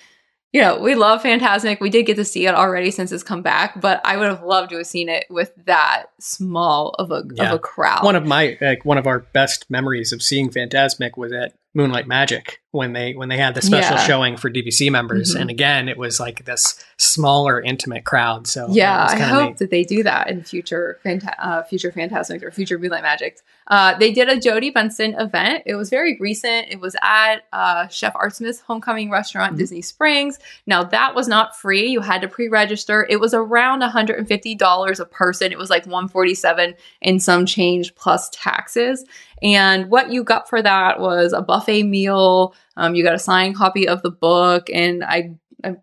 you 0.52 0.62
know 0.62 0.80
we 0.80 0.96
love 0.96 1.22
Fantasmic. 1.24 1.80
We 1.80 1.90
did 1.90 2.06
get 2.06 2.16
to 2.18 2.26
see 2.26 2.46
it 2.46 2.56
already 2.56 2.92
since 2.92 3.12
it's 3.12 3.24
come 3.24 3.42
back 3.42 3.80
but 3.82 4.02
i 4.06 4.18
would 4.18 4.28
have 4.28 4.44
loved 4.44 4.70
to 4.72 4.78
have 4.78 4.88
seen 4.88 5.10
it 5.10 5.26
with 5.30 5.54
that 5.66 6.08
small 6.20 6.90
of 7.00 7.12
a 7.12 7.24
yeah. 7.34 7.48
of 7.48 7.56
a 7.56 7.60
crowd. 7.60 8.04
One 8.04 8.16
of 8.16 8.26
my 8.26 8.58
like 8.62 8.86
one 8.86 8.98
of 8.98 9.08
our 9.08 9.20
best 9.20 9.70
memories 9.70 10.12
of 10.12 10.22
seeing 10.22 10.50
Fantasmic 10.50 11.18
was 11.18 11.32
at 11.32 11.54
moonlight 11.74 12.08
magic 12.08 12.62
when 12.74 12.92
they 12.92 13.14
when 13.14 13.30
they 13.30 13.38
had 13.38 13.54
the 13.54 13.62
special 13.62 13.98
yeah. 13.98 14.04
showing 14.04 14.36
for 14.36 14.50
DVC 14.50 14.92
members, 14.92 15.32
mm-hmm. 15.32 15.42
and 15.42 15.50
again, 15.52 15.88
it 15.88 15.96
was 15.96 16.20
like 16.20 16.44
this 16.46 16.84
smaller, 16.98 17.62
intimate 17.62 18.04
crowd. 18.04 18.48
So 18.48 18.68
yeah, 18.72 19.06
I 19.08 19.20
hope 19.20 19.50
neat. 19.50 19.58
that 19.60 19.70
they 19.70 19.84
do 19.84 20.02
that 20.02 20.28
in 20.28 20.44
future, 20.44 21.00
uh, 21.38 21.62
future 21.64 21.92
Fantasmic 21.92 22.42
or 22.42 22.50
future 22.50 22.80
Moonlight 22.80 23.04
Magic. 23.04 23.40
Uh, 23.68 23.96
they 24.00 24.12
did 24.12 24.28
a 24.28 24.40
Jodi 24.40 24.72
Benson 24.72 25.14
event. 25.14 25.64
It 25.68 25.76
was 25.76 25.92
very 25.92 26.18
recent. 26.20 26.68
It 26.72 26.80
was 26.80 26.96
at 27.04 27.44
uh, 27.54 27.88
Chef 27.90 28.14
Art 28.16 28.36
Smith's 28.36 28.62
Homecoming 28.62 29.12
Restaurant, 29.12 29.52
mm-hmm. 29.52 29.60
Disney 29.60 29.82
Springs. 29.84 30.40
Now 30.66 30.84
that 30.84 31.14
was 31.14 31.28
not 31.28 31.56
free. 31.56 31.88
You 31.88 32.02
had 32.02 32.22
to 32.24 32.28
pre-register. 32.28 33.06
It 33.08 33.20
was 33.20 33.36
around 33.36 33.84
$150 33.84 35.00
a 35.00 35.06
person. 35.06 35.52
It 35.52 35.60
was 35.60 35.70
like 35.70 35.86
147 35.86 36.74
and 37.04 37.22
some 37.22 37.46
change 37.46 37.94
plus 37.94 38.32
taxes. 38.32 39.06
And 39.44 39.90
what 39.90 40.10
you 40.12 40.24
got 40.24 40.50
for 40.50 40.62
that 40.62 41.00
was 41.00 41.34
a 41.34 41.42
buffet 41.42 41.84
meal 41.84 42.56
um, 42.78 42.96
you 42.96 43.04
got 43.04 43.14
a 43.16 43.20
signed 43.20 43.56
copy 43.56 43.88
of 43.88 44.02
the 44.02 44.12
book, 44.12 44.70
and 44.72 45.04
I, 45.04 45.32
I 45.64 45.76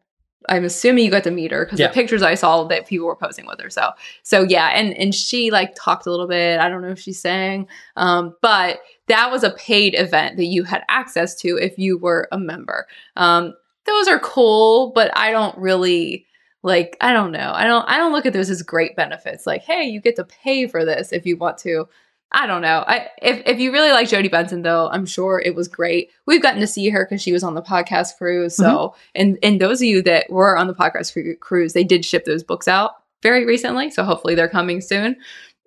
I'm 0.49 0.65
assuming 0.65 1.05
you 1.05 1.11
got 1.11 1.25
to 1.25 1.31
meet 1.31 1.51
her 1.53 1.65
because 1.65 1.79
Yeah. 1.79 1.89
the 1.89 1.93
pictures 1.93 2.23
I 2.23 2.35
saw 2.35 2.65
that 2.65 2.87
people 2.87 3.07
were 3.07 3.17
posing 3.17 3.47
with 3.47 3.61
her. 3.61 3.71
So 3.71 3.91
so 4.23 4.43
yeah, 4.43 4.69
and 4.69 4.95
and 4.95 5.15
she 5.15 5.51
like 5.51 5.75
talked 5.77 6.07
a 6.07 6.11
little 6.11 6.27
bit. 6.27 6.61
I 6.61 6.69
don't 6.69 6.83
know 6.83 6.89
if 6.89 6.99
she 6.99 7.13
sang, 7.13 7.69
um, 7.97 8.35
but 8.41 8.81
that 9.07 9.31
was 9.31 9.45
a 9.45 9.51
paid 9.53 9.95
event 9.99 10.37
that 10.39 10.47
you 10.47 10.65
had 10.65 10.83
access 10.89 11.35
to 11.43 11.57
if 11.59 11.79
you 11.79 11.99
were 11.99 12.29
a 12.33 12.39
member. 12.39 12.87
Um, 13.17 13.55
those 13.87 14.09
are 14.09 14.19
cool, 14.21 14.93
but 14.95 15.11
I 15.17 15.31
don't 15.31 15.57
really 15.59 16.27
like. 16.63 16.97
I 17.01 17.13
don't 17.13 17.33
know. 17.33 17.53
I 17.55 17.65
don't. 17.65 17.89
I 17.89 17.97
don't 17.99 18.13
look 18.13 18.27
at 18.27 18.33
those 18.33 18.51
as 18.51 18.63
great 18.63 18.97
benefits. 18.97 19.47
Like, 19.47 19.63
hey, 19.63 19.85
you 19.85 20.01
get 20.01 20.17
to 20.17 20.25
pay 20.25 20.67
for 20.67 20.85
this 20.85 21.13
if 21.13 21.27
you 21.27 21.37
want 21.37 21.59
to. 21.59 21.87
I 22.33 22.47
don't 22.47 22.63
know. 22.63 22.85
I 22.87 23.09
if 23.21 23.43
if 23.47 23.59
you 23.59 23.73
really 23.73 23.91
like 23.91 24.09
Jodi 24.09 24.29
Benson 24.29 24.63
though, 24.63 24.89
I'm 24.89 25.07
sure 25.07 25.43
it 25.45 25.55
was 25.55 25.67
great. 25.67 26.11
We've 26.27 26.43
gotten 26.43 26.61
to 26.61 26.67
see 26.67 26.89
her 26.91 27.05
because 27.05 27.21
she 27.21 27.33
was 27.33 27.43
on 27.43 27.55
the 27.55 27.63
podcast 27.63 28.17
cruise. 28.19 28.55
So 28.57 28.95
and 29.15 29.39
and 29.43 29.61
those 29.61 29.81
of 29.81 29.87
you 29.87 30.03
that 30.03 30.31
were 30.31 30.57
on 30.57 30.69
the 30.69 30.75
podcast 30.75 31.41
cruise, 31.41 31.73
they 31.73 31.85
did 31.85 32.05
ship 32.05 32.25
those 32.25 32.45
books 32.45 32.69
out 32.69 32.93
very 33.23 33.45
recently. 33.45 33.91
So 33.91 34.05
hopefully 34.05 34.35
they're 34.35 34.49
coming 34.49 34.81
soon. 34.81 35.17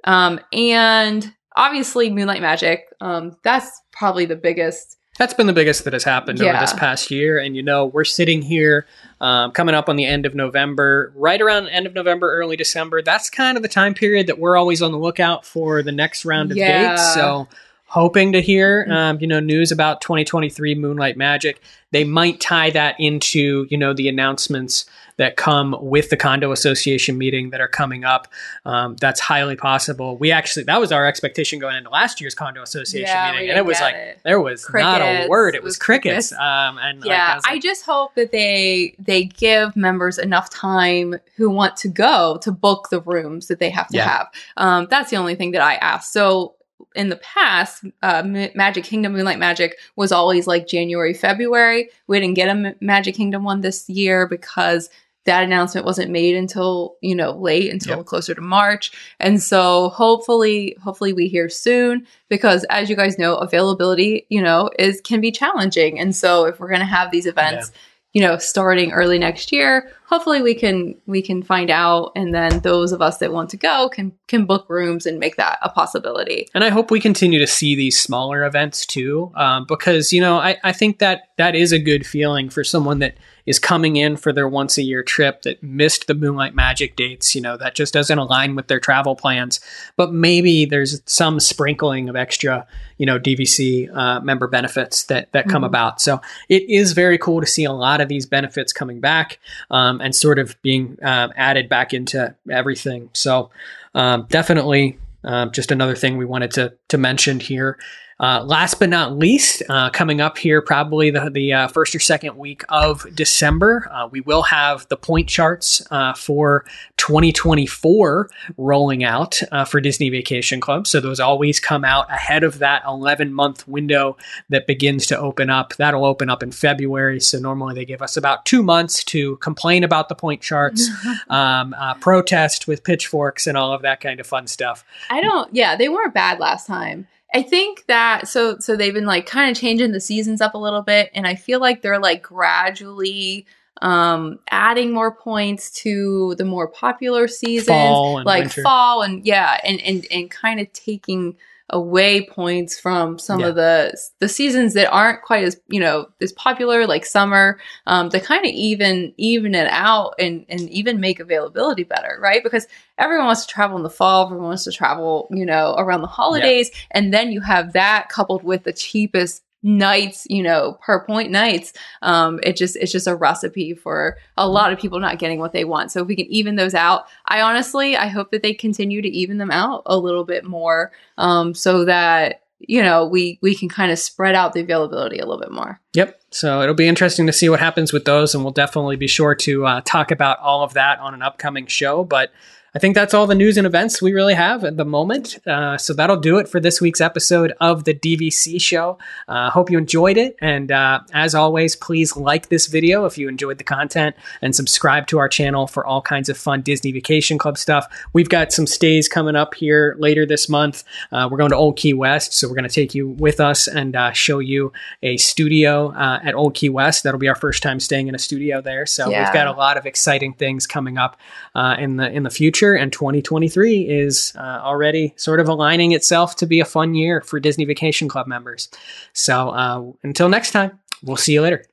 Um, 0.06 0.40
and 0.52 1.34
obviously 1.56 2.10
Moonlight 2.10 2.42
Magic. 2.42 2.86
Um, 3.02 3.38
that's 3.44 3.82
probably 3.92 4.26
the 4.26 4.36
biggest. 4.36 4.98
That's 5.18 5.34
been 5.36 5.46
the 5.46 5.54
biggest 5.54 5.84
that 5.84 5.94
has 5.94 6.04
happened 6.04 6.42
over 6.42 6.60
this 6.60 6.74
past 6.74 7.12
year. 7.12 7.38
And, 7.38 7.56
you 7.56 7.62
know, 7.62 7.86
we're 7.86 8.04
sitting 8.04 8.42
here 8.42 8.88
um, 9.22 9.52
coming 9.52 9.76
up 9.76 9.88
on 9.88 9.96
the 9.96 10.06
end 10.06 10.26
of 10.26 10.34
November, 10.34 11.14
right 11.16 11.40
around 11.40 11.66
the 11.66 11.74
end 11.74 11.86
of 11.86 11.94
November, 11.94 12.34
early 12.36 12.56
December. 12.56 13.02
That's 13.04 13.30
kind 13.30 13.56
of 13.56 13.62
the 13.62 13.70
time 13.70 13.94
period 13.94 14.26
that 14.28 14.40
we're 14.40 14.58
always 14.58 14.82
on 14.82 14.92
the 14.92 14.98
lookout 14.98 15.46
for 15.46 15.84
the 15.84 15.92
next 15.92 16.26
round 16.26 16.52
of 16.52 16.58
Yeah. 16.58 16.90
dates. 16.90 17.14
So, 17.14 17.48
hoping 17.94 18.32
to 18.32 18.42
hear, 18.42 18.88
um, 18.90 19.20
you 19.22 19.28
know, 19.28 19.40
news 19.40 19.72
about 19.72 20.02
2023 20.02 20.74
Moonlight 20.74 21.16
Magic. 21.16 21.62
They 21.92 22.04
might 22.04 22.40
tie 22.42 22.72
that 22.72 22.96
into, 23.00 23.68
you 23.70 23.78
know, 23.78 23.94
the 23.94 24.10
announcements 24.10 24.86
that 25.18 25.38
come 25.38 25.76
with 25.80 26.10
the 26.10 26.18
condo 26.18 26.52
association 26.52 27.20
meeting 27.20 27.52
that 27.52 27.62
are 27.62 27.68
coming 27.68 28.04
up. 28.04 28.28
Um, 28.66 28.96
that's 28.96 29.20
highly 29.20 29.56
possible. 29.56 30.18
We 30.18 30.32
actually, 30.32 30.64
that 30.64 30.80
was 30.80 30.92
our 30.92 31.06
expectation 31.06 31.60
going 31.60 31.76
into 31.76 31.92
last 31.92 32.20
year's 32.20 32.34
condo 32.34 32.64
association 32.64 33.16
Yeah, 33.16 33.32
meeting. 33.32 33.50
And 33.50 33.60
it 33.60 33.66
was 33.66 33.80
like, 33.80 33.94
it. 33.94 34.20
there 34.24 34.42
was 34.42 34.68
not 34.74 35.02
a 35.04 35.28
word. 35.28 35.54
It 35.54 35.62
was 35.62 35.74
was 35.74 35.78
crickets. 35.78 36.30
crickets. 36.30 36.34
Um, 36.34 36.80
and 36.80 37.02
like, 37.02 37.10
Yeah, 37.10 37.30
I 37.34 37.36
was 37.36 37.44
I 37.48 37.60
just 37.60 37.86
hope 37.86 38.16
that 38.16 38.32
they 38.32 38.96
they 38.98 39.26
give 39.26 39.76
members 39.76 40.18
enough 40.18 40.50
time 40.50 41.14
who 41.36 41.52
want 41.52 41.78
to 41.78 41.90
go 41.90 42.40
to 42.42 42.52
book 42.52 42.88
the 42.90 43.02
rooms 43.02 43.50
that 43.50 43.60
they 43.60 43.70
have 43.70 43.90
to 43.90 43.98
Yeah. 43.98 44.10
have. 44.10 44.28
Um, 44.58 44.88
that's 44.90 45.12
the 45.12 45.18
only 45.18 45.36
thing 45.36 45.52
that 45.52 45.62
I 45.62 45.76
ask. 45.76 46.12
So 46.12 46.56
in 46.96 47.10
the 47.10 47.16
past, 47.18 47.86
uh, 48.02 48.24
Magic 48.56 48.84
Kingdom 48.84 49.14
Moonlight 49.14 49.40
Magic 49.40 49.78
was 49.96 50.12
always 50.12 50.48
like 50.48 50.68
January, 50.68 51.14
February. 51.14 51.90
We 52.08 52.20
didn't 52.20 52.36
get 52.36 52.48
a 52.48 52.52
M- 52.52 52.76
Magic 52.82 53.16
Kingdom 53.16 53.44
one 53.44 53.62
this 53.62 53.90
year 53.90 54.28
because 54.28 54.90
that 55.26 55.44
announcement 55.44 55.86
wasn't 55.86 56.12
made 56.12 56.36
until 56.36 56.96
you 57.02 57.16
know 57.16 57.32
late 57.32 57.72
until 57.72 57.98
Yep. 57.98 58.06
closer 58.08 58.36
to 58.36 58.42
March. 58.42 58.92
And 59.22 59.42
so 59.42 59.90
hopefully, 59.90 60.76
hopefully 60.84 61.14
we 61.14 61.28
hear 61.30 61.48
soon 61.48 62.06
because 62.28 62.66
as 62.66 62.90
you 62.90 62.96
guys 62.98 63.18
know, 63.18 63.36
availability, 63.36 64.26
you 64.30 64.42
know, 64.42 64.70
is 64.78 65.00
can 65.02 65.22
be 65.22 65.32
challenging. 65.32 65.98
And 66.00 66.14
so 66.16 66.46
if 66.46 66.60
we're 66.60 66.68
going 66.68 66.80
to 66.82 66.86
have 66.86 67.10
these 67.12 67.26
events, 67.26 67.72
you 68.14 68.22
know, 68.22 68.38
starting 68.38 68.92
early 68.92 69.18
next 69.18 69.52
year, 69.52 69.92
hopefully 70.06 70.44
we 70.44 70.54
can 70.54 70.96
we 71.08 71.22
can 71.22 71.42
find 71.42 71.72
out 71.72 72.12
and 72.16 72.34
then 72.34 72.60
those 72.60 72.92
of 72.92 73.02
us 73.02 73.18
that 73.18 73.34
want 73.34 73.50
to 73.50 73.58
go 73.58 73.90
can 73.90 74.14
can 74.28 74.46
book 74.46 74.70
rooms 74.70 75.08
and 75.08 75.20
make 75.20 75.36
that 75.38 75.58
a 75.64 75.70
possibility. 75.70 76.48
And 76.54 76.64
I 76.64 76.70
hope 76.70 76.92
we 76.92 77.00
continue 77.00 77.40
to 77.40 77.48
see 77.48 77.76
these 77.76 78.00
smaller 78.00 78.46
events 78.46 78.86
too, 78.86 79.32
um, 79.36 79.66
because 79.68 80.14
you 80.14 80.22
know 80.22 80.38
I, 80.38 80.58
I 80.64 80.72
think 80.72 81.00
that 81.00 81.30
that 81.38 81.56
is 81.56 81.72
a 81.72 81.80
good 81.80 82.06
feeling 82.06 82.50
for 82.50 82.64
someone 82.64 83.00
that 83.00 83.18
is 83.46 83.60
coming 83.60 83.96
in 83.96 84.16
for 84.16 84.32
their 84.32 84.48
once 84.48 84.78
a 84.78 84.82
year 84.84 85.04
trip 85.04 85.42
that 85.42 85.62
missed 85.62 86.08
the 86.08 86.14
Moonlight 86.14 86.56
Magic 86.56 86.96
dates. 86.96 87.36
You 87.36 87.42
know 87.42 87.58
that 87.58 87.76
just 87.76 87.94
doesn't 87.94 88.18
align 88.18 88.56
with 88.56 88.68
their 88.68 88.80
travel 88.80 89.16
plans, 89.16 89.60
but 89.96 90.14
maybe 90.14 90.66
there's 90.66 91.02
some 91.06 91.40
sprinkling 91.40 92.10
of 92.10 92.16
extra, 92.16 92.66
you 92.98 93.06
know, 93.06 93.20
DVC 93.20 93.90
uh, 93.94 94.20
member 94.22 94.48
benefits 94.48 95.04
that 95.06 95.32
that 95.34 95.48
come 95.50 95.64
Mhm. 95.64 95.68
about. 95.68 96.02
So 96.02 96.22
it 96.50 96.70
is 96.70 96.94
very 96.94 97.18
cool 97.18 97.42
to 97.42 97.48
see 97.48 97.66
a 97.66 97.72
lot 97.74 98.00
of 98.02 98.08
these 98.08 98.26
benefits 98.26 98.72
coming 98.72 99.00
back 99.00 99.40
um, 99.72 100.00
and 100.02 100.16
sort 100.16 100.40
of 100.40 100.56
being 100.62 100.98
um, 101.02 101.34
added 101.36 101.68
back 101.70 101.94
into 101.94 102.34
everything. 102.50 103.10
So 103.14 103.50
um, 103.96 104.26
definitely 104.30 104.98
um, 105.26 105.52
just 105.52 105.72
another 105.72 105.96
thing 105.96 106.18
we 106.18 106.26
wanted 106.26 106.52
to 106.52 106.74
to 106.90 106.98
mention 106.98 107.40
here. 107.40 107.78
Uh, 108.24 108.42
last 108.46 108.80
but 108.80 108.88
not 108.88 109.18
least, 109.18 109.62
uh, 109.68 109.90
coming 109.90 110.22
up 110.22 110.38
here, 110.38 110.62
probably 110.62 111.12
the 111.12 111.30
the 111.30 111.52
uh, 111.52 111.68
first 111.68 111.94
or 111.94 112.00
second 112.00 112.38
week 112.38 112.64
of 112.70 113.06
December, 113.14 113.86
uh, 113.92 114.08
we 114.10 114.22
will 114.22 114.44
have 114.44 114.88
the 114.88 114.96
point 114.96 115.28
charts 115.28 115.86
uh, 115.92 116.14
for 116.14 116.64
2024 116.96 118.30
rolling 118.56 119.04
out 119.04 119.42
uh, 119.52 119.66
for 119.66 119.82
Disney 119.82 120.10
Vacation 120.10 120.62
Club. 120.62 120.88
So 120.88 121.02
those 121.02 121.20
always 121.20 121.60
come 121.60 121.84
out 121.84 122.10
ahead 122.10 122.46
of 122.46 122.60
that 122.60 122.82
11 122.88 123.34
month 123.34 123.68
window 123.68 124.16
that 124.48 124.68
begins 124.68 125.06
to 125.08 125.20
open 125.20 125.50
up. 125.50 125.76
That'll 125.76 126.06
open 126.06 126.30
up 126.30 126.42
in 126.42 126.54
February. 126.54 127.20
So 127.20 127.40
normally 127.40 127.76
they 127.76 127.84
give 127.84 128.02
us 128.02 128.16
about 128.16 128.46
two 128.46 128.64
months 128.64 129.04
to 129.06 129.36
complain 129.38 129.84
about 129.84 130.08
the 130.08 130.16
point 130.16 130.42
charts, 130.42 130.90
um, 131.30 131.76
uh, 131.78 131.96
protest 131.96 132.70
with 132.70 132.86
pitchforks, 132.86 133.48
and 133.48 133.58
all 133.58 133.74
of 133.74 133.82
that 133.82 134.00
kind 134.00 134.22
of 134.22 134.26
fun 134.26 134.48
stuff. 134.48 134.86
I 135.10 135.20
don't 135.20 135.54
yeah, 135.54 135.76
they 135.76 135.90
weren't 135.90 136.14
bad 136.14 136.40
last 136.40 136.68
time. 136.68 137.10
I 137.34 137.42
think 137.42 137.86
that 137.88 138.28
so 138.28 138.60
so 138.60 138.76
they've 138.76 138.94
been 138.94 139.06
like 139.06 139.26
kind 139.26 139.50
of 139.50 139.60
changing 139.60 139.92
the 139.92 140.00
seasons 140.00 140.40
up 140.40 140.54
a 140.54 140.60
little 140.60 140.84
bit 140.84 141.10
and 141.14 141.26
I 141.26 141.36
feel 141.36 141.60
like 141.60 141.82
they're 141.82 142.00
like 142.00 142.22
gradually 142.22 143.46
um 143.82 144.40
adding 144.52 144.94
more 144.94 145.12
points 145.14 145.72
to 145.72 146.36
the 146.38 146.46
more 146.46 146.68
popular 146.68 147.28
seasons 147.28 147.68
Fall 147.68 148.24
like 148.24 148.44
winter. 148.44 148.62
fall 148.62 149.02
and 149.02 149.26
yeah 149.26 149.60
and 149.64 149.82
and 149.82 150.06
and 150.12 150.30
kind 150.30 150.60
of 150.60 150.72
taking 150.74 151.36
away 151.70 152.26
points 152.26 152.78
from 152.80 153.18
some 153.18 153.40
Yeah. 153.40 153.48
of 153.48 153.56
the 153.56 153.98
the 154.20 154.28
seasons 154.28 154.74
that 154.74 154.92
aren't 154.92 155.22
quite 155.22 155.46
as 155.46 155.60
you 155.68 155.80
know 155.80 156.08
as 156.22 156.34
popular 156.34 156.86
like 156.86 157.06
summer 157.06 157.58
um 157.88 158.10
to 158.10 158.20
kind 158.20 158.46
of 158.46 158.52
even 158.52 159.14
even 159.18 159.56
it 159.56 159.68
out 159.72 160.14
and 160.20 160.46
and 160.50 160.70
even 160.70 161.00
make 161.00 161.20
availability 161.22 161.84
better 161.84 162.18
right 162.22 162.44
because 162.44 162.68
everyone 162.98 163.28
wants 163.28 163.46
to 163.46 163.54
travel 163.54 163.78
in 163.78 163.84
the 163.84 163.90
fall 163.90 164.26
everyone 164.26 164.48
wants 164.48 164.66
to 164.66 164.72
travel 164.72 165.28
you 165.32 165.46
know 165.46 165.74
around 165.78 166.02
the 166.02 166.08
holidays 166.08 166.70
and 166.92 167.14
then 167.14 167.32
you 167.32 167.40
have 167.40 167.74
that 167.74 168.10
coupled 168.10 168.44
with 168.44 168.64
the 168.64 168.74
cheapest 168.74 169.42
nights 169.64 170.28
you 170.30 170.44
know 170.44 170.78
per 170.82 171.04
point 171.06 171.32
nights 171.32 171.74
um 172.02 172.40
it 172.44 172.56
just 172.56 172.76
it's 172.76 172.92
just 172.92 173.08
a 173.08 173.16
recipe 173.16 173.74
for 173.74 174.18
a 174.38 174.48
lot 174.48 174.74
of 174.74 174.80
people 174.80 175.00
not 175.00 175.20
getting 175.20 175.40
what 175.40 175.54
they 175.54 175.64
want 175.64 175.92
so 175.92 176.02
if 176.02 176.08
we 176.08 176.16
can 176.16 176.26
even 176.26 176.56
those 176.56 176.74
out 176.74 177.06
i 177.28 177.42
honestly 177.42 177.96
i 177.96 178.08
hope 178.08 178.32
that 178.32 178.44
they 178.44 178.54
continue 178.54 179.02
to 179.02 179.10
even 179.10 179.38
them 179.38 179.52
out 179.52 179.82
a 179.86 179.98
little 179.98 180.26
bit 180.26 180.44
more 180.44 180.92
um 181.18 181.54
so 181.54 181.86
that 181.86 182.42
you 182.60 182.84
know 182.84 183.06
we 183.06 183.40
we 183.42 183.56
can 183.56 183.70
kind 183.70 183.92
of 183.92 183.98
spread 183.98 184.36
out 184.36 184.54
the 184.54 184.60
availability 184.60 185.18
a 185.18 185.26
little 185.26 185.40
bit 185.40 185.52
more 185.52 185.80
Yep. 185.94 186.20
So 186.32 186.62
it'll 186.62 186.74
be 186.74 186.88
interesting 186.88 187.28
to 187.28 187.34
see 187.34 187.50
what 187.50 187.60
happens 187.60 187.94
with 187.94 188.06
those, 188.06 188.34
and 188.34 188.44
we'll 188.44 188.54
definitely 188.54 188.96
be 188.96 189.08
sure 189.08 189.36
to 189.36 189.66
uh, 189.66 189.82
talk 189.86 190.10
about 190.10 190.40
all 190.40 190.64
of 190.64 190.74
that 190.74 191.00
on 191.00 191.14
an 191.14 191.22
upcoming 191.22 191.68
show. 191.68 192.04
But 192.04 192.32
I 192.76 192.80
think 192.80 192.96
that's 192.96 193.14
all 193.14 193.28
the 193.28 193.36
news 193.36 193.58
and 193.58 193.68
events 193.68 194.02
we 194.02 194.14
really 194.14 194.34
have 194.34 194.64
at 194.64 194.78
the 194.78 194.86
moment. 194.86 195.38
Uh, 195.46 195.78
so 195.78 195.94
that'll 195.94 196.20
do 196.20 196.40
it 196.40 196.48
for 196.50 196.60
this 196.60 196.82
week's 196.82 197.02
episode 197.02 197.54
of 197.62 197.84
the 197.84 197.94
DVC 197.94 198.60
show. 198.60 198.98
Uh, 199.28 199.52
hope 199.52 199.70
you 199.70 199.78
enjoyed 199.78 200.18
it. 200.18 200.36
And 200.42 200.72
uh, 200.72 201.02
as 201.14 201.36
always, 201.36 201.76
please 201.76 202.18
like 202.18 202.50
this 202.50 202.66
video 202.66 203.06
if 203.06 203.16
you 203.16 203.30
enjoyed 203.30 203.60
the 203.60 203.64
content 203.64 204.16
and 204.42 204.56
subscribe 204.56 205.06
to 205.08 205.20
our 205.20 205.30
channel 205.30 205.68
for 205.68 205.86
all 205.86 206.02
kinds 206.02 206.30
of 206.30 206.38
fun 206.38 206.62
Disney 206.62 206.92
Vacation 206.92 207.38
Club 207.38 207.60
stuff. 207.60 207.86
We've 208.12 208.28
got 208.30 208.52
some 208.52 208.66
stays 208.66 209.08
coming 209.08 209.36
up 209.36 209.54
here 209.54 209.96
later 210.00 210.26
this 210.26 210.50
month. 210.50 210.84
Uh, 211.12 211.28
we're 211.30 211.38
going 211.38 211.52
to 211.52 211.56
Old 211.56 211.78
Key 211.78 211.94
West, 211.94 212.34
so 212.34 212.48
we're 212.48 212.56
going 212.56 212.68
to 212.68 212.74
take 212.74 212.96
you 212.96 213.10
with 213.10 213.40
us 213.40 213.68
and 213.68 213.96
uh, 213.96 214.14
show 214.14 214.40
you 214.40 214.74
a 215.04 215.18
studio 215.18 215.92
uh, 215.92 216.22
at 216.24 216.34
Old 216.34 216.56
Key 216.56 216.70
West. 216.70 217.04
That'll 217.04 217.20
be 217.20 217.30
our 217.30 217.36
first 217.36 217.62
time 217.62 217.80
staying 217.80 218.08
in 218.08 218.16
a 218.16 218.20
studio 218.20 218.62
there. 218.62 218.88
So 218.88 219.12
Yeah. 219.12 219.24
we've 219.26 219.34
got 219.34 219.46
a 219.46 219.52
lot 219.54 219.78
of 219.78 219.86
exciting 219.86 220.34
things 220.34 220.66
coming 220.66 220.98
up 220.98 221.20
uh, 221.54 221.76
in 221.78 221.98
the 221.98 222.10
in 222.10 222.24
the 222.24 222.32
future. 222.64 222.76
And 222.76 222.92
2023 222.92 223.82
is 223.90 224.34
uh, 224.36 224.40
already 224.40 225.14
sort 225.18 225.40
of 225.40 225.48
aligning 225.48 225.92
itself 225.92 226.36
to 226.38 226.46
be 226.46 226.60
a 226.60 226.66
fun 226.66 226.96
year 226.96 227.22
for 227.22 227.40
Disney 227.40 227.66
Vacation 227.66 228.08
Club 228.08 228.28
members. 228.28 228.70
So 229.14 229.50
uh, 229.50 229.92
until 230.04 230.30
next 230.30 230.52
time, 230.52 230.80
we'll 231.04 231.18
see 231.18 231.34
you 231.34 231.42
later. 231.42 231.66